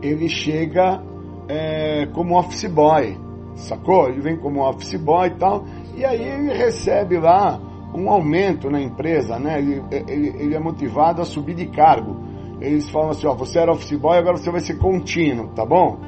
[0.00, 1.02] ele chega
[1.46, 3.18] é, como office boy.
[3.58, 4.08] Sacou?
[4.08, 5.64] Ele vem como office boy e tal,
[5.96, 7.60] e aí ele recebe lá
[7.94, 9.58] um aumento na empresa, né?
[9.58, 12.16] Ele, ele, ele é motivado a subir de cargo.
[12.60, 15.98] Eles falam assim, ó, você era office boy, agora você vai ser contínuo, tá bom?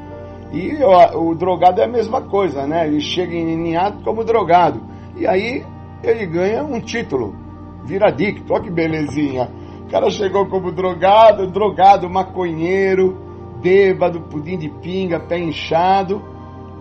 [0.52, 2.86] E ó, o drogado é a mesma coisa, né?
[2.86, 4.80] Ele chega em ato como drogado.
[5.16, 5.64] E aí
[6.02, 7.34] ele ganha um título,
[7.84, 9.48] vira adicto, olha que belezinha.
[9.86, 13.16] O cara chegou como drogado, drogado, maconheiro,
[13.60, 16.29] bêbado, pudim de pinga, pé inchado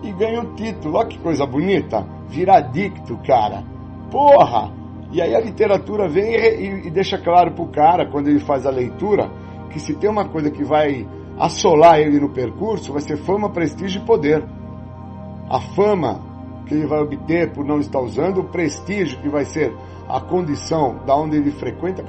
[0.02, 0.96] e ganha um título.
[0.96, 2.06] Olha que coisa bonita.
[2.28, 3.62] Vira adicto, cara.
[4.10, 4.72] Porra!
[5.12, 8.70] E aí a literatura vem e, e deixa claro pro cara, quando ele faz a
[8.70, 9.28] leitura,
[9.70, 11.06] que se tem uma coisa que vai
[11.38, 14.44] assolar ele no percurso, vai ser fama, prestígio e poder.
[15.48, 16.20] A fama
[16.66, 19.74] que ele vai obter por não estar usando, o prestígio que vai ser
[20.08, 22.04] a condição da onde ele frequenta,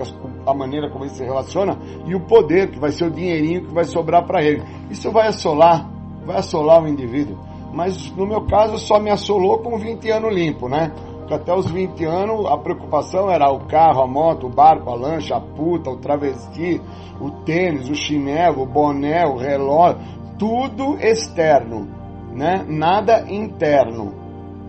[0.46, 3.74] a maneira como ele se relaciona, e o poder que vai ser o dinheirinho que
[3.74, 4.62] vai sobrar para ele.
[4.90, 5.90] Isso vai assolar,
[6.26, 7.38] vai assolar o indivíduo.
[7.74, 10.92] Mas no meu caso só me assolou com 20 anos limpo, né?
[11.20, 14.96] Porque até os 20 anos a preocupação era o carro, a moto, o barco, a
[14.96, 16.82] lancha, a puta, o travesti,
[17.20, 20.00] o tênis, o chinelo, o boné, o relógio,
[20.38, 21.88] tudo externo,
[22.34, 22.66] né?
[22.68, 24.14] Nada interno.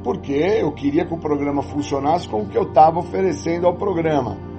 [0.05, 4.52] Porque eu queria que o programa funcionasse com o que eu estava oferecendo ao programa.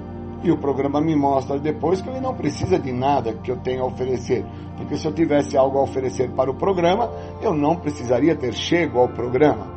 [0.44, 3.82] E o programa me mostra depois que ele não precisa de nada que eu tenha
[3.82, 4.46] a oferecer.
[4.76, 7.10] Porque se eu tivesse algo a oferecer para o programa,
[7.42, 9.72] eu não precisaria ter chego ao programa.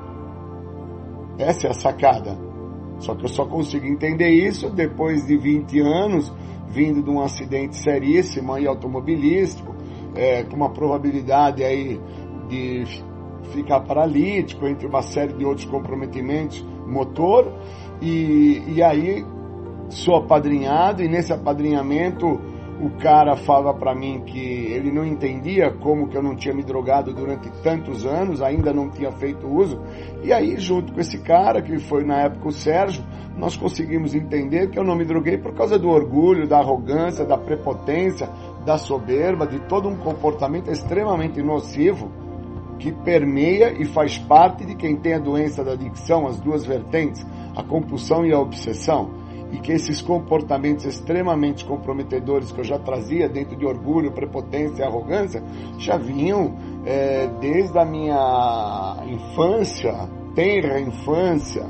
[1.39, 2.37] Essa é a sacada.
[2.99, 6.33] Só que eu só consigo entender isso depois de 20 anos,
[6.69, 9.75] vindo de um acidente seríssimo aí automobilístico,
[10.15, 12.01] é, com uma probabilidade aí
[12.49, 12.85] de
[13.53, 17.53] ficar paralítico, entre uma série de outros comprometimentos, motor,
[18.01, 19.25] e, e aí
[19.89, 22.41] sou apadrinhado e nesse apadrinhamento
[22.81, 26.63] o cara fala para mim que ele não entendia como que eu não tinha me
[26.63, 29.81] drogado durante tantos anos, ainda não tinha feito uso.
[30.23, 33.03] E aí, junto com esse cara, que foi na época o Sérgio,
[33.37, 37.39] nós conseguimos entender que eu não me droguei por causa do orgulho, da arrogância, da
[37.39, 38.29] prepotência,
[38.65, 42.11] da soberba, de todo um comportamento extremamente nocivo
[42.79, 47.27] que permeia e faz parte de quem tem a doença da adicção, as duas vertentes,
[47.57, 53.29] a compulsão e a obsessão e que esses comportamentos extremamente comprometedores que eu já trazia
[53.29, 55.43] dentro de orgulho, prepotência e arrogância
[55.79, 61.65] já vinham é, desde a minha infância, tenra infância,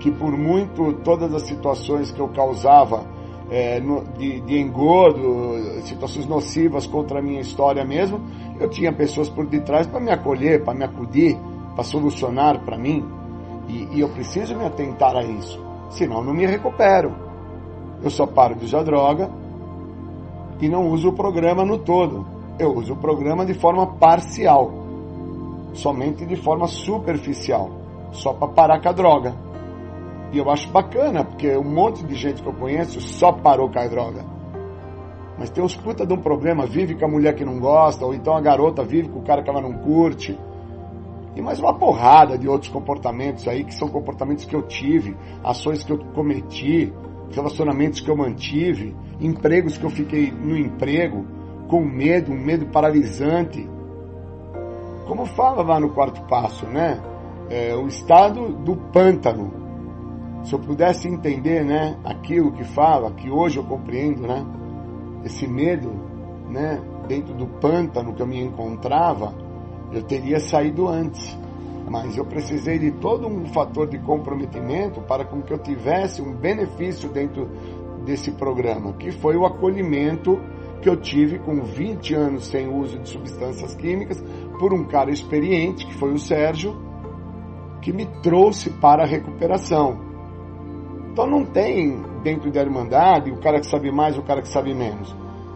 [0.00, 3.06] que por muito todas as situações que eu causava
[3.50, 8.20] é, no, de, de engordo, situações nocivas contra a minha história mesmo,
[8.60, 11.38] eu tinha pessoas por detrás para me acolher, para me acudir,
[11.74, 13.04] para solucionar para mim.
[13.68, 17.14] E, e eu preciso me atentar a isso senão não me recupero.
[18.02, 19.30] Eu só paro de usar droga
[20.60, 22.26] e não uso o programa no todo.
[22.58, 24.70] Eu uso o programa de forma parcial,
[25.72, 27.70] somente de forma superficial,
[28.12, 29.34] só para parar com a droga.
[30.32, 33.78] E eu acho bacana, porque um monte de gente que eu conheço só parou com
[33.78, 34.24] a droga.
[35.38, 38.14] Mas tem uns puta de um problema, vive com a mulher que não gosta, ou
[38.14, 40.38] então a garota vive com o cara que ela não curte
[41.36, 45.82] e mais uma porrada de outros comportamentos aí, que são comportamentos que eu tive, ações
[45.82, 46.92] que eu cometi,
[47.30, 51.26] relacionamentos que eu mantive, empregos que eu fiquei no emprego,
[51.68, 53.68] com medo, um medo paralisante.
[55.08, 57.02] Como fala lá no quarto passo, né?
[57.50, 59.52] É, o estado do pântano.
[60.44, 64.44] Se eu pudesse entender, né, aquilo que fala, que hoje eu compreendo, né?
[65.24, 65.90] Esse medo,
[66.48, 69.34] né, dentro do pântano que eu me encontrava,
[69.98, 71.36] eu teria saído antes.
[71.88, 76.32] Mas eu precisei de todo um fator de comprometimento para com que eu tivesse um
[76.32, 77.48] benefício dentro
[78.04, 80.38] desse programa, que foi o acolhimento
[80.80, 84.22] que eu tive com 20 anos sem uso de substâncias químicas
[84.58, 86.76] por um cara experiente, que foi o Sérgio,
[87.80, 89.98] que me trouxe para a recuperação.
[91.10, 94.74] Então não tem dentro da Irmandade o cara que sabe mais, o cara que sabe
[94.74, 95.14] menos.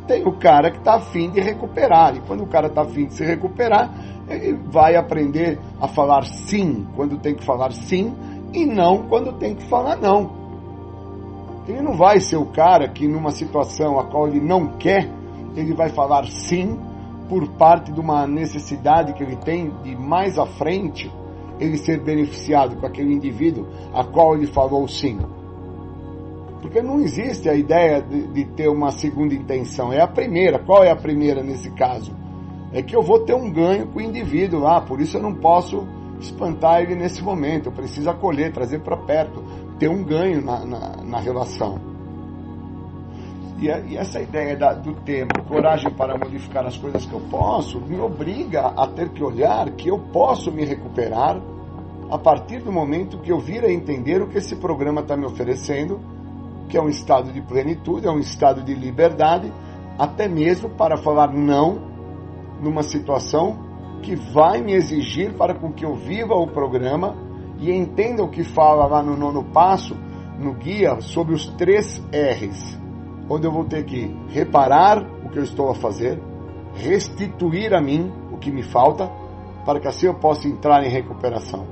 [0.08, 2.16] Tem o cara que está afim de recuperar.
[2.16, 3.92] E quando o cara está afim de se recuperar,
[4.28, 8.14] ele vai aprender a falar sim quando tem que falar sim
[8.52, 10.36] e não quando tem que falar não.
[11.68, 15.10] Ele não vai ser o cara que, numa situação a qual ele não quer,
[15.54, 16.78] ele vai falar sim
[17.28, 21.12] por parte de uma necessidade que ele tem de mais à frente
[21.60, 25.18] ele ser beneficiado com aquele indivíduo a qual ele falou sim.
[26.60, 30.58] Porque não existe a ideia de, de ter uma segunda intenção, é a primeira.
[30.58, 32.12] Qual é a primeira nesse caso?
[32.72, 35.34] é que eu vou ter um ganho com o indivíduo lá, por isso eu não
[35.34, 35.86] posso
[36.20, 39.42] espantar ele nesse momento, eu preciso acolher, trazer para perto,
[39.78, 41.78] ter um ganho na, na, na, relação.
[43.58, 47.80] E, e essa ideia da, do tempo, coragem para modificar as coisas que eu posso,
[47.80, 51.40] me obriga a ter que olhar que eu posso me recuperar
[52.10, 55.26] a partir do momento que eu vir a entender o que esse programa está me
[55.26, 56.00] oferecendo,
[56.68, 59.52] que é um estado de plenitude, é um estado de liberdade,
[59.98, 61.88] até mesmo para falar não
[62.60, 63.66] numa situação
[64.02, 67.16] que vai me exigir para com que eu viva o programa
[67.58, 69.96] e entenda o que fala lá no nono passo,
[70.38, 72.78] no guia, sobre os três R's,
[73.28, 76.22] onde eu vou ter que reparar o que eu estou a fazer,
[76.74, 79.10] restituir a mim o que me falta,
[79.64, 81.66] para que assim eu possa entrar em recuperação.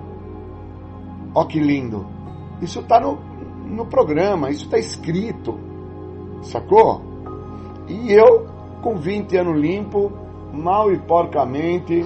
[1.35, 2.07] Ó que lindo!
[2.61, 3.19] Isso está no,
[3.67, 5.59] no programa, isso está escrito,
[6.43, 7.03] sacou?
[7.89, 8.47] E eu,
[8.83, 10.13] com 20 anos limpo,
[10.53, 12.05] mal e porcamente,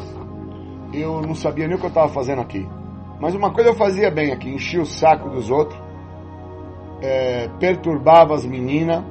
[0.92, 2.66] eu não sabia nem o que eu estava fazendo aqui.
[3.20, 5.78] Mas uma coisa eu fazia bem aqui, enchia o saco dos outros,
[7.02, 9.04] é, perturbava as meninas,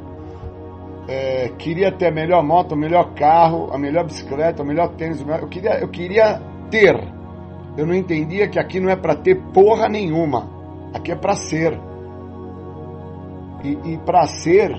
[1.07, 5.21] é, queria ter a melhor moto, o melhor carro, a melhor bicicleta, o melhor tênis,
[5.21, 6.95] eu queria, eu queria ter.
[7.77, 10.49] Eu não entendia que aqui não é para ter porra nenhuma,
[10.93, 11.89] aqui é para ser.
[13.64, 14.72] E, e para ser,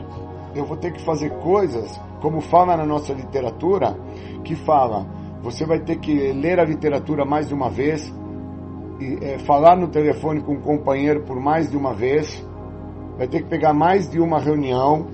[0.55, 3.97] eu vou ter que fazer coisas, como fala na nossa literatura,
[4.45, 5.07] que fala,
[5.43, 8.13] você vai ter que ler a literatura mais de uma vez,
[9.01, 12.47] e, é, falar no telefone com um companheiro por mais de uma vez,
[13.17, 15.07] vai ter que pegar mais de uma reunião.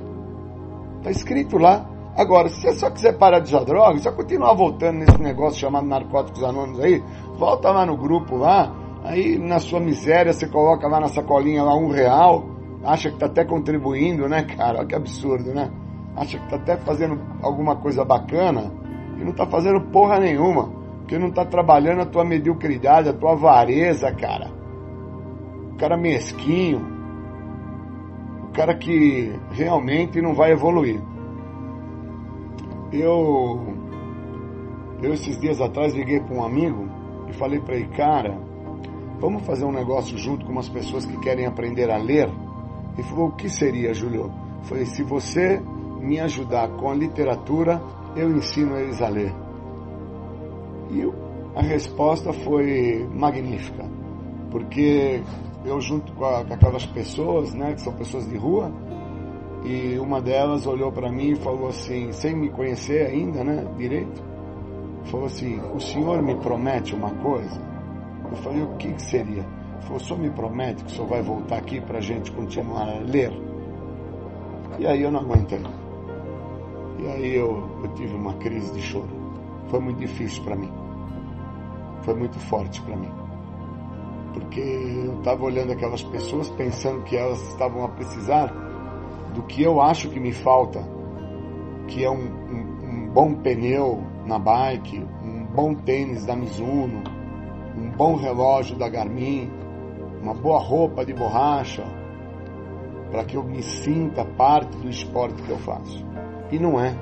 [0.98, 1.88] Está escrito lá.
[2.16, 5.86] Agora, se você só quiser parar de usar droga, só continuar voltando nesse negócio chamado
[5.86, 7.02] Narcóticos Anônimos aí,
[7.36, 8.74] volta lá no grupo lá,
[9.04, 12.55] aí na sua miséria você coloca lá na sacolinha lá um real,
[12.86, 14.78] acha que está até contribuindo, né, cara?
[14.78, 15.70] Olha que absurdo, né?
[16.14, 18.72] Acha que está até fazendo alguma coisa bacana
[19.18, 20.70] e não está fazendo porra nenhuma.
[21.00, 24.50] Porque não está trabalhando a tua mediocridade, a tua avareza, cara.
[25.72, 26.80] O cara mesquinho.
[28.44, 31.00] O cara que realmente não vai evoluir.
[32.92, 33.74] Eu,
[35.02, 36.88] eu esses dias atrás liguei para um amigo
[37.28, 38.38] e falei para ele, cara,
[39.20, 42.30] vamos fazer um negócio junto com umas pessoas que querem aprender a ler?
[42.96, 44.32] Ele falou, o que seria, Júlio?
[44.62, 45.60] Falei, se você
[46.00, 47.82] me ajudar com a literatura,
[48.16, 49.34] eu ensino eles a ler.
[50.90, 51.02] E
[51.54, 53.84] a resposta foi magnífica,
[54.50, 55.22] porque
[55.64, 58.72] eu junto com, a, com aquelas pessoas, né, que são pessoas de rua,
[59.64, 64.22] e uma delas olhou para mim e falou assim, sem me conhecer ainda, né, direito,
[65.06, 67.60] falou assim: "O senhor me promete uma coisa?"
[68.30, 69.44] Eu falei: "O que, que seria?"
[69.82, 72.88] Falou: "O senhor me promete que o senhor vai voltar aqui para a gente continuar
[72.88, 73.32] a ler?"
[74.78, 75.60] E aí eu não aguentei.
[76.98, 79.08] E aí eu, eu tive uma crise de choro.
[79.68, 80.70] Foi muito difícil para mim.
[82.02, 83.10] Foi muito forte para mim.
[84.34, 88.52] Porque eu estava olhando aquelas pessoas pensando que elas estavam a precisar
[89.34, 90.82] do que eu acho que me falta,
[91.88, 97.02] que é um, um, um bom pneu na bike, um bom tênis da Mizuno,
[97.76, 99.50] um bom relógio da Garmin,
[100.26, 101.84] uma boa roupa de borracha,
[103.12, 106.04] para que eu me sinta parte do esporte que eu faço.
[106.50, 106.96] E não é.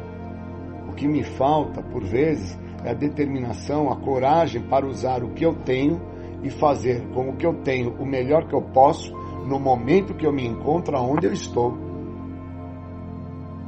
[0.90, 5.42] O que me falta, por vezes, é a determinação, a coragem para usar o que
[5.42, 5.98] eu tenho
[6.42, 9.10] e fazer com o que eu tenho o melhor que eu posso
[9.46, 11.78] no momento que eu me encontro onde eu estou.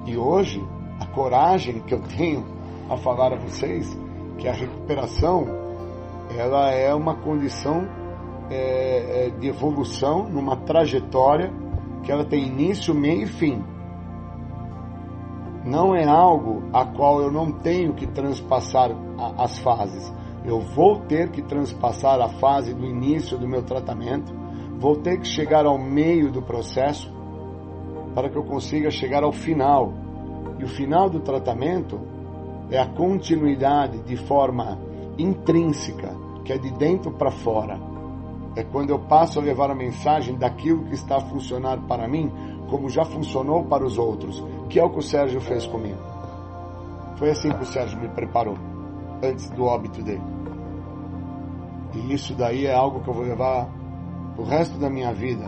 [0.05, 0.63] E hoje,
[1.01, 2.45] a coragem que eu tenho
[2.91, 3.99] a falar a vocês
[4.37, 5.47] que a recuperação
[6.37, 8.06] ela é uma condição
[8.51, 11.53] é, de evolução numa trajetória
[12.03, 13.77] que ela tem início, meio e fim
[15.67, 18.93] não é algo a qual eu não tenho que transpassar
[19.37, 20.15] as fases.
[20.45, 24.33] Eu vou ter que transpassar a fase do início do meu tratamento,
[24.79, 27.13] vou ter que chegar ao meio do processo
[28.15, 29.93] para que eu consiga chegar ao final.
[30.57, 32.01] E o final do tratamento
[32.71, 34.79] é a continuidade de forma
[35.19, 36.15] intrínseca,
[36.45, 37.96] que é de dentro para fora.
[38.57, 42.33] É quando eu passo a levar a mensagem daquilo que está a funcionar para mim,
[42.69, 45.99] como já funcionou para os outros que é o que o Sérgio fez comigo.
[47.17, 48.57] Foi assim que o Sérgio me preparou,
[49.23, 50.23] antes do óbito dele.
[51.95, 53.69] E isso daí é algo que eu vou levar
[54.37, 55.47] o resto da minha vida.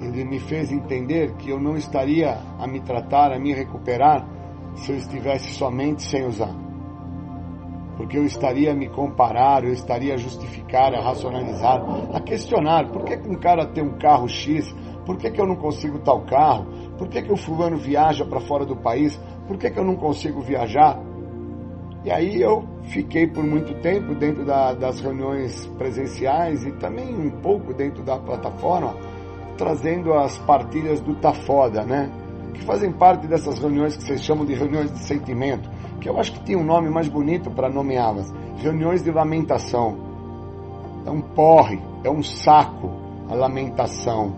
[0.00, 4.26] Ele me fez entender que eu não estaria a me tratar, a me recuperar,
[4.74, 6.63] se eu estivesse somente sem usar.
[7.96, 12.90] Porque eu estaria a me comparar, eu estaria a justificar, a racionalizar, a questionar.
[12.90, 14.74] Por que, que um cara tem um carro X?
[15.06, 16.66] Por que, que eu não consigo tal carro?
[16.98, 19.20] Por que, que o fulano viaja para fora do país?
[19.46, 20.98] Por que, que eu não consigo viajar?
[22.04, 27.30] E aí eu fiquei por muito tempo dentro da, das reuniões presenciais e também um
[27.40, 28.94] pouco dentro da plataforma,
[29.56, 32.10] trazendo as partilhas do Tá Foda, né?
[32.54, 35.68] que fazem parte dessas reuniões que vocês chamam de reuniões de sentimento,
[36.00, 39.96] que eu acho que tem um nome mais bonito para nomeá-las, reuniões de lamentação.
[41.06, 42.90] É um porre, é um saco
[43.28, 44.34] a lamentação,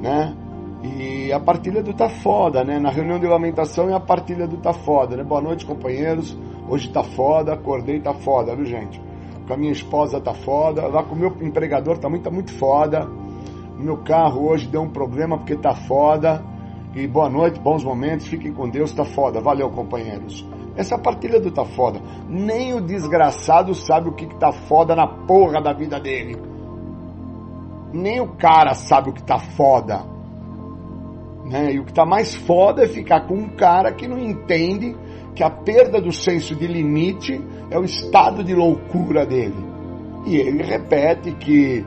[0.00, 0.34] né?
[0.82, 2.78] E a partilha do tá foda, né?
[2.78, 5.22] Na reunião de lamentação é a partilha do tá foda, né?
[5.22, 6.36] Boa noite, companheiros.
[6.68, 9.00] Hoje tá foda, acordei, tá foda, viu, gente?
[9.46, 13.08] Com a minha esposa tá foda, lá com o meu empregador muito, tá muito foda.
[13.78, 16.42] O meu carro hoje deu um problema porque tá foda.
[16.94, 19.40] E boa noite, bons momentos, fiquem com Deus, tá foda.
[19.40, 20.46] Valeu, companheiros.
[20.76, 22.00] Essa partilha do tá foda.
[22.28, 26.36] Nem o desgraçado sabe o que, que tá foda na porra da vida dele.
[27.94, 30.04] Nem o cara sabe o que tá foda.
[31.46, 31.72] Né?
[31.72, 34.94] E o que tá mais foda é ficar com um cara que não entende
[35.34, 37.40] que a perda do senso de limite
[37.70, 39.64] é o estado de loucura dele.
[40.26, 41.84] E ele repete que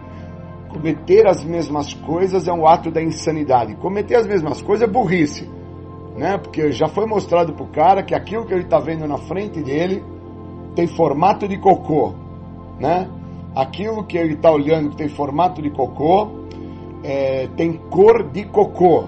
[0.76, 3.76] cometer as mesmas coisas é um ato da insanidade.
[3.76, 5.49] Cometer as mesmas coisas é burrice,
[6.18, 6.38] né?
[6.38, 10.03] Porque já foi mostrado pro cara que aquilo que ele está vendo na frente dele
[10.76, 12.14] tem formato de cocô,
[12.77, 13.10] né?
[13.56, 16.43] Aquilo que ele está olhando que tem formato de cocô
[17.03, 19.06] é, tem cor de cocô.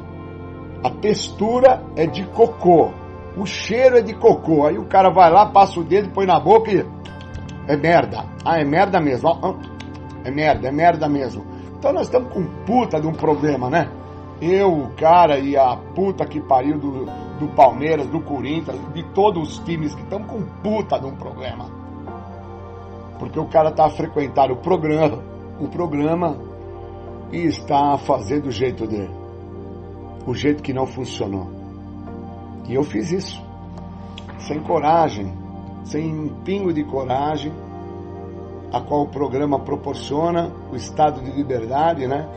[0.82, 2.92] A textura é de cocô.
[3.36, 4.66] O cheiro é de cocô.
[4.66, 6.86] Aí o cara vai lá, passa o dedo, põe na boca e.
[7.68, 8.24] É merda.
[8.46, 9.30] Ah, é merda mesmo.
[10.24, 11.57] É merda, é merda mesmo.
[11.88, 13.90] Então nós estamos com puta de um problema, né?
[14.42, 17.06] Eu, o cara e a puta que pariu do,
[17.40, 21.64] do Palmeiras, do Corinthians, de todos os times que estão com puta de um problema.
[23.18, 25.24] Porque o cara tá frequentar o programa,
[25.62, 26.38] o programa
[27.32, 29.16] e está a fazer do jeito dele.
[30.26, 31.48] O jeito que não funcionou.
[32.68, 33.42] E eu fiz isso.
[34.40, 35.34] Sem coragem,
[35.86, 37.54] sem um pingo de coragem,
[38.72, 42.28] a qual o programa proporciona, o estado de liberdade, né?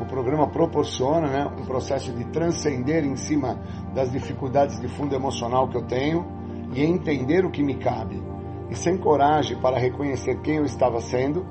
[0.00, 3.60] O programa proporciona, né, um processo de transcender em cima
[3.94, 6.26] das dificuldades de fundo emocional que eu tenho
[6.74, 8.20] e entender o que me cabe.
[8.70, 11.46] E sem coragem para reconhecer quem eu estava sendo,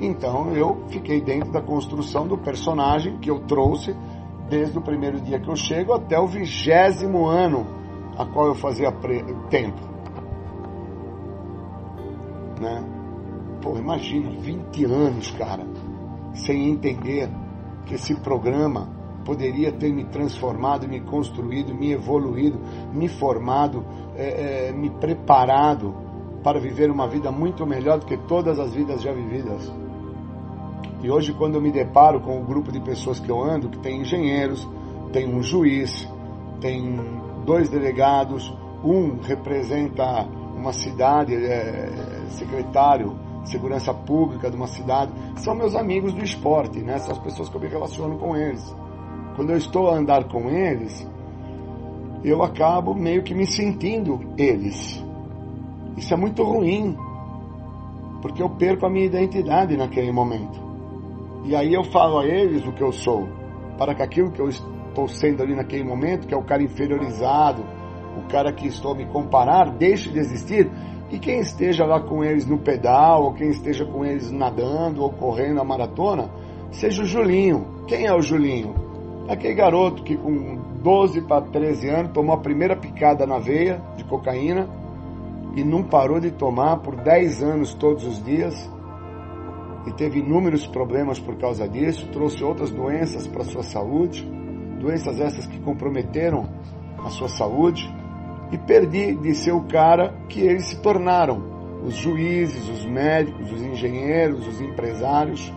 [0.00, 3.94] então eu fiquei dentro da construção do personagem que eu trouxe
[4.48, 7.66] desde o primeiro dia que eu chego até o vigésimo ano
[8.16, 8.90] a qual eu fazia
[9.50, 9.80] tempo.
[12.60, 12.97] Né?
[13.60, 15.66] Pô, imagina, 20 anos, cara,
[16.32, 17.28] sem entender
[17.86, 18.88] que esse programa
[19.24, 22.58] poderia ter me transformado, me construído, me evoluído,
[22.92, 23.84] me formado,
[24.16, 25.94] é, é, me preparado
[26.42, 29.72] para viver uma vida muito melhor do que todas as vidas já vividas.
[31.02, 33.78] E hoje, quando eu me deparo com o grupo de pessoas que eu ando, que
[33.78, 34.66] tem engenheiros,
[35.12, 36.08] tem um juiz,
[36.60, 36.96] tem
[37.44, 38.52] dois delegados,
[38.84, 40.26] um representa
[40.56, 46.98] uma cidade, é secretário segurança pública de uma cidade, são meus amigos do esporte, né?
[46.98, 48.76] São as pessoas que eu me relaciono com eles.
[49.36, 51.06] Quando eu estou a andar com eles,
[52.24, 55.02] eu acabo meio que me sentindo eles.
[55.96, 56.96] Isso é muito ruim,
[58.20, 60.60] porque eu perco a minha identidade naquele momento.
[61.44, 63.28] E aí eu falo a eles o que eu sou,
[63.78, 67.64] para que aquilo que eu estou sendo ali naquele momento, que é o cara inferiorizado,
[68.16, 70.70] o cara que estou a me comparar, deixe de existir.
[71.10, 75.10] E quem esteja lá com eles no pedal, ou quem esteja com eles nadando ou
[75.10, 76.30] correndo a maratona,
[76.70, 77.84] seja o Julinho.
[77.86, 78.74] Quem é o Julinho?
[79.28, 84.04] Aquele garoto que com 12 para 13 anos tomou a primeira picada na veia de
[84.04, 84.68] cocaína
[85.56, 88.70] e não parou de tomar por 10 anos todos os dias
[89.86, 94.24] e teve inúmeros problemas por causa disso, trouxe outras doenças para sua saúde,
[94.80, 96.46] doenças essas que comprometeram
[96.98, 97.88] a sua saúde,
[98.50, 101.42] e perdi de ser o cara que eles se tornaram,
[101.84, 105.52] os juízes, os médicos, os engenheiros, os empresários.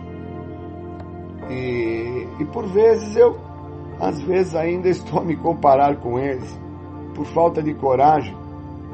[1.50, 3.38] E, e por vezes eu,
[4.00, 6.58] às vezes ainda estou a me comparar com eles,
[7.14, 8.36] por falta de coragem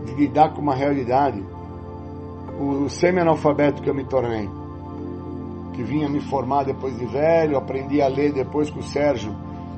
[0.05, 1.45] de lidar com uma realidade.
[2.61, 4.49] O semi-analfabeto que eu me tornei
[5.79, 9.33] que vinha me formar depois de velho, aprendi a ler depois que o Sérgio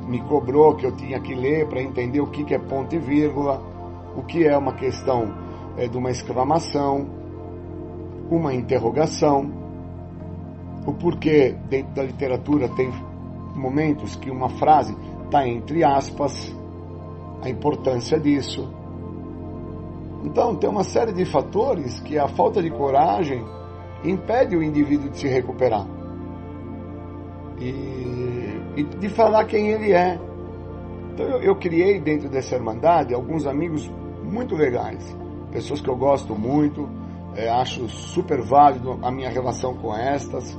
[0.09, 2.99] me cobrou que eu tinha que ler para entender o que, que é ponto e
[2.99, 3.63] vírgula,
[4.17, 5.33] o que é uma questão
[5.77, 7.09] é, de uma exclamação,
[8.31, 9.51] uma interrogação,
[10.87, 12.91] o porquê dentro da literatura tem
[13.55, 16.55] momentos que uma frase está entre aspas,
[17.43, 18.69] a importância disso.
[20.25, 23.43] Então, tem uma série de fatores que a falta de coragem
[24.05, 25.87] impede o indivíduo de se recuperar
[27.59, 30.19] e, e de falar quem ele é.
[31.13, 33.91] Então eu, eu, criei dentro dessa Irmandade alguns amigos
[34.31, 35.17] muito legais,
[35.51, 36.89] pessoas que eu gosto muito,
[37.35, 40.57] é, acho super válido a minha relação com estas,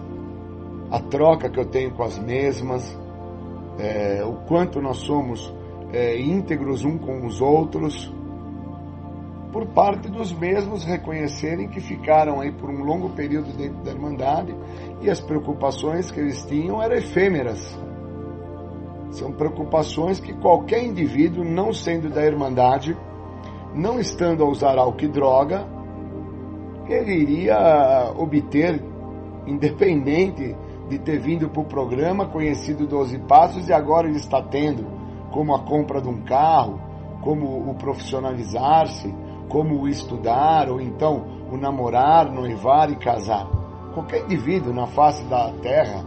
[0.89, 2.97] a troca que eu tenho com as mesmas,
[3.79, 5.53] é, o quanto nós somos
[5.91, 8.11] é, íntegros um com os outros,
[9.51, 14.55] por parte dos mesmos reconhecerem que ficaram aí por um longo período dentro da Irmandade
[15.01, 17.77] e as preocupações que eles tinham eram efêmeras.
[19.11, 22.97] São preocupações que qualquer indivíduo, não sendo da Irmandade,
[23.73, 25.67] não estando a usar álcool e droga,
[26.87, 28.83] ele iria obter,
[29.47, 30.55] independente
[30.89, 34.85] de ter vindo para o programa, conhecido 12 Passos, e agora ele está tendo,
[35.31, 36.79] como a compra de um carro,
[37.21, 39.13] como o profissionalizar-se,
[39.47, 43.47] como o estudar, ou então o namorar, noivar e casar.
[43.93, 46.03] Qualquer indivíduo na face da Terra,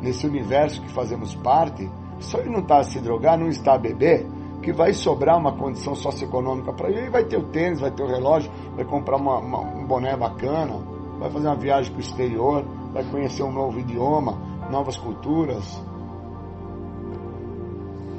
[0.00, 1.88] nesse universo que fazemos parte,
[2.18, 4.26] só ele não está a se drogar, não está a beber,
[4.62, 8.06] que vai sobrar uma condição socioeconômica para ele, vai ter o tênis, vai ter o
[8.06, 10.78] relógio, vai comprar uma, uma, um boné bacana,
[11.18, 14.38] vai fazer uma viagem para o exterior, vai conhecer um novo idioma,
[14.70, 15.82] novas culturas.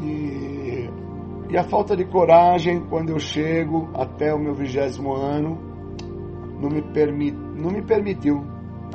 [0.01, 0.89] E,
[1.49, 5.57] e a falta de coragem quando eu chego até o meu vigésimo ano
[6.59, 8.43] não me, permi, não me permitiu,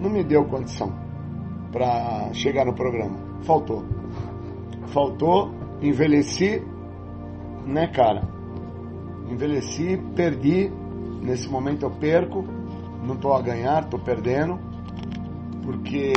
[0.00, 0.92] não me deu condição
[1.70, 3.16] para chegar no programa.
[3.42, 3.84] Faltou.
[4.86, 5.50] Faltou,
[5.82, 6.62] envelheci,
[7.68, 8.22] né, cara?
[9.30, 10.72] Envelheci, perdi.
[11.22, 12.44] Nesse momento eu perco,
[13.04, 14.58] não estou a ganhar, estou perdendo,
[15.62, 16.12] porque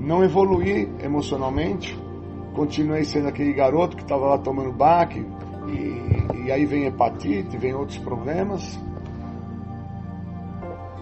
[0.00, 1.98] não evoluí emocionalmente.
[2.54, 5.24] Continuei sendo aquele garoto que estava lá tomando baque,
[5.68, 8.78] e, e aí vem hepatite, vem outros problemas.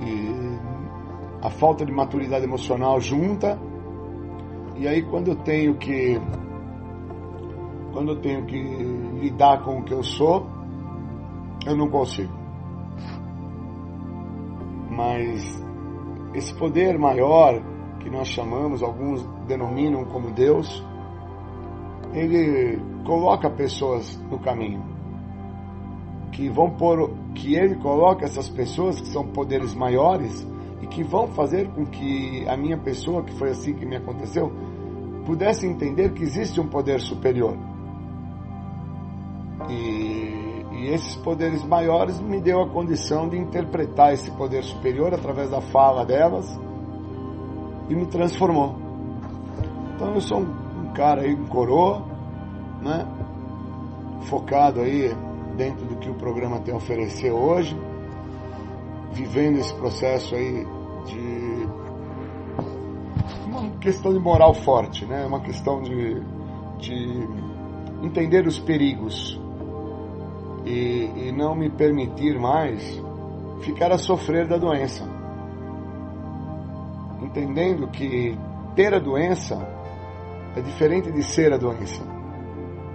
[0.03, 0.61] E
[1.43, 3.59] a falta de maturidade emocional junta.
[4.77, 6.21] E aí quando eu tenho que
[7.93, 10.47] quando eu tenho que lidar com o que eu sou,
[11.67, 12.33] eu não consigo.
[14.91, 15.65] Mas
[16.35, 17.63] esse poder maior
[18.01, 20.85] que nós chamamos, alguns denominam como Deus,
[22.13, 24.83] ele coloca pessoas no caminho
[26.31, 30.47] que vão pôr, que ele coloca essas pessoas que são poderes maiores
[30.81, 34.51] e que vão fazer com que a minha pessoa, que foi assim que me aconteceu,
[35.27, 37.57] pudesse entender que existe um poder superior.
[39.69, 45.51] E, e esses poderes maiores me deu a condição de interpretar esse poder superior através
[45.51, 46.59] da fala delas
[47.89, 48.77] e me transformou.
[49.95, 52.03] Então eu sou um, cara aí, um coroa,
[52.81, 53.07] né?
[54.23, 55.15] Focado aí
[55.57, 57.77] dentro do que o programa tem a oferecer hoje,
[59.13, 60.67] vivendo esse processo aí
[61.07, 61.69] de
[63.47, 65.27] uma questão de moral forte, né?
[65.27, 66.23] Uma questão de,
[66.79, 67.29] de
[68.03, 69.40] entender os perigos
[70.71, 73.03] e, e não me permitir mais
[73.63, 75.05] ficar a sofrer da doença.
[77.21, 78.39] Entendendo que
[78.75, 79.57] ter a doença
[80.57, 82.03] é diferente de ser a doença.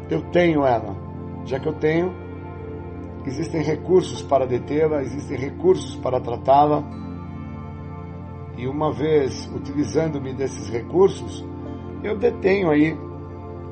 [0.10, 0.96] Eu tenho ela.
[1.46, 2.14] Já que eu tenho,
[3.26, 6.84] existem recursos para detê-la, existem recursos para tratá-la.
[8.58, 11.46] E uma vez utilizando-me desses recursos,
[12.04, 12.98] eu detenho aí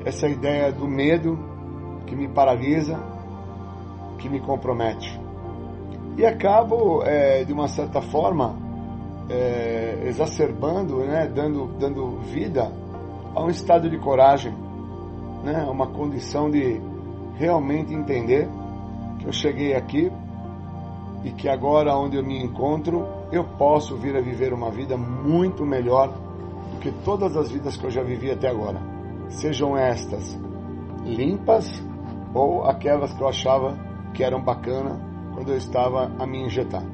[0.04, 1.38] essa ideia do medo
[2.06, 3.13] que me paralisa,
[4.24, 5.20] que me compromete.
[6.16, 8.56] E acabo, é, de uma certa forma,
[9.28, 12.72] é, exacerbando, né, dando, dando vida
[13.34, 14.54] a um estado de coragem,
[15.44, 16.80] né, uma condição de
[17.34, 18.48] realmente entender
[19.18, 20.10] que eu cheguei aqui
[21.22, 25.66] e que agora, onde eu me encontro, eu posso vir a viver uma vida muito
[25.66, 28.80] melhor do que todas as vidas que eu já vivi até agora.
[29.28, 30.38] Sejam estas
[31.04, 31.70] limpas
[32.32, 34.98] ou aquelas que eu achava que eram bacana
[35.34, 36.84] quando eu estava a me injetar.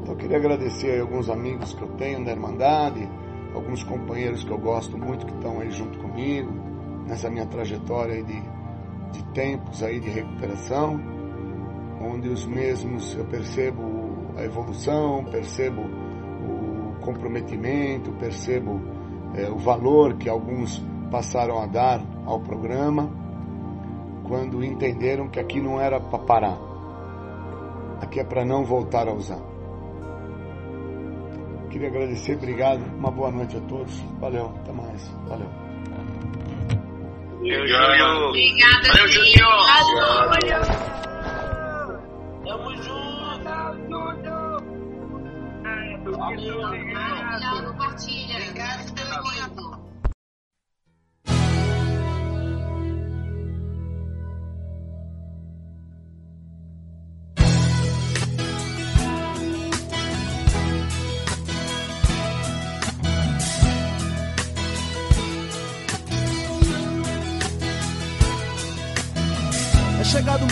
[0.00, 3.08] Então eu queria agradecer alguns amigos que eu tenho da Irmandade,
[3.54, 6.50] alguns companheiros que eu gosto muito que estão aí junto comigo,
[7.06, 8.42] nessa minha trajetória de,
[9.12, 10.98] de tempos aí de recuperação,
[12.00, 13.82] onde os mesmos eu percebo
[14.36, 18.80] a evolução, percebo o comprometimento, percebo
[19.34, 23.21] é, o valor que alguns passaram a dar ao programa
[24.32, 26.58] quando entenderam que aqui não era para parar,
[28.00, 29.42] aqui é para não voltar a usar.
[31.68, 35.50] Queria agradecer, obrigado, uma boa noite a todos, valeu, até mais, valeu.
[37.40, 38.28] Júlio.
[38.28, 39.32] Obrigada, Valeu, Júlio.
[39.36, 40.60] Júlio.
[42.46, 43.12] Tamo junto.
[47.38, 48.36] Tchau, compartilha.
[48.38, 49.81] Obrigado pelo tempo.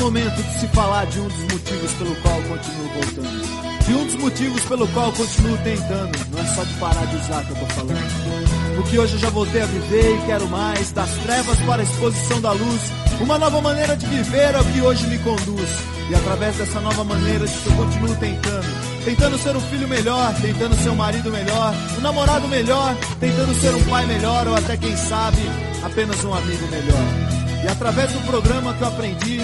[0.00, 3.60] Momento de se falar de um dos motivos pelo qual continuo voltando.
[3.86, 6.18] De um dos motivos pelo qual continuo tentando.
[6.30, 8.76] Não é só de parar de usar que eu tô falando.
[8.76, 10.90] Porque hoje eu já voltei a viver e quero mais.
[10.92, 12.80] Das trevas para a exposição da luz.
[13.20, 15.68] Uma nova maneira de viver é o que hoje me conduz.
[16.08, 19.04] E através dessa nova maneira de que eu continuo tentando.
[19.04, 23.74] Tentando ser um filho melhor, tentando ser um marido melhor, um namorado melhor, tentando ser
[23.74, 25.38] um pai melhor ou até quem sabe,
[25.82, 27.39] apenas um amigo melhor.
[27.62, 29.40] E através do programa que eu aprendi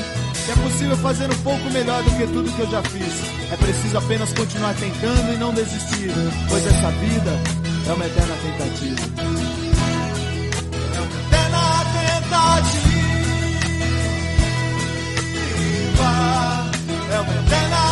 [0.46, 3.52] que é possível fazer um pouco melhor do que tudo que eu já fiz.
[3.52, 6.10] É preciso apenas continuar tentando e não desistir,
[6.48, 7.32] pois essa vida
[7.88, 9.06] é uma eterna tentativa.
[17.12, 17.76] É uma eterna tentativa.
[17.76, 17.85] É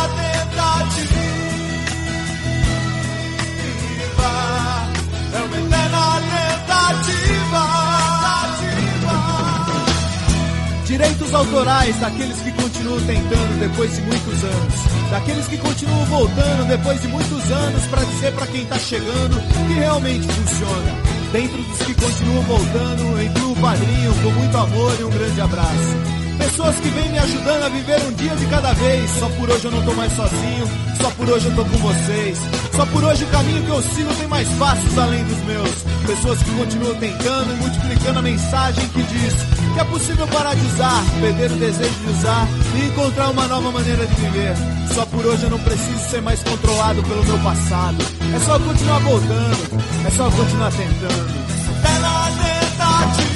[11.05, 14.73] Direitos autorais daqueles que continuam tentando depois de muitos anos.
[15.11, 19.73] Daqueles que continuam voltando depois de muitos anos para dizer para quem tá chegando que
[19.73, 20.95] realmente funciona.
[21.31, 26.24] Dentro dos que continuam voltando, incluo o padrinho com muito amor e um grande abraço.
[26.45, 29.09] Pessoas que vêm me ajudando a viver um dia de cada vez.
[29.17, 30.69] Só por hoje eu não tô mais sozinho,
[31.01, 32.37] só por hoje eu tô com vocês.
[32.75, 35.71] Só por hoje o caminho que eu sigo tem mais passos além dos meus.
[36.05, 39.33] Pessoas que continuam tentando e multiplicando a mensagem que diz
[39.73, 43.71] que é possível parar de usar, perder o desejo de usar e encontrar uma nova
[43.71, 44.55] maneira de viver.
[44.93, 47.97] Só por hoje eu não preciso ser mais controlado pelo meu passado.
[48.35, 51.45] É só continuar voltando, é só continuar tentando.
[51.81, 53.34] Pela tentativa.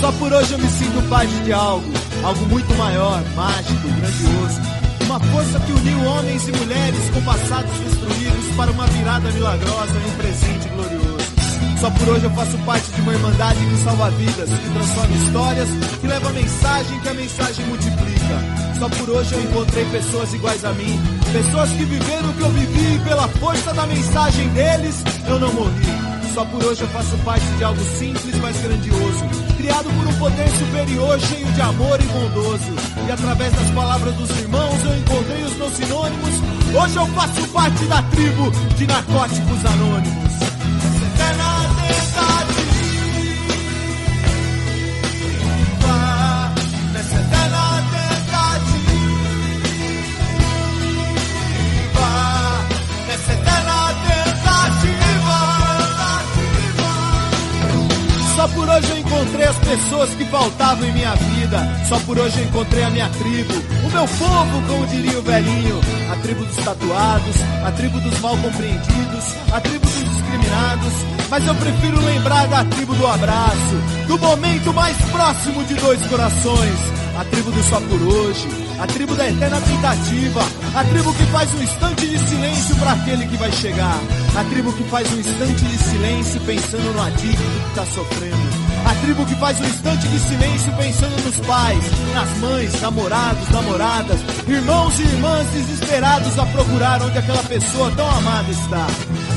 [0.00, 1.84] Só por hoje eu me sinto parte de algo
[2.24, 4.60] Algo muito maior, mágico, grandioso.
[5.04, 10.10] Uma força que uniu homens e mulheres com passados destruídos Para uma virada milagrosa e
[10.10, 11.09] um presente glorioso
[11.80, 15.68] só por hoje eu faço parte de uma irmandade que salva vidas, que transforma histórias,
[16.00, 18.78] que leva a mensagem que a mensagem multiplica.
[18.78, 21.00] Só por hoje eu encontrei pessoas iguais a mim,
[21.32, 25.52] pessoas que viveram o que eu vivi e pela força da mensagem deles eu não
[25.54, 26.10] morri.
[26.34, 29.24] Só por hoje eu faço parte de algo simples, mas grandioso,
[29.56, 32.74] criado por um poder superior, cheio de amor e bondoso.
[33.08, 36.34] E através das palavras dos irmãos eu encontrei os meus sinônimos.
[36.74, 40.49] Hoje eu faço parte da tribo de narcóticos anônimos.
[58.40, 61.58] Só por hoje eu encontrei as pessoas que faltavam em minha vida.
[61.86, 65.78] Só por hoje eu encontrei a minha tribo, o meu povo, como diria o velhinho.
[66.10, 67.36] A tribo dos tatuados,
[67.66, 70.92] a tribo dos mal compreendidos, a tribo dos discriminados.
[71.28, 73.76] Mas eu prefiro lembrar da tribo do abraço,
[74.08, 76.78] do momento mais próximo de dois corações.
[77.20, 78.48] A tribo do só por hoje,
[78.80, 80.40] a tribo da eterna tentativa,
[80.74, 84.00] a tribo que faz um instante de silêncio para aquele que vai chegar,
[84.34, 88.59] a tribo que faz um instante de silêncio pensando no adicto que tá sofrendo.
[88.86, 91.84] A tribo que faz um instante de silêncio pensando nos pais,
[92.14, 98.50] nas mães, namorados, namoradas, irmãos e irmãs desesperados a procurar onde aquela pessoa tão amada
[98.50, 98.86] está.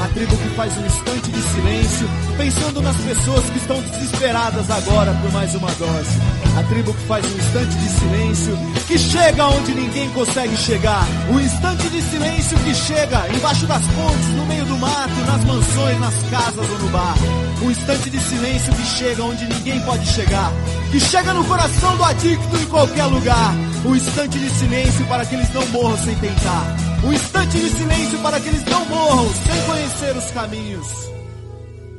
[0.04, 2.08] A tribo que faz um instante de silêncio
[2.38, 6.20] pensando nas pessoas que estão desesperadas agora por mais uma dose.
[6.58, 8.58] A tribo que faz um instante de silêncio
[8.88, 11.08] que chega onde ninguém consegue chegar.
[11.32, 16.00] Um instante de silêncio que chega embaixo das pontes, no meio do mato, nas mansões,
[16.00, 17.16] nas casas ou no bar.
[17.64, 20.52] Um instante de silêncio que chega onde ninguém pode chegar.
[20.92, 23.54] Que chega no coração do adicto em qualquer lugar.
[23.86, 26.76] Um instante de silêncio para que eles não morram sem tentar.
[27.04, 30.88] Um instante de silêncio para que eles não morram sem conhecer os caminhos.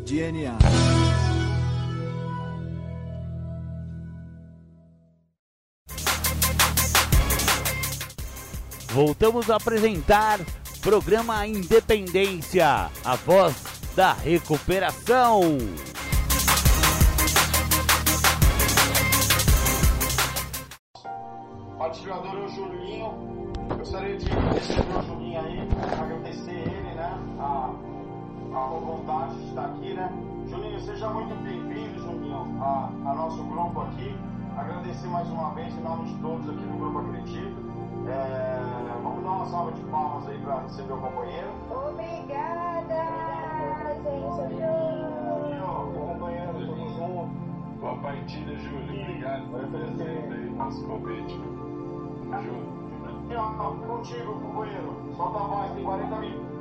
[0.07, 0.59] DNA.
[8.95, 10.39] Voltamos a apresentar
[10.81, 13.57] programa Independência, a voz
[13.97, 15.59] da recuperação.
[21.85, 23.13] Patrocinador é o Julinho.
[23.77, 25.69] Gostaria de receber o Julinho aí,
[26.01, 27.13] agradecer ele, né?
[27.39, 27.75] A,
[28.55, 30.11] a vontade de estar aqui, né?
[30.49, 34.17] Julinho, seja muito bem-vindo, Julinho, a, a nosso grupo aqui.
[34.57, 37.55] Agradecer mais uma vez em nome de todos aqui do Grupo Acredito.
[38.09, 38.61] É,
[39.03, 41.51] vamos dar uma salva de palmas aí para receber o companheiro.
[41.71, 43.05] Obrigada,
[44.03, 44.55] gente.
[44.57, 47.45] Julinho, companheiro, tamo junto.
[47.79, 49.03] Boa partida, Júlio.
[49.03, 51.64] Obrigado por oferecer aí nosso convite.
[54.05, 54.95] Contigo, companheiro.
[55.17, 56.55] Solta voz, tem 40 minutos.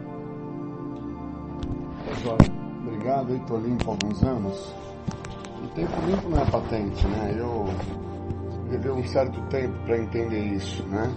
[2.06, 2.38] Pessoal,
[2.82, 4.76] obrigado, aí tô limpo há alguns anos.
[5.64, 7.36] E tempo limpo não é patente, né?
[7.38, 7.66] Eu
[8.70, 11.12] levei um certo tempo para entender isso, né?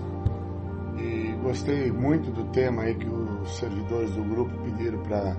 [0.99, 5.37] E gostei muito do tema aí que os servidores do grupo pediram para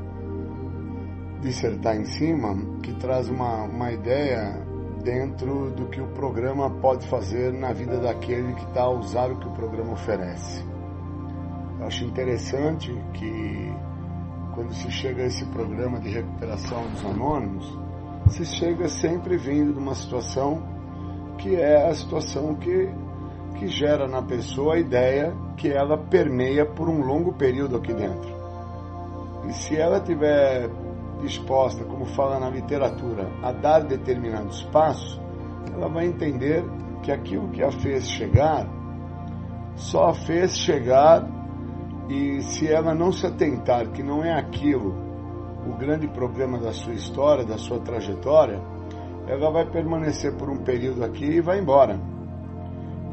[1.41, 4.65] dissertar em cima, que traz uma, uma ideia
[5.03, 9.37] dentro do que o programa pode fazer na vida daquele que está a usar o
[9.37, 10.63] que o programa oferece.
[11.79, 13.73] Eu acho interessante que
[14.53, 17.77] quando se chega a esse programa de recuperação dos anônimos,
[18.29, 20.61] se chega sempre vindo de uma situação
[21.37, 22.89] que é a situação que,
[23.59, 28.35] que gera na pessoa a ideia que ela permeia por um longo período aqui dentro.
[29.47, 30.69] E se ela tiver
[31.21, 35.19] disposta, como fala na literatura, a dar determinados passos,
[35.73, 36.63] ela vai entender
[37.03, 38.67] que aquilo que a fez chegar
[39.77, 41.23] só a fez chegar
[42.09, 44.95] e se ela não se atentar que não é aquilo
[45.67, 48.59] o grande problema da sua história, da sua trajetória,
[49.27, 51.99] ela vai permanecer por um período aqui e vai embora.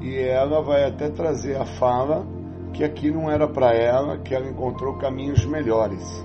[0.00, 2.24] E ela vai até trazer a fala
[2.72, 6.24] que aqui não era para ela, que ela encontrou caminhos melhores.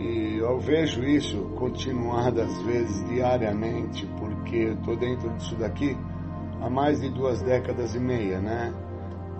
[0.00, 5.94] E eu vejo isso continuadas vezes diariamente, porque eu estou dentro disso daqui
[6.62, 8.72] há mais de duas décadas e meia, né?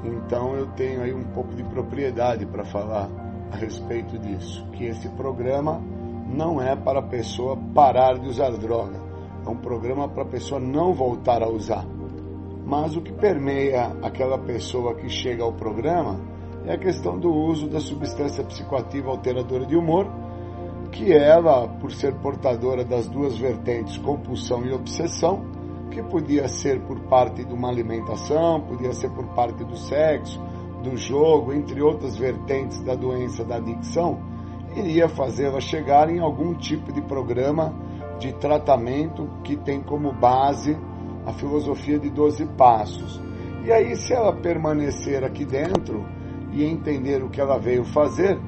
[0.05, 3.09] Então eu tenho aí um pouco de propriedade para falar
[3.51, 5.81] a respeito disso, que esse programa
[6.28, 9.01] não é para a pessoa parar de usar droga,
[9.47, 11.87] é um programa para a pessoa não voltar a usar.
[12.66, 16.20] Mas o que permeia aquela pessoa que chega ao programa
[16.66, 20.07] é a questão do uso da substância psicoativa alteradora de humor,
[20.93, 25.45] que ela, por ser portadora das duas vertentes, compulsão e obsessão,
[25.91, 30.41] que podia ser por parte de uma alimentação, podia ser por parte do sexo,
[30.83, 34.21] do jogo, entre outras vertentes da doença da adicção,
[34.75, 37.75] iria fazê-la chegar em algum tipo de programa
[38.19, 40.77] de tratamento que tem como base
[41.27, 43.21] a filosofia de 12 passos.
[43.65, 46.07] E aí, se ela permanecer aqui dentro
[46.53, 48.39] e entender o que ela veio fazer,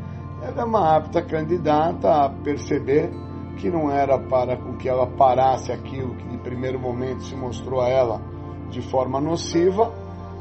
[0.43, 3.11] ela é uma apta candidata a perceber
[3.57, 7.81] que não era para com que ela parasse aquilo que de primeiro momento se mostrou
[7.81, 8.21] a ela
[8.69, 9.93] de forma nociva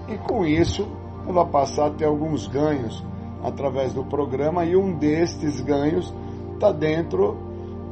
[0.07, 0.88] e com isso
[1.28, 3.06] ela passar a ter alguns ganhos
[3.44, 6.11] através do programa e um destes ganhos
[6.53, 7.38] está dentro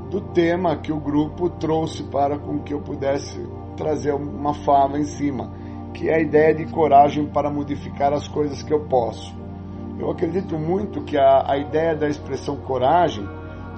[0.10, 3.40] do tema que o grupo trouxe para com que eu pudesse
[3.78, 5.52] trazer uma fala em cima,
[5.94, 9.39] que é a ideia de coragem para modificar as coisas que eu posso.
[10.00, 13.28] Eu acredito muito que a, a ideia da expressão coragem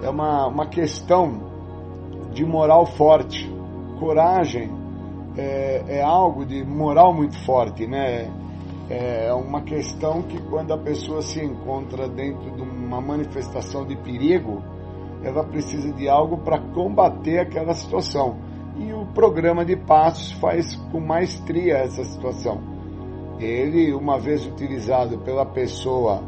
[0.03, 1.49] é uma, uma questão
[2.31, 3.51] de moral forte.
[3.99, 4.69] Coragem
[5.35, 8.31] é, é algo de moral muito forte, né?
[8.87, 14.61] É uma questão que quando a pessoa se encontra dentro de uma manifestação de perigo,
[15.23, 18.37] ela precisa de algo para combater aquela situação.
[18.77, 22.70] E o programa de passos faz com maestria essa situação.
[23.41, 26.23] Ele, uma vez utilizado pela pessoa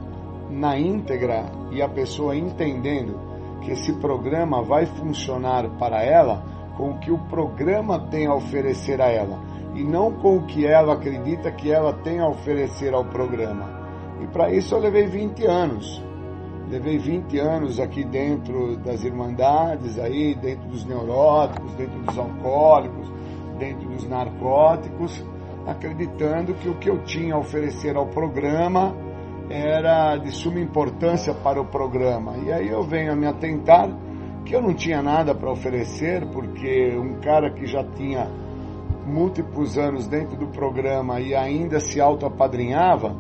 [0.50, 3.20] na íntegra e a pessoa entendendo
[3.62, 6.44] que esse programa vai funcionar para ela
[6.76, 9.40] com o que o programa tem a oferecer a ela
[9.76, 13.70] e não com o que ela acredita que ela tem a oferecer ao programa.
[14.22, 16.04] E para isso eu levei 20 anos.
[16.70, 23.12] Levei 20 anos aqui dentro das irmandades, aí dentro dos neuróticos, dentro dos alcoólicos,
[23.60, 25.24] dentro dos narcóticos,
[25.66, 28.96] acreditando que o que eu tinha a oferecer ao programa
[29.50, 32.36] era de suma importância para o programa.
[32.38, 33.90] E aí eu venho a me atentar
[34.46, 38.30] que eu não tinha nada para oferecer, porque um cara que já tinha
[39.06, 43.16] múltiplos anos dentro do programa e ainda se auto-apadrinhava,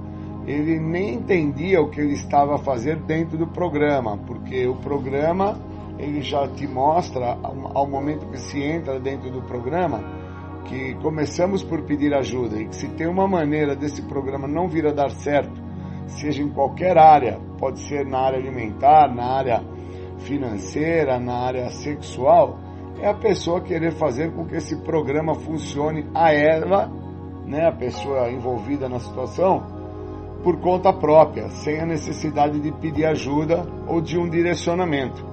[0.45, 5.57] ele nem entendia o que ele estava a fazer dentro do programa, porque o programa
[5.97, 10.22] ele já te mostra ao momento que se entra dentro do programa
[10.65, 14.85] que começamos por pedir ajuda e que se tem uma maneira desse programa não vir
[14.87, 15.61] a dar certo,
[16.07, 19.63] seja em qualquer área, pode ser na área alimentar, na área
[20.19, 22.57] financeira, na área sexual,
[22.99, 26.89] é a pessoa querer fazer com que esse programa funcione a ela,
[27.45, 29.63] né, a pessoa envolvida na situação,
[30.43, 35.25] por conta própria, sem a necessidade de pedir ajuda ou de um direcionamento.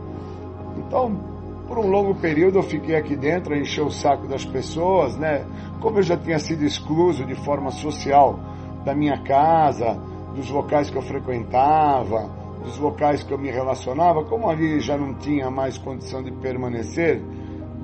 [0.79, 1.30] Então,
[1.71, 5.47] por um longo período eu fiquei aqui dentro a encher o saco das pessoas, né?
[5.81, 8.41] Como eu já tinha sido excluso de forma social
[8.85, 9.95] da minha casa,
[10.35, 12.29] dos locais que eu frequentava,
[12.65, 17.23] dos locais que eu me relacionava, como ali já não tinha mais condição de permanecer,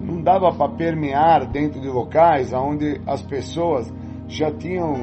[0.00, 3.88] não dava para permear dentro de locais onde as pessoas
[4.26, 4.96] já tinham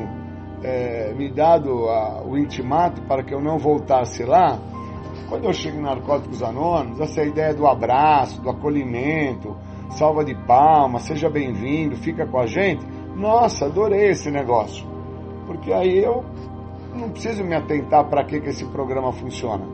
[0.61, 4.59] é, me dado a, o intimato para que eu não voltasse lá,
[5.29, 9.55] quando eu chego em Narcóticos Anônimos, essa ideia do abraço, do acolhimento,
[9.91, 12.85] salva de palmas, seja bem-vindo, fica com a gente,
[13.15, 14.87] nossa, adorei esse negócio.
[15.45, 16.23] Porque aí eu
[16.95, 19.65] não preciso me atentar para que, que esse programa funciona.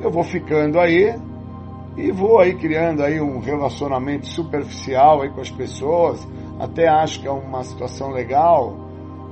[0.00, 1.14] Eu vou ficando aí
[1.96, 6.26] e vou aí criando aí um relacionamento superficial aí com as pessoas.
[6.58, 8.74] Até acho que é uma situação legal,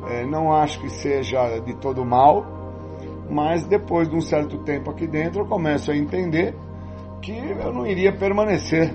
[0.08, 2.44] é, não acho que seja de todo mal,
[3.32, 6.54] mas depois de um certo tempo aqui dentro eu começo a entender
[7.20, 8.94] que eu não iria permanecer.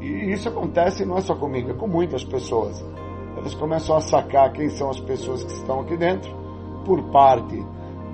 [0.00, 2.82] E isso acontece não é só comigo, é com muitas pessoas.
[3.36, 6.30] Elas começam a sacar quem são as pessoas que estão aqui dentro
[6.84, 7.62] por parte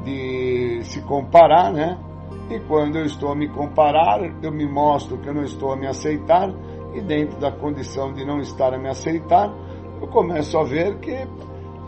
[0.05, 1.99] de se comparar, né?
[2.51, 5.77] E quando eu estou a me comparar, eu me mostro que eu não estou a
[5.77, 6.49] me aceitar,
[6.95, 9.53] e dentro da condição de não estar a me aceitar,
[10.01, 11.27] eu começo a ver que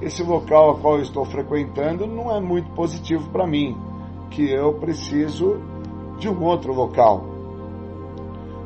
[0.00, 3.76] esse local a qual eu estou frequentando não é muito positivo para mim,
[4.30, 5.60] que eu preciso
[6.18, 7.24] de um outro local.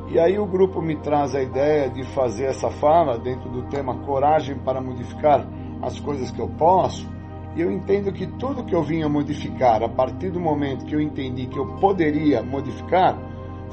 [0.09, 3.97] E aí o grupo me traz a ideia de fazer essa fala dentro do tema
[4.05, 5.49] coragem para modificar
[5.81, 7.11] as coisas que eu posso,
[7.57, 11.01] e eu entendo que tudo que eu vinha modificar, a partir do momento que eu
[11.01, 13.19] entendi que eu poderia modificar,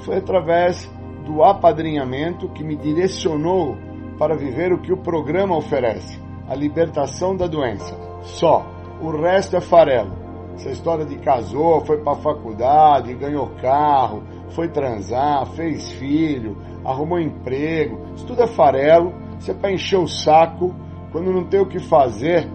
[0.06, 0.90] foi através
[1.26, 3.78] do apadrinhamento que me direcionou
[4.18, 6.20] para viver o que o programa oferece,
[6.50, 7.96] a libertação da doença.
[8.24, 8.66] Só.
[9.02, 10.12] O resto é farelo.
[10.56, 17.18] Essa história de casou, foi para a faculdade, ganhou carro, foi transar, fez filho, arrumou
[17.18, 19.14] emprego, isso tudo é farelo.
[19.40, 20.76] Isso é para encher o saco
[21.14, 22.46] quando não tem o que fazer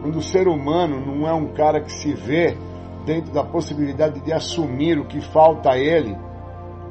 [0.00, 2.56] quando o ser humano não é um cara que se vê
[3.04, 6.16] dentro da possibilidade de assumir o que falta a ele,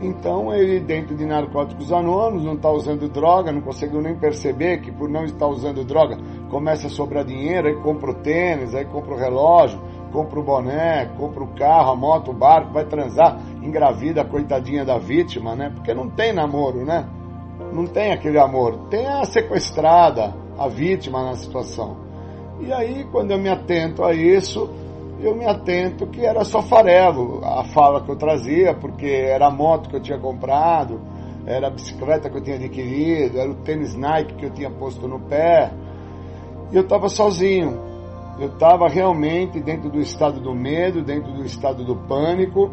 [0.02, 4.92] então ele, dentro de narcóticos anônimos, não está usando droga, não conseguiu nem perceber que
[4.92, 6.18] por não estar usando droga
[6.50, 9.80] começa a sobrar dinheiro, aí compra o tênis, aí compra o relógio,
[10.12, 14.86] compra o boné, compra o carro, a moto, o barco, vai transar, engravida a coitadinha
[14.86, 15.70] da vítima, né?
[15.74, 17.06] Porque não tem namoro, né?
[17.74, 18.88] Não tem aquele amor.
[18.90, 21.98] Tem a sequestrada, a vítima na situação.
[22.60, 24.70] E aí, quando eu me atento a isso,
[25.22, 29.52] eu me atento que era só farelo a fala que eu trazia, porque era a
[29.52, 31.02] moto que eu tinha comprado,
[31.46, 35.08] era a bicicleta que eu tinha adquirido, era o tênis Nike que eu tinha posto
[35.08, 35.72] no pé.
[36.72, 37.90] E eu estava sozinho.
[38.40, 42.72] Eu estava realmente dentro do estado do medo, dentro do estado do pânico.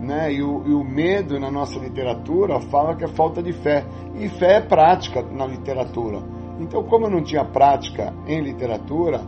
[0.00, 0.32] Né?
[0.32, 3.84] E, o, e o medo na nossa literatura fala que é falta de fé.
[4.14, 6.20] E fé é prática na literatura.
[6.60, 9.20] Então, como eu não tinha prática em literatura,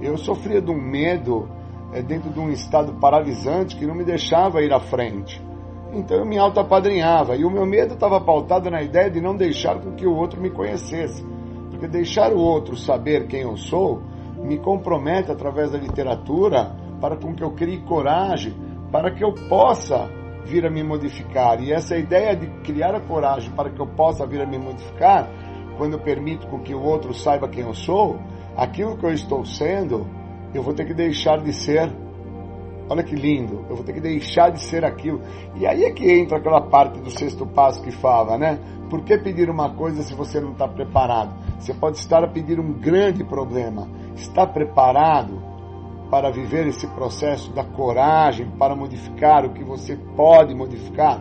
[0.00, 1.48] eu sofria de um medo
[1.96, 5.42] é, dentro de um estado paralisante que não me deixava ir à frente.
[5.94, 7.36] Então eu me auto-apadrinhava.
[7.36, 10.38] E o meu medo estava pautado na ideia de não deixar com que o outro
[10.38, 11.24] me conhecesse.
[11.70, 14.02] Porque deixar o outro saber quem eu sou
[14.42, 18.54] me compromete através da literatura para com que eu crie coragem
[18.92, 20.10] para que eu possa
[20.44, 21.62] vir a me modificar.
[21.62, 25.30] E essa ideia de criar a coragem para que eu possa vir a me modificar
[25.78, 28.18] quando eu permito com que o outro saiba quem eu sou,
[28.54, 30.06] aquilo que eu estou sendo,
[30.54, 31.90] eu vou ter que deixar de ser.
[32.88, 35.20] Olha que lindo, eu vou ter que deixar de ser aquilo.
[35.56, 38.58] E aí é que entra aquela parte do sexto passo que fala, né?
[38.88, 41.34] Por que pedir uma coisa se você não está preparado?
[41.58, 43.88] Você pode estar a pedir um grande problema.
[44.14, 45.42] Está preparado
[46.10, 51.20] para viver esse processo da coragem, para modificar o que você pode modificar?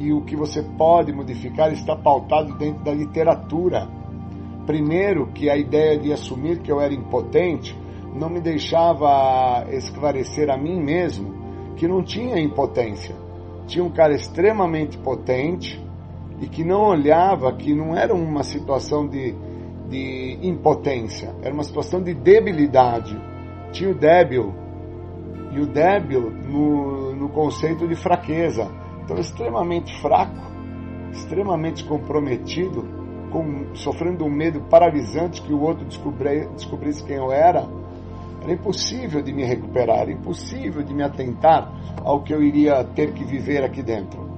[0.00, 3.86] e o que você pode modificar está pautado dentro da literatura.
[4.64, 7.78] Primeiro, que a ideia de assumir que eu era impotente
[8.14, 13.14] não me deixava esclarecer a mim mesmo que não tinha impotência.
[13.66, 15.80] Tinha um cara extremamente potente
[16.40, 19.34] e que não olhava que não era uma situação de,
[19.88, 23.16] de impotência, era uma situação de debilidade.
[23.72, 24.52] Tinha o débil,
[25.52, 28.68] e o débil no, no conceito de fraqueza
[29.10, 30.40] então, extremamente fraco,
[31.10, 32.86] extremamente comprometido,
[33.32, 37.68] com, sofrendo um medo paralisante que o outro descobri, descobrisse quem eu era,
[38.50, 41.72] era impossível de me recuperar, era impossível de me atentar
[42.04, 44.28] ao que eu iria ter que viver aqui dentro.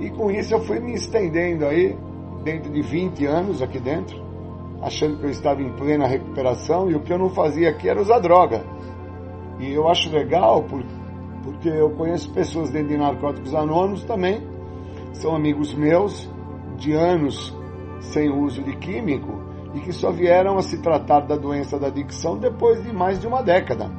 [0.00, 1.96] E com isso eu fui me estendendo aí,
[2.42, 4.24] dentro de 20 anos aqui dentro,
[4.80, 8.00] achando que eu estava em plena recuperação e o que eu não fazia aqui era
[8.00, 8.64] usar droga.
[9.58, 14.40] E eu acho legal porque eu conheço pessoas dentro de Narcóticos Anônimos também,
[15.12, 16.30] são amigos meus
[16.76, 17.54] de anos
[18.00, 22.36] sem uso de químico e que só vieram a se tratar da doença da adicção
[22.38, 23.90] depois de mais de uma década.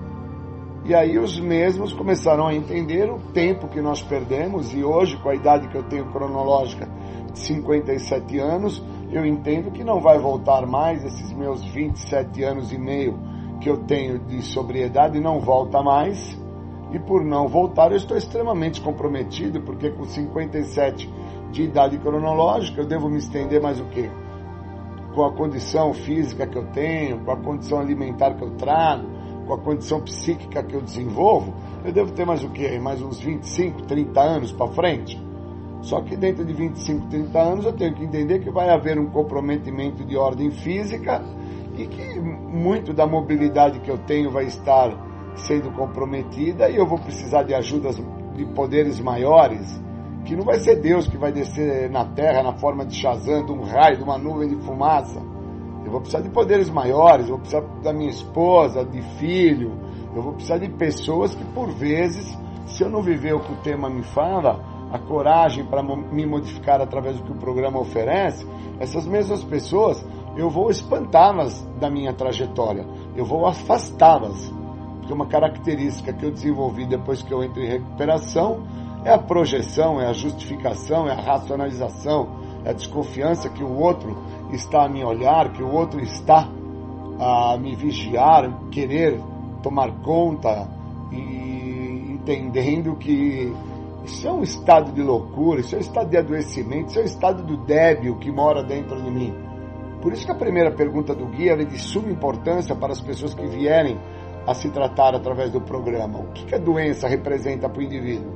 [0.85, 5.30] E aí os mesmos começaram a entender o tempo que nós perdemos e hoje, com
[5.30, 6.88] a idade que eu tenho cronológica
[7.34, 8.81] de 57 anos,
[9.11, 13.19] eu entendo que não vai voltar mais esses meus 27 anos e meio
[13.60, 16.39] que eu tenho de sobriedade não volta mais.
[16.94, 21.14] E por não voltar, eu estou extremamente comprometido, porque com 57
[21.52, 24.10] de idade cronológica, eu devo me estender mais o quê?
[25.18, 29.07] Com a condição física que eu tenho, com a condição alimentar que eu trago,
[29.48, 32.77] com a condição psíquica que eu desenvolvo, eu devo ter mais o quê?
[32.77, 35.19] Mais uns 25, 30 anos para frente.
[35.81, 39.07] Só que dentro de 25, 30 anos eu tenho que entender que vai haver um
[39.07, 41.26] comprometimento de ordem física
[41.76, 46.99] e que muito da mobilidade que eu tenho vai estar sendo comprometida e eu vou
[46.99, 47.95] precisar de ajudas
[48.35, 49.81] de poderes maiores,
[50.28, 53.52] que não vai ser Deus que vai descer na terra na forma de Shazam, de
[53.54, 55.22] um raio, de uma nuvem de fumaça.
[55.86, 59.72] Eu vou precisar de poderes maiores, eu vou precisar da minha esposa, de filho,
[60.14, 63.56] eu vou precisar de pessoas que por vezes, se eu não viver o que o
[63.58, 64.60] tema me fala,
[64.91, 68.45] a coragem para me modificar através do que o programa oferece,
[68.82, 70.06] essas mesmas pessoas
[70.36, 72.86] eu vou espantá-las da minha trajetória,
[73.16, 74.54] eu vou afastá-las.
[74.99, 80.02] Porque uma característica que eu desenvolvi depois que eu entrei em recuperação é a projeção,
[80.02, 82.28] é a justificação, é a racionalização,
[82.65, 84.18] é a desconfiança que o outro
[84.52, 86.49] está a me olhar, que o outro está
[87.19, 89.19] a me vigiar, querer
[89.64, 90.68] tomar conta
[91.11, 93.53] e entendendo que
[94.06, 97.06] isso é um estado de loucura, isso é um estado de adoecimento, isso é um
[97.06, 99.34] estado do débil que mora dentro de mim.
[100.02, 103.34] Por isso que a primeira pergunta do guia é de suma importância para as pessoas
[103.34, 103.98] que vierem
[104.45, 106.19] a se tratar através do programa.
[106.19, 108.32] O que, a doença representa para o indivíduo?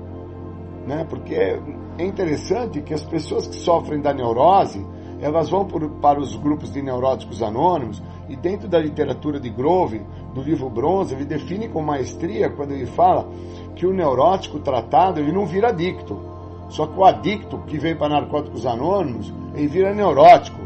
[0.91, 1.05] Né?
[1.09, 4.85] Porque é interessante que as pessoas que sofrem da neurose,
[5.21, 10.01] elas vão por, para os grupos de neuróticos anônimos e dentro da literatura de Grove,
[10.33, 13.29] do livro Bronze, ele define com maestria quando ele fala
[13.73, 16.19] que o neurótico tratado ele não vira adicto.
[16.67, 20.59] Só que o adicto que vem para narcóticos anônimos, ele vira neurótico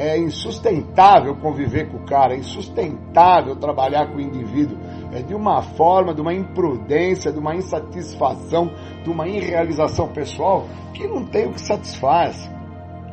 [0.00, 4.78] é insustentável conviver com o cara, é insustentável trabalhar com o indivíduo.
[5.12, 8.70] É de uma forma, de uma imprudência, de uma insatisfação,
[9.02, 12.48] de uma irrealização pessoal que não tem o que satisfaz.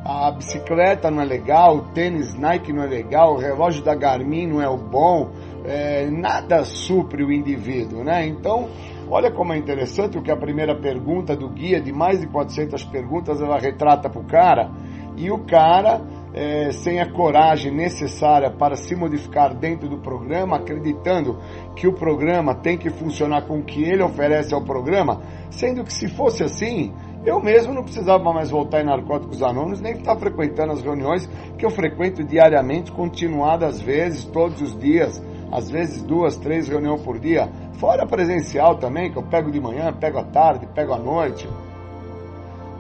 [0.06, 4.48] A bicicleta não é legal, o tênis Nike não é legal, o relógio da Garmin
[4.48, 5.32] não é o bom,
[5.66, 8.26] é, nada supre o indivíduo, né?
[8.26, 8.70] Então,
[9.10, 12.86] olha como é interessante o que a primeira pergunta do guia, de mais de 400
[12.86, 14.72] perguntas, ela retrata para o cara,
[15.18, 16.02] e o cara
[16.38, 21.40] é, sem a coragem necessária para se modificar dentro do programa, acreditando
[21.76, 25.20] que o programa tem que funcionar com o que ele oferece ao programa,
[25.50, 26.94] sendo que se fosse assim,
[27.26, 31.28] eu mesmo não precisava mais voltar em Narcóticos Anônimos, nem estar frequentando as reuniões
[31.58, 35.20] que eu frequento diariamente, continuadas vezes, todos os dias,
[35.52, 37.50] às vezes duas, três reuniões por dia,
[37.80, 41.50] fora presencial também, que eu pego de manhã, pego à tarde, pego à noite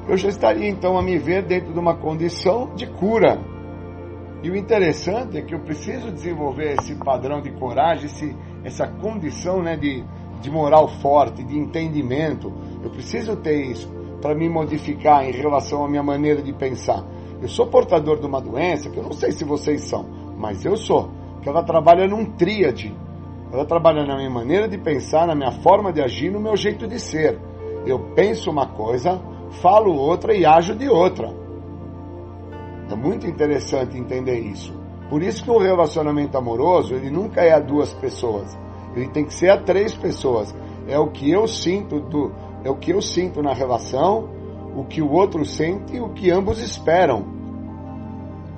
[0.07, 3.39] eu já estaria então a me ver dentro de uma condição de cura.
[4.41, 9.61] E o interessante é que eu preciso desenvolver esse padrão de coragem, esse, essa condição
[9.61, 10.03] né, de,
[10.39, 12.53] de moral forte, de entendimento.
[12.83, 17.03] Eu preciso ter isso para me modificar em relação à minha maneira de pensar.
[17.41, 20.05] Eu sou portador de uma doença que eu não sei se vocês são,
[20.37, 21.09] mas eu sou.
[21.41, 22.95] Que ela trabalha num tríade.
[23.51, 26.87] Ela trabalha na minha maneira de pensar, na minha forma de agir, no meu jeito
[26.87, 27.39] de ser.
[27.85, 29.21] Eu penso uma coisa,
[29.61, 31.33] falo outra e ajo de outra.
[32.89, 34.73] É muito interessante entender isso.
[35.09, 38.57] Por isso que o relacionamento amoroso, ele nunca é a duas pessoas.
[38.95, 40.53] Ele tem que ser a três pessoas.
[40.87, 42.31] É o que eu sinto do,
[42.63, 44.29] é o que eu sinto na relação,
[44.75, 47.25] o que o outro sente e o que ambos esperam.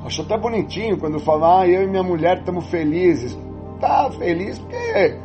[0.03, 3.37] Acho até bonitinho quando falar, ah, eu e minha mulher estamos felizes.
[3.79, 5.19] Tá feliz porque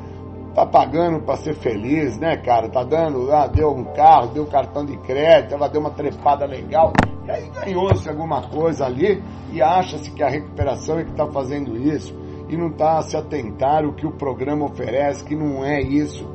[0.54, 2.68] tá pagando para ser feliz, né, cara?
[2.68, 6.46] Tá dando, ah, deu um carro, deu um cartão de crédito, ela deu uma trepada
[6.46, 6.92] legal.
[7.26, 9.22] E aí ganhou-se alguma coisa ali
[9.52, 12.14] e acha-se que a recuperação é que está fazendo isso
[12.48, 16.32] e não está a se atentar o que o programa oferece, que não é isso.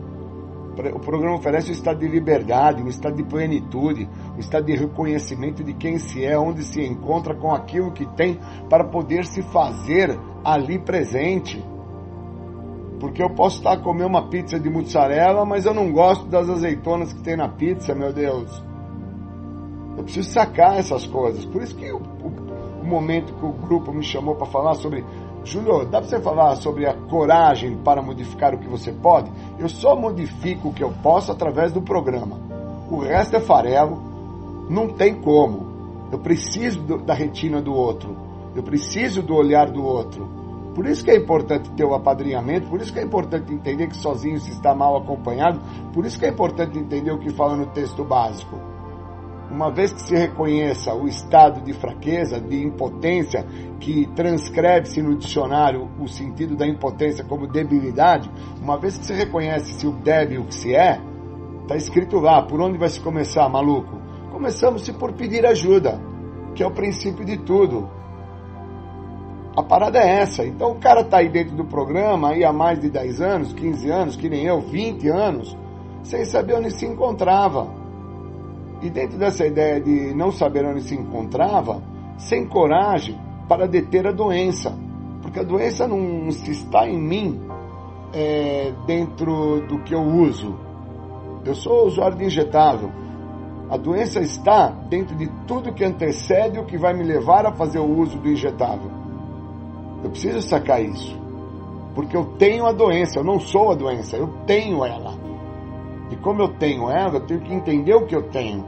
[0.94, 5.64] O programa oferece um estado de liberdade, um estado de plenitude, um estado de reconhecimento
[5.64, 8.40] de quem se é, onde se encontra com aquilo que tem
[8.70, 11.62] para poder se fazer ali presente.
[13.00, 16.50] Porque eu posso estar a comer uma pizza de mussarela, mas eu não gosto das
[16.50, 18.62] azeitonas que tem na pizza, meu Deus.
[19.98, 21.46] Eu preciso sacar essas coisas.
[21.46, 25.06] Por isso que o, o, o momento que o grupo me chamou para falar sobre.
[25.44, 29.32] Júlio, dá para você falar sobre a coragem para modificar o que você pode?
[29.58, 32.38] Eu só modifico o que eu posso através do programa.
[32.92, 34.02] O resto é farelo,
[34.70, 35.70] não tem como.
[36.12, 38.16] Eu preciso do, da retina do outro.
[38.56, 40.39] Eu preciso do olhar do outro.
[40.76, 43.98] Por isso que é importante ter o apadrinhamento, por isso que é importante entender que
[43.98, 45.60] sozinho se está mal acompanhado,
[45.94, 48.56] por isso que é importante entender o que fala no texto básico.
[49.52, 53.44] uma vez que se reconheça o estado de fraqueza, de impotência,
[53.80, 58.30] que transcreve-se no dicionário o sentido da impotência como debilidade,
[58.62, 61.02] uma vez que se reconhece-se o débil que se é,
[61.64, 63.98] está escrito lá, por onde vai se começar, maluco?
[64.32, 66.00] Começamos-se por pedir ajuda,
[66.54, 67.90] que é o princípio de tudo.
[69.56, 70.46] A parada é essa.
[70.46, 73.90] Então o cara está aí dentro do programa aí há mais de 10 anos, 15
[73.90, 75.58] anos, que nem eu, 20 anos,
[76.04, 77.80] sem saber onde se encontrava
[78.82, 81.82] e dentro dessa ideia de não saber onde se encontrava,
[82.18, 84.78] sem coragem para deter a doença,
[85.22, 87.42] porque a doença não se está em mim
[88.14, 90.56] é, dentro do que eu uso.
[91.46, 92.92] Eu sou usuário de injetável.
[93.70, 97.80] A doença está dentro de tudo que antecede o que vai me levar a fazer
[97.80, 98.92] o uso do injetável.
[100.04, 101.18] Eu preciso sacar isso.
[101.94, 105.14] Porque eu tenho a doença, eu não sou a doença, eu tenho ela.
[106.12, 108.66] E como eu tenho ela, eu tenho que entender o que eu tenho.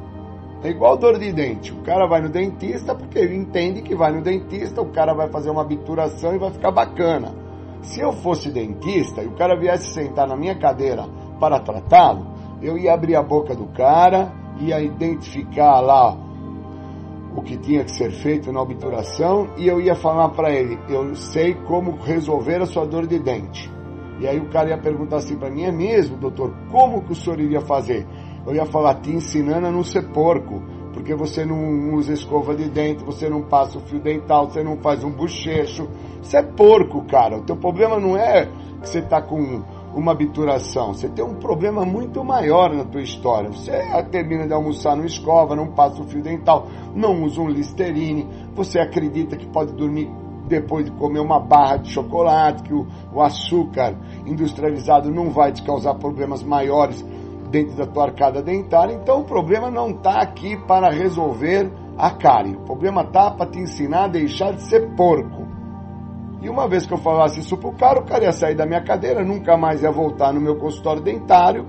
[0.64, 1.72] É igual dor de dente.
[1.72, 5.28] O cara vai no dentista porque ele entende que vai no dentista, o cara vai
[5.30, 7.34] fazer uma obturação e vai ficar bacana.
[7.82, 11.08] Se eu fosse dentista e o cara viesse sentar na minha cadeira
[11.40, 12.28] para tratá-lo,
[12.62, 16.16] eu ia abrir a boca do cara, ia identificar lá
[17.36, 21.16] o que tinha que ser feito na obturação e eu ia falar para ele: eu
[21.16, 23.72] sei como resolver a sua dor de dente.
[24.20, 26.54] E aí o cara ia perguntar assim para mim: é mesmo, doutor?
[26.70, 28.06] Como que o senhor iria fazer?
[28.46, 30.62] Eu ia falar: te ensinando a não ser porco,
[30.94, 34.78] porque você não usa escova de dente, você não passa o fio dental, você não
[34.78, 35.88] faz um bochecho.
[36.22, 37.38] Você é porco, cara.
[37.38, 38.46] O teu problema não é
[38.82, 40.94] que você está com uma obturação.
[40.94, 43.50] Você tem um problema muito maior na tua história.
[43.50, 43.72] Você
[44.12, 48.80] termina de almoçar, não escova, não passa o fio dental, não usa um Listerine, você
[48.80, 50.10] acredita que pode dormir
[50.48, 53.96] depois de comer uma barra de chocolate, que o, o açúcar
[54.26, 57.06] industrializado não vai te causar problemas maiores
[57.50, 58.94] dentro da tua arcada dentária.
[58.94, 62.56] Então o problema não está aqui para resolver a cárie.
[62.56, 65.41] O problema está para te ensinar a deixar de ser porco.
[66.42, 68.82] E uma vez que eu falasse isso pro cara, o cara ia sair da minha
[68.82, 71.66] cadeira, nunca mais ia voltar no meu consultório dentário,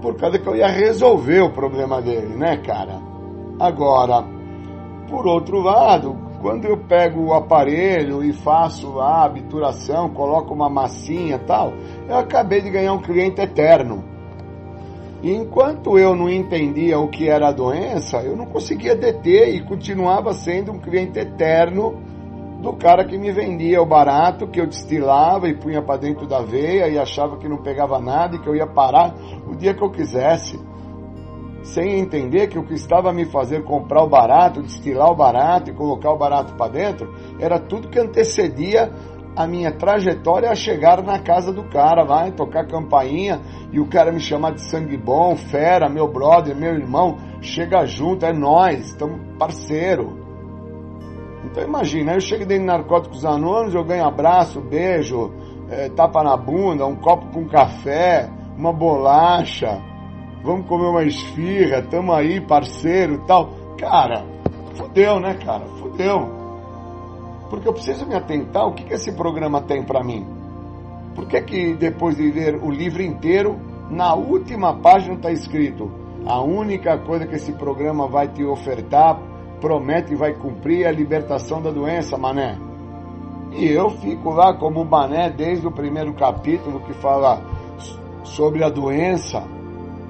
[0.00, 3.00] por causa que eu ia resolver o problema dele, né, cara?
[3.60, 4.24] Agora,
[5.08, 11.38] por outro lado, quando eu pego o aparelho e faço a obturação, coloco uma massinha
[11.38, 11.72] tal,
[12.08, 14.04] eu acabei de ganhar um cliente eterno.
[15.22, 19.64] E enquanto eu não entendia o que era a doença, eu não conseguia deter e
[19.64, 22.02] continuava sendo um cliente eterno
[22.60, 26.40] do cara que me vendia o barato, que eu destilava e punha para dentro da
[26.40, 29.14] veia e achava que não pegava nada e que eu ia parar
[29.46, 30.58] o dia que eu quisesse
[31.66, 35.70] sem entender que o que estava a me fazer comprar o barato, destilar o barato
[35.70, 38.92] e colocar o barato para dentro, era tudo que antecedia
[39.34, 44.12] a minha trajetória a chegar na casa do cara, vai tocar campainha e o cara
[44.12, 49.20] me chamar de sangue bom, fera, meu brother, meu irmão, chega junto, é nós, estamos
[49.36, 50.25] parceiro.
[51.44, 55.32] Então imagina, eu chego dentro de Narcóticos Anônimos, eu ganho abraço, beijo,
[55.70, 59.80] é, tapa na bunda, um copo com café, uma bolacha,
[60.42, 63.50] vamos comer uma esfirra, tamo aí, parceiro tal.
[63.78, 64.24] Cara,
[64.74, 65.66] fudeu, né, cara?
[65.78, 66.36] Fudeu.
[67.50, 70.26] Porque eu preciso me atentar o que, que esse programa tem para mim.
[71.14, 73.58] Por que, que depois de ler o livro inteiro,
[73.90, 75.90] na última página está escrito:
[76.26, 79.18] a única coisa que esse programa vai te ofertar,
[79.60, 82.58] promete e vai cumprir a libertação da doença, mané.
[83.52, 87.42] E eu fico lá como mané desde o primeiro capítulo que fala
[88.24, 89.42] sobre a doença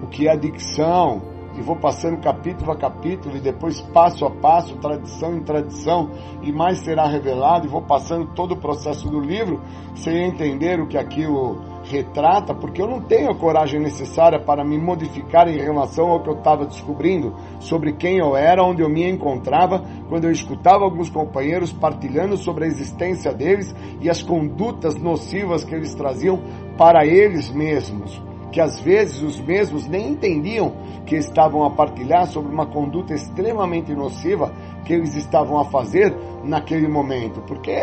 [0.02, 1.22] o que é adicção,
[1.56, 6.10] e vou passando capítulo a capítulo, e depois passo a passo, tradição em tradição,
[6.42, 9.62] e mais será revelado, e vou passando todo o processo do livro,
[9.94, 14.78] sem entender o que aquilo retrata, porque eu não tenho a coragem necessária para me
[14.78, 19.08] modificar em relação ao que eu estava descobrindo sobre quem eu era, onde eu me
[19.08, 25.64] encontrava, quando eu escutava alguns companheiros partilhando sobre a existência deles e as condutas nocivas
[25.64, 26.40] que eles traziam
[26.76, 28.20] para eles mesmos
[28.56, 30.72] que às vezes os mesmos nem entendiam
[31.04, 34.50] que estavam a partilhar sobre uma conduta extremamente nociva
[34.82, 37.76] que eles estavam a fazer naquele momento, porque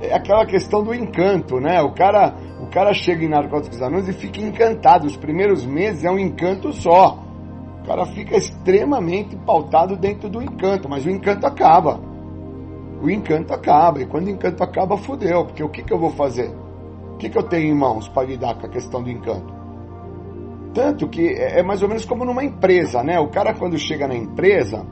[0.00, 1.80] é, aquela questão do encanto, né?
[1.82, 5.06] O cara, o cara chega em Narcóticos Anônimos e fica encantado.
[5.06, 7.18] Os primeiros meses é um encanto só.
[7.82, 12.00] O cara fica extremamente pautado dentro do encanto, mas o encanto acaba.
[13.00, 16.10] O encanto acaba, e quando o encanto acaba, fudeu, porque o que, que eu vou
[16.10, 16.50] fazer?
[17.12, 19.54] O que, que eu tenho em mãos para lidar com a questão do encanto?
[20.74, 23.18] Tanto que é, é mais ou menos como numa empresa, né?
[23.20, 24.84] O cara quando chega na empresa,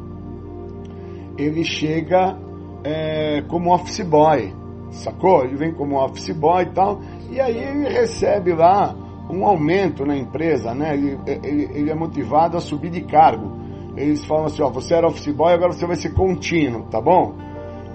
[1.37, 2.39] ele chega
[2.85, 4.55] é, como office boy,
[4.91, 5.45] sacou?
[5.45, 7.01] Ele vem como office boy e tal,
[7.31, 8.95] e aí ele recebe lá
[9.29, 10.95] um aumento na empresa, né?
[10.95, 13.53] Ele, ele, ele é motivado a subir de cargo.
[13.97, 17.35] eles falam assim, ó, você era office boy, agora você vai ser contínuo, tá bom?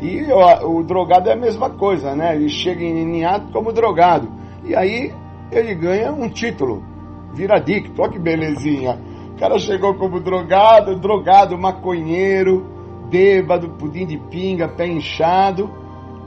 [0.01, 2.35] E ó, o drogado é a mesma coisa, né?
[2.35, 4.29] Ele chega em ato como drogado.
[4.63, 5.13] E aí
[5.51, 6.83] ele ganha um título,
[7.33, 8.99] vira adicto, olha que belezinha.
[9.33, 12.65] O cara chegou como drogado, drogado, maconheiro,
[13.09, 15.78] bêbado, pudim de pinga, pé inchado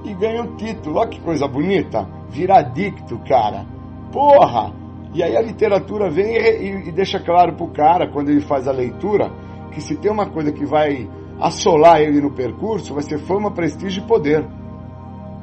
[0.04, 0.98] e ganha um título.
[0.98, 2.06] Olha que coisa bonita.
[2.28, 3.66] Vira adicto, cara.
[4.12, 4.72] Porra!
[5.14, 8.72] E aí a literatura vem e, e deixa claro pro cara, quando ele faz a
[8.72, 9.30] leitura,
[9.70, 11.08] que se tem uma coisa que vai
[11.38, 14.46] assolar ele no percurso, vai ser fama, prestígio e poder.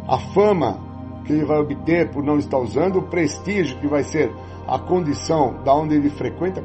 [0.07, 0.79] A fama
[1.23, 4.31] que ele vai obter por não estar usando, o prestígio que vai ser
[4.67, 6.63] a condição da onde ele frequenta,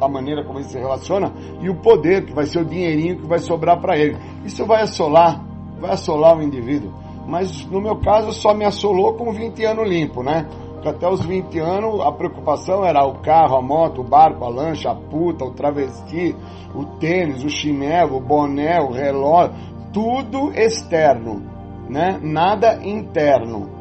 [0.00, 3.26] a maneira como ele se relaciona, e o poder que vai ser o dinheirinho que
[3.26, 4.16] vai sobrar para ele.
[4.44, 5.44] Isso vai assolar,
[5.78, 6.92] vai assolar o indivíduo.
[7.26, 10.46] Mas no meu caso só me assolou com 20 anos limpo, né?
[10.74, 14.48] Porque até os 20 anos a preocupação era o carro, a moto, o barco, a
[14.48, 16.36] lancha, a puta, o travesti,
[16.74, 19.54] o tênis, o chinelo, o boné, o relógio,
[19.92, 21.42] tudo externo,
[21.88, 22.20] né?
[22.22, 23.74] Nada interno.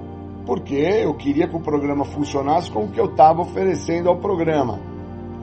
[0.46, 4.95] Porque eu queria que o programa funcionasse com o que eu estava oferecendo ao programa.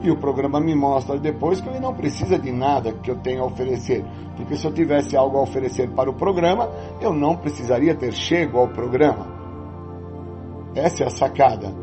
[0.03, 3.41] E o programa me mostra depois que ele não precisa de nada que eu tenha
[3.41, 4.03] a oferecer.
[4.35, 6.69] Porque se eu tivesse algo a oferecer para o programa,
[6.99, 9.25] eu não precisaria ter chego ao programa.
[10.75, 11.73] Essa é a sacada.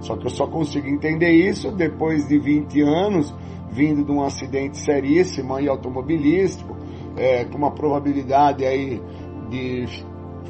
[0.00, 3.34] Só que eu só consigo entender isso depois de 20 anos,
[3.70, 6.74] vindo de um acidente seríssimo aí automobilístico,
[7.16, 9.02] é, com uma probabilidade aí
[9.50, 9.86] de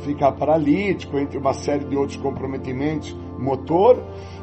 [0.04, 4.02] ficar paralítico, entre uma série de outros comprometimentos motor,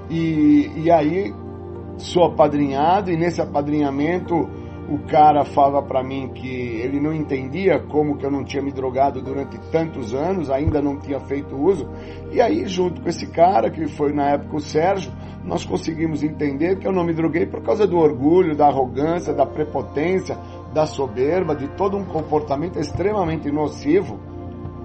[0.10, 1.34] e, e aí
[1.98, 4.50] sou apadrinhado e nesse apadrinhamento
[4.88, 8.72] o cara fala para mim que ele não entendia como que eu não tinha me
[8.72, 11.90] drogado durante tantos anos, ainda não tinha feito uso.
[12.32, 15.12] E aí, junto com esse cara, que foi na época o Sérgio,
[15.44, 19.46] nós conseguimos entender que eu não me droguei por causa do orgulho, da arrogância, da
[19.46, 20.38] prepotência,
[20.72, 24.20] da soberba, de todo um comportamento extremamente nocivo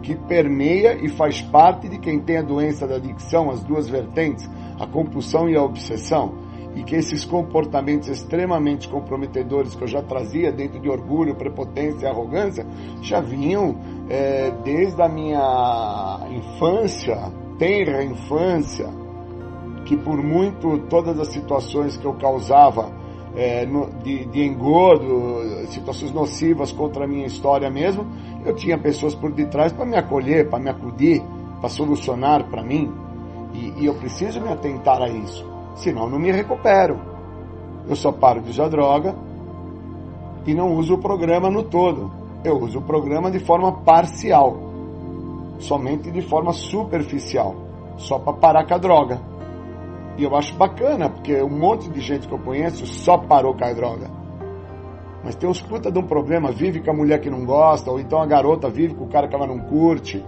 [0.02, 4.48] que permeia e faz parte de quem tem a doença da adicção, as duas vertentes,
[4.78, 10.52] a compulsão e a obsessão e que esses comportamentos extremamente comprometedores que eu já trazia
[10.52, 12.66] dentro de orgulho, prepotência e arrogância
[13.02, 13.76] já vinham
[14.08, 17.18] é, desde a minha infância,
[17.58, 18.88] tenra infância,
[19.84, 22.92] que por muito todas as situações que eu causava
[23.34, 28.06] é, no, de, de engordo, situações nocivas contra a minha história mesmo,
[28.44, 31.22] eu tinha pessoas por detrás para me acolher, para me acudir,
[31.60, 32.92] para solucionar para mim.
[33.52, 36.98] E, e eu preciso me atentar a isso senão não me recupero.
[37.88, 39.14] Eu só paro de usar droga
[40.46, 42.10] e não uso o programa no todo.
[42.44, 44.56] Eu uso o programa de forma parcial,
[45.58, 47.54] somente de forma superficial,
[47.96, 49.20] só para parar com a droga.
[50.16, 53.64] E eu acho bacana, porque um monte de gente que eu conheço só parou com
[53.64, 54.10] a droga.
[55.22, 58.00] Mas tem uns puta de um problema, vive com a mulher que não gosta, ou
[58.00, 60.24] então a garota vive com o cara que ela não curte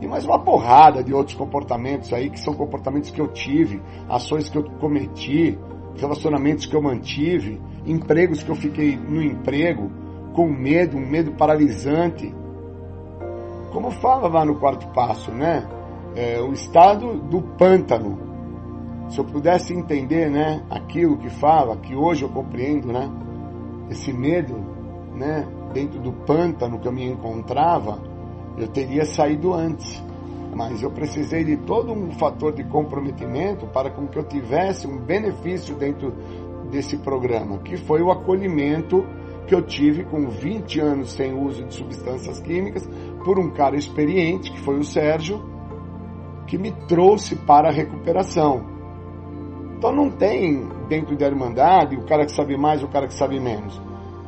[0.00, 4.48] e mais uma porrada de outros comportamentos aí, que são comportamentos que eu tive, ações
[4.48, 5.58] que eu cometi,
[5.96, 9.90] relacionamentos que eu mantive, empregos que eu fiquei no emprego,
[10.34, 12.34] com medo, um medo paralisante.
[13.72, 15.68] Como fala lá no quarto passo, né?
[16.16, 18.18] É, o estado do pântano.
[19.10, 23.10] Se eu pudesse entender, né, aquilo que fala, que hoje eu compreendo, né?
[23.90, 24.56] Esse medo,
[25.14, 28.09] né, dentro do pântano que eu me encontrava,
[28.62, 30.02] eu teria saído antes.
[30.54, 34.98] Mas eu precisei de todo um fator de comprometimento para com que eu tivesse um
[34.98, 36.12] benefício dentro
[36.70, 39.04] desse programa, que foi o acolhimento
[39.46, 42.88] que eu tive com 20 anos sem uso de substâncias químicas
[43.24, 45.42] por um cara experiente, que foi o Sérgio,
[46.46, 48.64] que me trouxe para a recuperação.
[49.76, 53.40] Então não tem dentro da Irmandade o cara que sabe mais o cara que sabe
[53.40, 53.80] menos.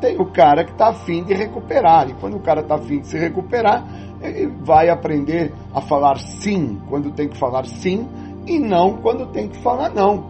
[0.03, 2.11] Tem o cara que está afim de recuperar.
[2.11, 3.87] E quando o cara está afim de se recuperar,
[4.21, 8.09] ele vai aprender a falar sim quando tem que falar sim
[8.45, 10.25] e não quando tem que falar não.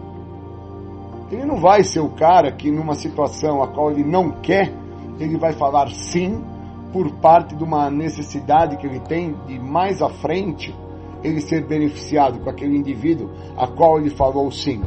[1.30, 4.70] Ele não vai ser o cara que, numa situação a qual ele não quer,
[5.18, 6.44] ele vai falar sim
[6.92, 10.76] por parte de uma necessidade que ele tem de mais à frente
[11.24, 14.82] ele ser beneficiado com aquele indivíduo a qual ele falou sim.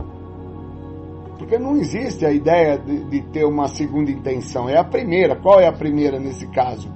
[1.38, 5.36] Porque não existe a ideia de, de ter uma segunda intenção, é a primeira.
[5.36, 6.90] Qual é a primeira nesse caso?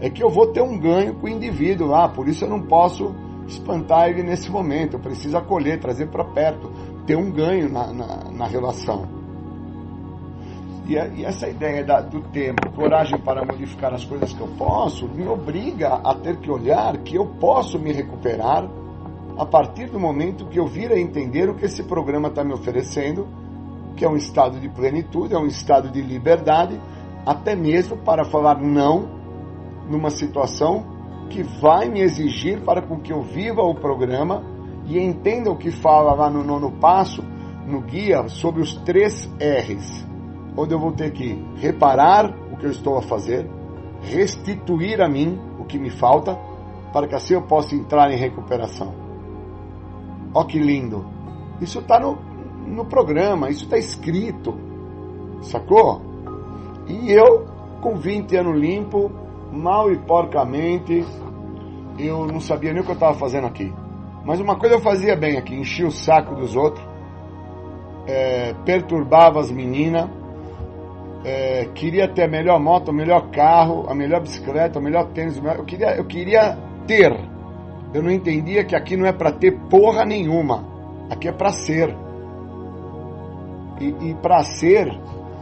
[0.00, 2.62] é que eu vou ter um ganho com o indivíduo lá, por isso eu não
[2.62, 3.14] posso
[3.46, 6.70] espantar ele nesse momento, eu preciso acolher, trazer para perto,
[7.06, 9.06] ter um ganho na, na, na relação.
[10.86, 15.08] E, e, essa ideia da, do tempo, coragem para modificar as coisas que eu posso,
[15.08, 18.68] me obriga a ter que olhar que eu posso me recuperar
[19.38, 22.52] a partir do momento que eu vir a entender o que esse programa está me
[22.52, 23.26] oferecendo,
[23.96, 26.78] que é um estado de plenitude, é um estado de liberdade,
[27.24, 29.08] até mesmo para falar não
[29.88, 30.84] numa situação
[31.30, 34.44] que vai me exigir para com que eu viva o programa
[34.84, 37.24] e entenda o que fala lá no nono passo,
[37.66, 40.06] no guia, sobre os três R's,
[40.56, 43.50] onde eu vou ter que reparar o que eu estou a fazer,
[44.02, 46.38] restituir a mim o que me falta,
[46.92, 48.94] para que assim eu possa entrar em recuperação.
[50.32, 51.04] Ó que lindo!
[51.60, 52.18] Isso está no,
[52.66, 54.54] no programa, isso está escrito,
[55.42, 56.02] sacou?
[56.88, 57.46] E eu,
[57.80, 59.10] com 20 anos limpo,
[59.52, 61.04] mal e porcamente,
[61.98, 63.72] eu não sabia nem o que eu estava fazendo aqui.
[64.24, 66.84] Mas uma coisa eu fazia bem aqui, enchia o saco dos outros,
[68.06, 70.08] é, perturbava as meninas,
[71.24, 75.36] é, queria ter a melhor moto, o melhor carro, a melhor bicicleta, o melhor tênis,
[75.36, 76.56] eu queria, eu queria
[76.86, 77.12] ter.
[77.94, 80.64] Eu não entendia que aqui não é para ter porra nenhuma,
[81.10, 82.05] aqui é para ser.
[83.80, 84.88] E, e para ser,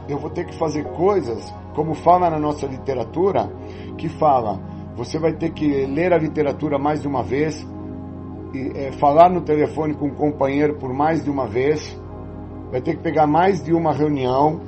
[0.09, 3.51] eu vou ter que fazer coisas, como fala na nossa literatura,
[3.97, 4.61] que fala,
[4.97, 7.66] você vai ter que ler a literatura mais de uma vez,
[8.52, 12.01] e, é, falar no telefone com um companheiro por mais de uma vez,
[12.70, 14.61] vai ter que pegar mais de uma reunião.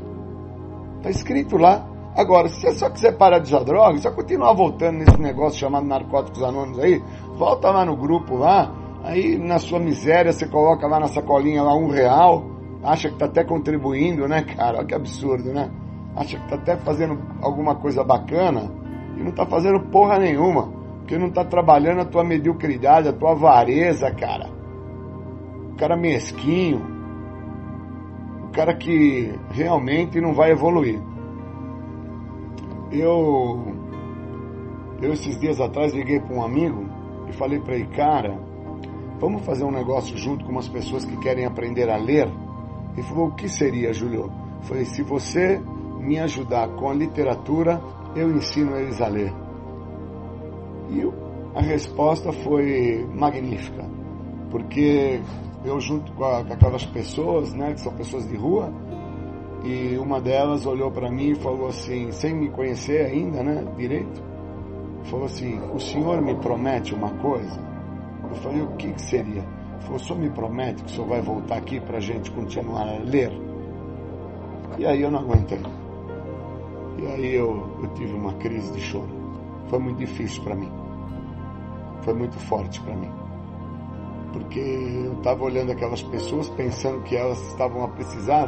[0.99, 1.87] Está escrito lá.
[2.17, 5.87] Agora, se você só quiser parar de usar droga, só continuar voltando nesse negócio chamado
[5.87, 7.03] Narcóticos Anônimos aí,
[7.37, 8.73] volta lá no grupo lá,
[9.05, 12.56] aí na sua miséria você coloca lá na sacolinha lá um real,
[12.87, 14.79] acha que está até contribuindo, né, cara?
[14.79, 15.69] Olha que absurdo, né?
[16.15, 18.71] Acha que está até fazendo alguma coisa bacana
[19.17, 23.33] e não está fazendo porra nenhuma, porque não está trabalhando a tua mediocridade, a tua
[23.33, 24.49] avareza, cara.
[25.73, 26.81] O cara mesquinho,
[28.45, 31.01] o cara que realmente não vai evoluir.
[32.93, 33.75] Eu,
[35.03, 36.87] eu esses dias atrás liguei para um amigo
[37.29, 38.39] e falei para ele, cara,
[39.19, 42.31] vamos fazer um negócio junto com umas pessoas que querem aprender a ler?
[42.97, 44.33] Ele falou, o que seria, Júlio?
[44.63, 45.61] Falei, se você
[46.01, 47.81] me ajudar com a literatura,
[48.15, 49.33] eu ensino eles a ler.
[50.91, 51.03] E
[51.55, 53.85] a resposta foi magnífica,
[54.51, 55.21] porque
[55.65, 58.73] eu junto com, a, com aquelas pessoas, né, que são pessoas de rua,
[59.65, 64.23] e uma delas olhou para mim e falou assim, sem me conhecer ainda, né, direito,
[65.07, 67.61] falou assim: O senhor me promete uma coisa?
[68.29, 69.45] Eu falei: O que, que seria?
[69.81, 72.89] Falou: O senhor me promete que o senhor vai voltar aqui para a gente continuar
[72.89, 73.33] a ler?
[74.79, 75.61] E aí eu não aguentei.
[76.99, 79.09] E aí eu, eu tive uma crise de choro.
[79.69, 80.71] Foi muito difícil para mim.
[82.03, 83.11] Foi muito forte para mim.
[84.33, 88.47] Porque eu estava olhando aquelas pessoas pensando que elas estavam a precisar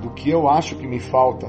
[0.00, 1.46] do que eu acho que me falta,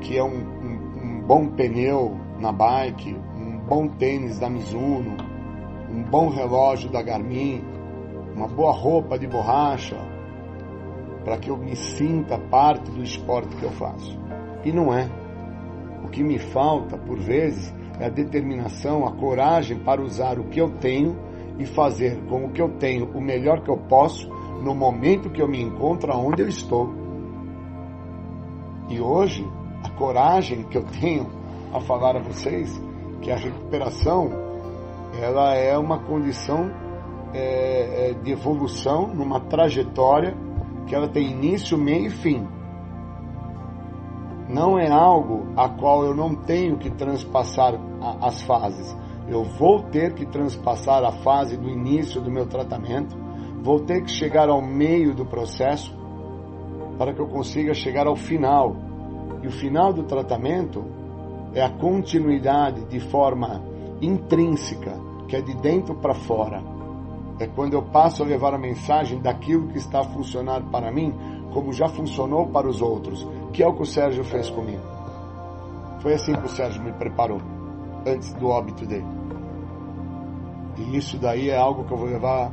[0.00, 5.16] que é um, um, um bom pneu na bike, um bom tênis da Mizuno,
[5.90, 7.64] um bom relógio da Garmin,
[8.40, 9.96] uma boa roupa de borracha,
[11.22, 14.18] para que eu me sinta parte do esporte que eu faço.
[14.64, 15.10] E não é.
[16.02, 20.58] O que me falta, por vezes, é a determinação, a coragem para usar o que
[20.58, 21.18] eu tenho
[21.58, 24.26] e fazer com o que eu tenho o melhor que eu posso
[24.62, 26.94] no momento que eu me encontro onde eu estou.
[28.88, 29.46] E hoje,
[29.84, 31.26] a coragem que eu tenho
[31.74, 32.80] a falar a vocês
[33.20, 34.30] que a recuperação
[35.20, 36.89] ela é uma condição
[37.32, 40.36] é, é, de evolução numa trajetória
[40.86, 42.46] que ela tem início, meio e fim.
[44.48, 48.96] Não é algo a qual eu não tenho que transpassar a, as fases.
[49.28, 53.16] Eu vou ter que transpassar a fase do início do meu tratamento,
[53.62, 55.96] vou ter que chegar ao meio do processo
[56.98, 58.74] para que eu consiga chegar ao final.
[59.42, 60.84] E o final do tratamento
[61.54, 63.62] é a continuidade de forma
[64.02, 66.79] intrínseca, que é de dentro para fora.
[67.40, 71.10] É quando eu passo a levar a mensagem daquilo que está a funcionar para mim,
[71.54, 74.82] como já funcionou para os outros, que é o que o Sérgio fez comigo.
[76.00, 77.40] Foi assim que o Sérgio me preparou,
[78.06, 79.06] antes do óbito dele.
[80.76, 82.52] E isso daí é algo que eu vou levar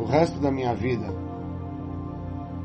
[0.00, 1.06] o resto da minha vida.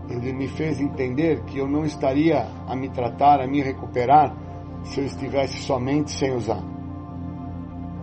[0.09, 4.35] Ele me fez entender que eu não estaria a me tratar, a me recuperar,
[4.83, 6.72] se eu estivesse somente sem usar.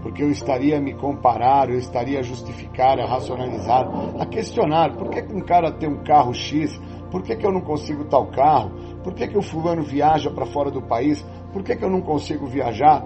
[0.02, 3.86] Porque eu estaria a me comparar, eu estaria a justificar, a racionalizar,
[4.18, 6.80] a questionar por que, que um cara tem um carro X,
[7.10, 8.70] por que, que eu não consigo tal carro,
[9.02, 12.00] por que, que o fulano viaja para fora do país, por que, que eu não
[12.00, 13.04] consigo viajar.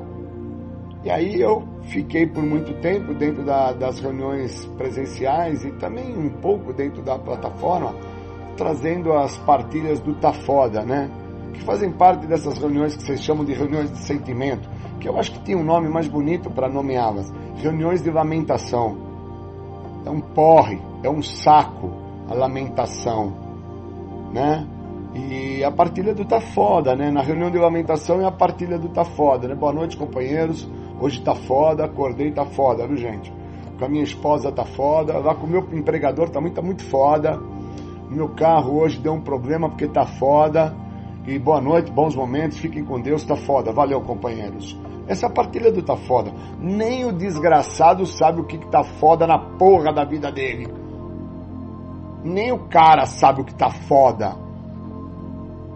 [1.02, 6.30] E aí eu fiquei por muito tempo dentro da, das reuniões presenciais e também um
[6.30, 7.94] pouco dentro da plataforma,
[8.56, 11.10] trazendo as partilhas do Tá Foda, né?
[11.54, 14.68] que fazem parte dessas reuniões que vocês chamam de reuniões de sentimento,
[15.00, 18.96] que eu acho que tem um nome mais bonito para nomeá-las, reuniões de lamentação.
[20.04, 21.90] É um porre, é um saco
[22.28, 23.32] a lamentação,
[24.32, 24.66] né?
[25.14, 27.10] E a partilha do tá foda, né?
[27.10, 29.54] Na reunião de lamentação é a partilha do tá foda, né?
[29.54, 30.68] Boa noite, companheiros.
[31.00, 33.32] Hoje tá foda, acordei, tá foda, viu, gente?
[33.78, 36.84] Com a minha esposa tá foda, lá com o meu empregador tá muito, tá muito
[36.84, 37.40] foda.
[38.10, 40.74] Meu carro hoje deu um problema porque tá foda.
[41.26, 43.72] E boa noite, bons momentos, fiquem com Deus, tá foda.
[43.72, 44.78] Valeu, companheiros.
[45.08, 46.30] Essa partilha do tá foda.
[46.60, 50.66] Nem o desgraçado sabe o que, que tá foda na porra da vida dele.
[52.22, 54.36] Nem o cara sabe o que tá foda.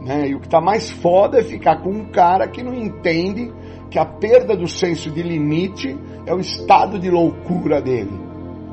[0.03, 0.29] Né?
[0.29, 3.51] E o que tá mais foda é ficar com um cara que não entende
[3.91, 5.97] que a perda do senso de limite
[6.27, 8.21] é o estado de loucura dele.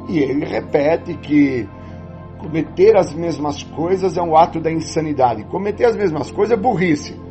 [0.09, 1.67] E ele repete que
[2.39, 5.43] cometer as mesmas coisas é um ato da insanidade.
[5.45, 7.25] Cometer as mesmas coisas é burrice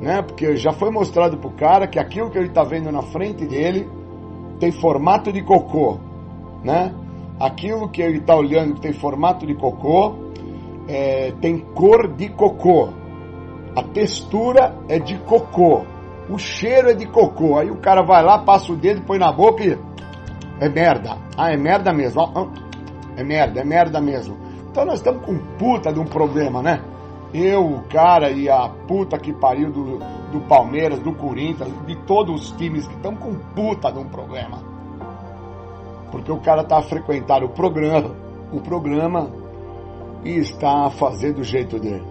[0.00, 0.22] né?
[0.22, 3.88] Porque já foi mostrado pro cara que aquilo que ele está vendo na frente dele
[4.58, 5.98] tem formato de cocô,
[6.64, 6.94] né?
[7.38, 10.14] Aquilo que ele está olhando que tem formato de cocô
[10.88, 12.88] é, tem cor de cocô,
[13.76, 15.82] a textura é de cocô,
[16.28, 17.58] o cheiro é de cocô.
[17.58, 19.78] Aí o cara vai lá, passa o dedo, põe na boca e
[20.60, 21.16] é merda.
[21.36, 22.20] Ah, é merda mesmo.
[23.20, 24.36] É merda, é merda mesmo.
[24.70, 26.80] Então nós estamos com puta de um problema, né?
[27.32, 29.98] eu, o cara e a puta que pariu do,
[30.32, 34.58] do Palmeiras, do Corinthians, de todos os times que estão com puta de um problema.
[36.10, 38.10] Porque o cara tá a frequentar o programa,
[38.52, 39.30] o programa
[40.24, 42.04] e está a fazer do jeito dele.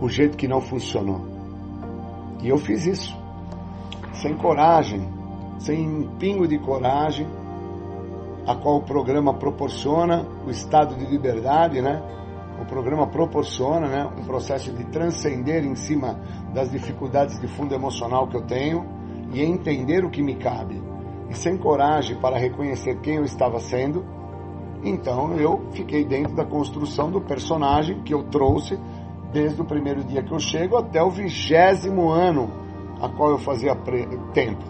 [0.00, 1.22] O jeito que não funcionou.
[2.42, 3.16] E eu fiz isso.
[4.12, 5.08] Sem coragem,
[5.58, 7.26] sem um pingo de coragem,
[8.46, 12.02] a qual o programa proporciona, o estado de liberdade, né?
[12.60, 16.20] o programa proporciona né, um processo de transcender em cima
[16.54, 18.86] das dificuldades de fundo emocional que eu tenho
[19.32, 20.80] e entender o que me cabe.
[21.28, 24.04] E sem coragem para reconhecer quem eu estava sendo,
[24.84, 28.78] então eu fiquei dentro da construção do personagem que eu trouxe
[29.32, 32.50] desde o primeiro dia que eu chego até o vigésimo ano
[33.00, 33.74] a qual eu fazia
[34.32, 34.62] tempo.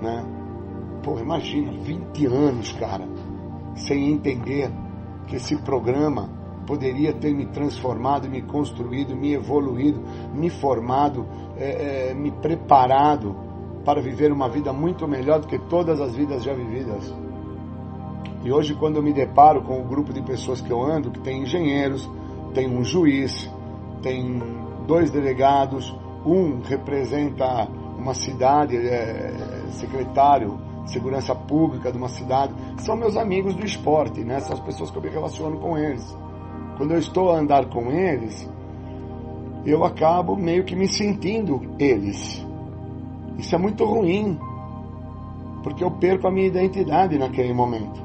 [0.00, 0.24] Né?
[1.02, 3.08] Pô, imagina, 20 anos, cara,
[3.74, 4.70] sem entender
[5.26, 6.28] que esse programa
[6.66, 10.02] poderia ter me transformado, me construído, me evoluído,
[10.34, 13.34] me formado, é, é, me preparado
[13.84, 17.14] para viver uma vida muito melhor do que todas as vidas já vividas.
[18.44, 21.20] E hoje, quando eu me deparo com o grupo de pessoas que eu ando, que
[21.20, 22.08] tem engenheiros,
[22.52, 23.50] tem um juiz,
[24.02, 24.38] tem
[24.86, 25.94] dois delegados,
[26.26, 33.64] um representa uma cidade, é, secretário segurança pública de uma cidade, são meus amigos do
[33.64, 34.40] esporte, né?
[34.40, 36.16] São as pessoas que eu me relaciono com eles.
[36.76, 38.48] Quando eu estou a andar com eles,
[39.64, 42.44] eu acabo meio que me sentindo eles.
[43.38, 44.38] Isso é muito ruim,
[45.62, 48.00] porque eu perco a minha identidade naquele momento.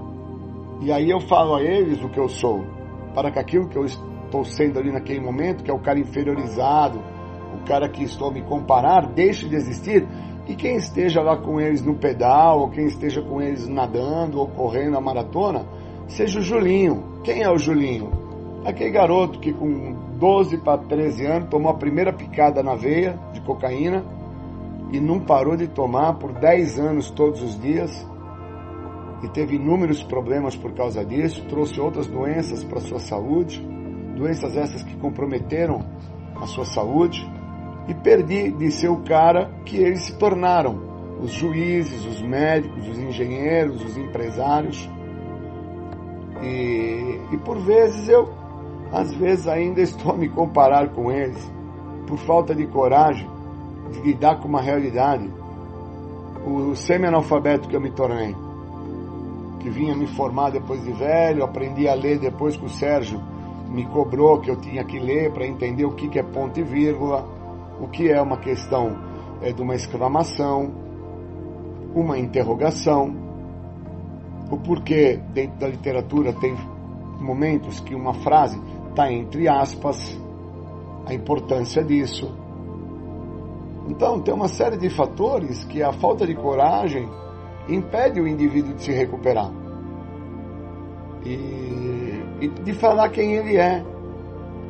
[0.82, 2.66] E aí eu falo a eles o que eu sou,
[3.14, 7.00] para que aquilo que eu estou sendo ali naquele momento, que é o cara inferiorizado,
[7.54, 10.06] o cara que estou a me comparar, deixe de existir
[10.48, 14.48] e quem esteja lá com eles no pedal, ou quem esteja com eles nadando ou
[14.48, 15.66] correndo a maratona,
[16.08, 17.22] seja o Julinho.
[17.24, 18.12] Quem é o Julinho?
[18.64, 23.42] Aquele garoto que com 12 para 13 anos tomou a primeira picada na veia de
[23.42, 24.04] cocaína
[24.92, 28.08] e não parou de tomar por 10 anos todos os dias
[29.24, 33.60] e teve inúmeros problemas por causa disso, trouxe outras doenças para sua saúde,
[34.16, 35.80] doenças essas que comprometeram
[36.40, 37.26] a sua saúde
[37.88, 40.80] e perdi de ser o cara que eles se tornaram:
[41.22, 44.90] os juízes, os médicos, os engenheiros, os empresários.
[46.42, 48.30] E, e por vezes eu,
[48.92, 51.52] às vezes, ainda estou a me comparar com eles,
[52.08, 53.28] por falta de coragem
[53.92, 55.30] de lidar com uma realidade.
[56.46, 58.36] O semi-analfabeto que eu me tornei,
[59.60, 63.20] que vinha me formar depois de velho, aprendi a ler depois que o Sérgio
[63.70, 66.64] me cobrou que eu tinha que ler para entender o que, que é ponto e
[66.64, 67.35] vírgula
[67.80, 68.98] o que é uma questão
[69.42, 70.72] é, de uma exclamação,
[71.94, 73.16] uma interrogação,
[74.50, 76.56] o porquê dentro da literatura tem
[77.20, 80.18] momentos que uma frase está entre aspas,
[81.06, 82.34] a importância disso.
[83.88, 87.08] Então, tem uma série de fatores que a falta de coragem
[87.70, 89.52] impede o indivíduo de se recuperar
[91.24, 93.84] e, e de falar quem ele é.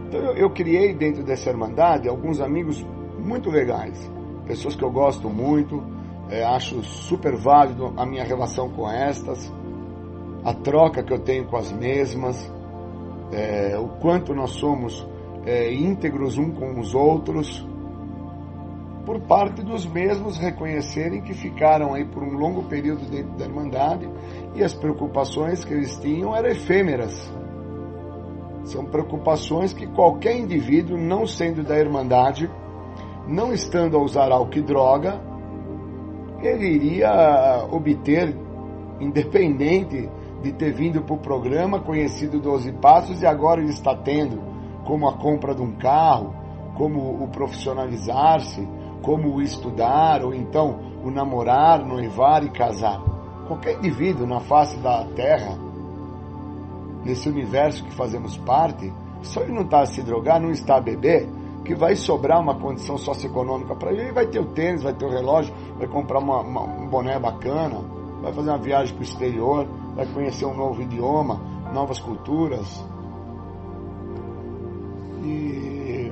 [0.07, 2.85] Então, eu, eu criei dentro dessa Irmandade alguns amigos
[3.25, 4.11] muito legais,
[4.45, 5.83] pessoas que eu gosto muito,
[6.29, 9.51] é, acho super válido a minha relação com estas,
[10.43, 12.51] a troca que eu tenho com as mesmas,
[13.31, 15.05] é, o quanto nós somos
[15.45, 17.65] é, íntegros um com os outros,
[19.05, 24.09] por parte dos mesmos reconhecerem que ficaram aí por um longo período dentro da Irmandade
[24.55, 27.31] e as preocupações que eles tinham eram efêmeras.
[28.63, 32.49] São preocupações que qualquer indivíduo, não sendo da Irmandade,
[33.27, 35.21] não estando a usar álcool e droga,
[36.41, 38.35] ele iria obter,
[38.99, 40.09] independente
[40.41, 44.39] de ter vindo para o programa, conhecido 12 Passos, e agora ele está tendo,
[44.85, 46.35] como a compra de um carro,
[46.75, 48.67] como o profissionalizar-se,
[49.01, 53.01] como o estudar, ou então o namorar, noivar e casar.
[53.47, 55.57] Qualquer indivíduo na face da Terra,
[57.03, 60.81] nesse universo que fazemos parte, só ele não está a se drogar, não está a
[60.81, 61.27] beber,
[61.65, 65.09] que vai sobrar uma condição socioeconômica para ele, vai ter o tênis, vai ter o
[65.09, 67.81] relógio, vai comprar uma, uma, um boné bacana,
[68.21, 71.41] vai fazer uma viagem para o exterior, vai conhecer um novo idioma,
[71.73, 72.85] novas culturas.
[75.23, 76.11] E,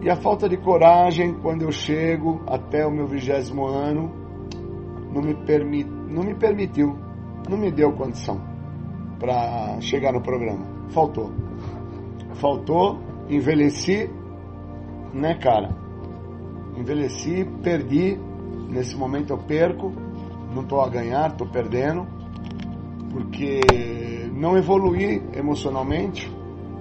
[0.00, 4.10] e a falta de coragem quando eu chego até o meu vigésimo ano
[5.12, 6.96] não me, permi, não me permitiu,
[7.48, 8.40] não me deu condição
[9.18, 10.64] para chegar no programa.
[10.88, 11.30] Faltou.
[12.34, 14.10] Faltou, envelheci
[15.16, 15.70] né, cara?
[16.76, 18.18] Envelheci, perdi.
[18.68, 19.92] Nesse momento eu perco.
[20.54, 22.06] Não estou a ganhar, estou perdendo.
[23.10, 23.60] Porque
[24.32, 26.30] não evoluí emocionalmente.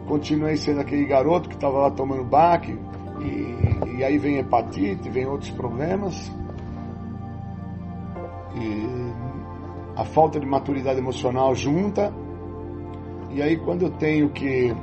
[0.07, 2.77] Continuei sendo aquele garoto que estava lá tomando baque.
[3.21, 6.31] E, e aí vem hepatite, vem outros problemas.
[8.55, 9.05] E
[9.95, 12.13] a falta de maturidade emocional junta.
[13.31, 14.73] E aí quando eu tenho que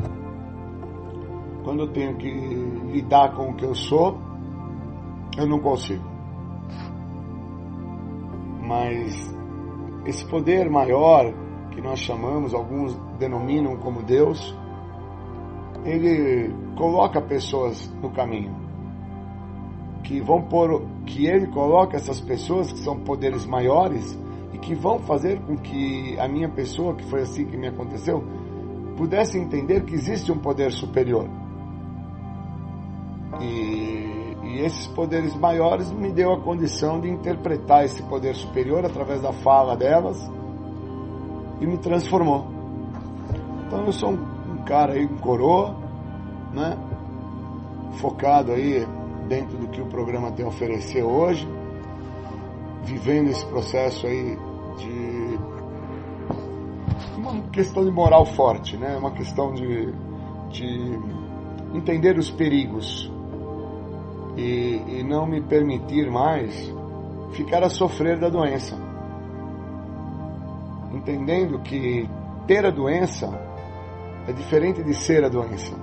[1.62, 2.61] quando eu tenho que
[2.92, 4.18] lidar com o que eu sou,
[5.36, 6.04] eu não consigo.
[8.60, 9.34] Mas
[10.06, 11.32] esse poder maior
[11.70, 14.54] que nós chamamos, alguns denominam como Deus,
[15.84, 18.54] ele coloca pessoas no caminho.
[20.04, 24.18] Que vão pôr, que ele coloca essas pessoas que são poderes maiores
[24.52, 28.22] e que vão fazer com que a minha pessoa, que foi assim que me aconteceu,
[28.96, 31.41] pudesse entender que existe um poder superior
[33.40, 39.22] e, e, esses poderes maiores me deu a condição de interpretar esse poder superior através
[39.22, 40.18] da fala delas
[41.60, 42.46] e me transformou.
[43.66, 45.74] Então eu sou um, cara aí, um coroa,
[46.52, 46.76] né?
[47.94, 48.86] Focado aí
[49.28, 51.48] dentro do que o programa tem a oferecer hoje,
[52.84, 54.36] vivendo esse processo aí
[54.76, 55.38] de
[57.16, 58.96] uma questão de moral forte, né?
[58.96, 59.92] Uma questão de,
[60.50, 60.98] de
[61.72, 63.10] entender os perigos
[64.36, 66.72] e, e não me permitir mais
[67.32, 68.76] ficar a sofrer da doença.
[70.92, 72.08] Entendendo que
[72.46, 73.28] ter a doença
[74.28, 75.74] é diferente de ser a doença.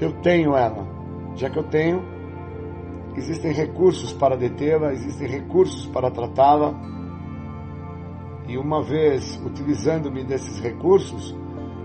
[0.00, 0.86] Eu tenho ela.
[1.34, 2.02] Já que eu tenho,
[3.14, 6.74] existem recursos para detê-la, existem recursos para tratá-la.
[8.48, 11.34] E uma vez utilizando-me desses recursos,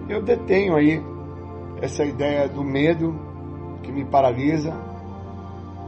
[0.07, 1.01] eu detenho aí
[1.81, 3.19] essa ideia do medo
[3.81, 4.90] que me paralisa,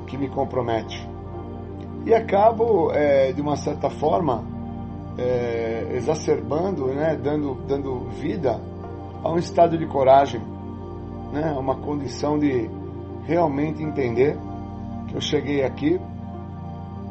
[0.04, 1.08] que me compromete.
[2.06, 4.44] E acabo, é, de uma certa forma,
[5.18, 8.60] é, exacerbando, né, dando, dando vida
[9.24, 10.42] a um estado de coragem,
[11.32, 12.70] né, uma condição de
[13.26, 14.38] realmente entender
[15.08, 16.00] que eu cheguei aqui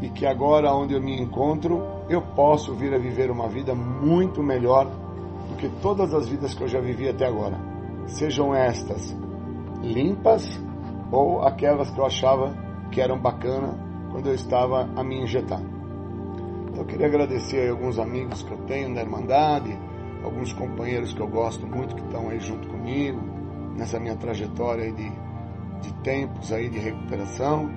[0.02, 4.42] e que agora, onde eu me encontro, eu posso vir a viver uma vida muito
[4.42, 4.86] melhor
[5.48, 7.58] do que todas as vidas que eu já vivi até agora.
[8.06, 9.16] Sejam estas
[9.80, 10.60] limpas
[11.10, 12.52] ou aquelas que eu achava
[12.92, 13.74] que eram bacana
[14.12, 15.60] quando eu estava a me injetar.
[16.68, 19.76] Então eu queria agradecer alguns amigos que eu tenho da Irmandade,
[20.22, 23.20] alguns companheiros que eu gosto muito que estão aí junto comigo
[23.76, 25.10] nessa minha trajetória de,
[25.80, 27.68] de tempos aí de recuperação,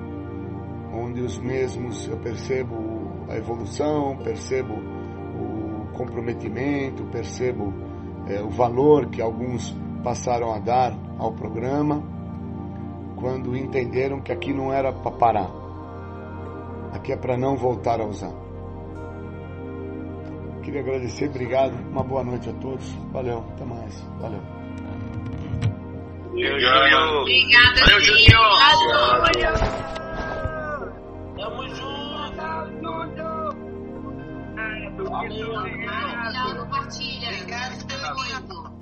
[0.93, 2.75] onde os mesmos eu percebo
[3.29, 7.73] a evolução, percebo o comprometimento, percebo
[8.27, 12.14] é, o valor que alguns passaram a dar ao programa
[13.15, 15.51] quando entenderam que aqui não era para parar.
[16.93, 18.33] Aqui é para não voltar a usar.
[20.63, 21.73] Queria agradecer, obrigado.
[21.91, 22.91] Uma boa noite a todos.
[23.11, 24.01] Valeu, até mais.
[24.19, 24.41] Valeu.
[26.33, 27.21] Júlio.
[27.21, 28.39] Obrigada, Valeu, Júlio.
[29.19, 29.59] Obrigado,
[31.37, 31.95] Tamo junto.
[35.09, 37.29] Valeu, compartilha.
[37.29, 37.99] Obrigado, meu
[38.35, 38.75] amigo.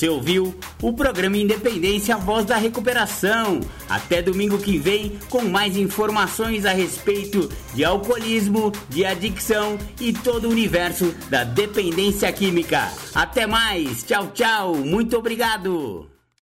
[0.00, 3.60] Você ouviu o programa Independência Voz da Recuperação.
[3.88, 10.48] Até domingo que vem com mais informações a respeito de alcoolismo, de adicção e todo
[10.48, 12.90] o universo da dependência química.
[13.14, 16.09] Até mais, tchau, tchau, muito obrigado.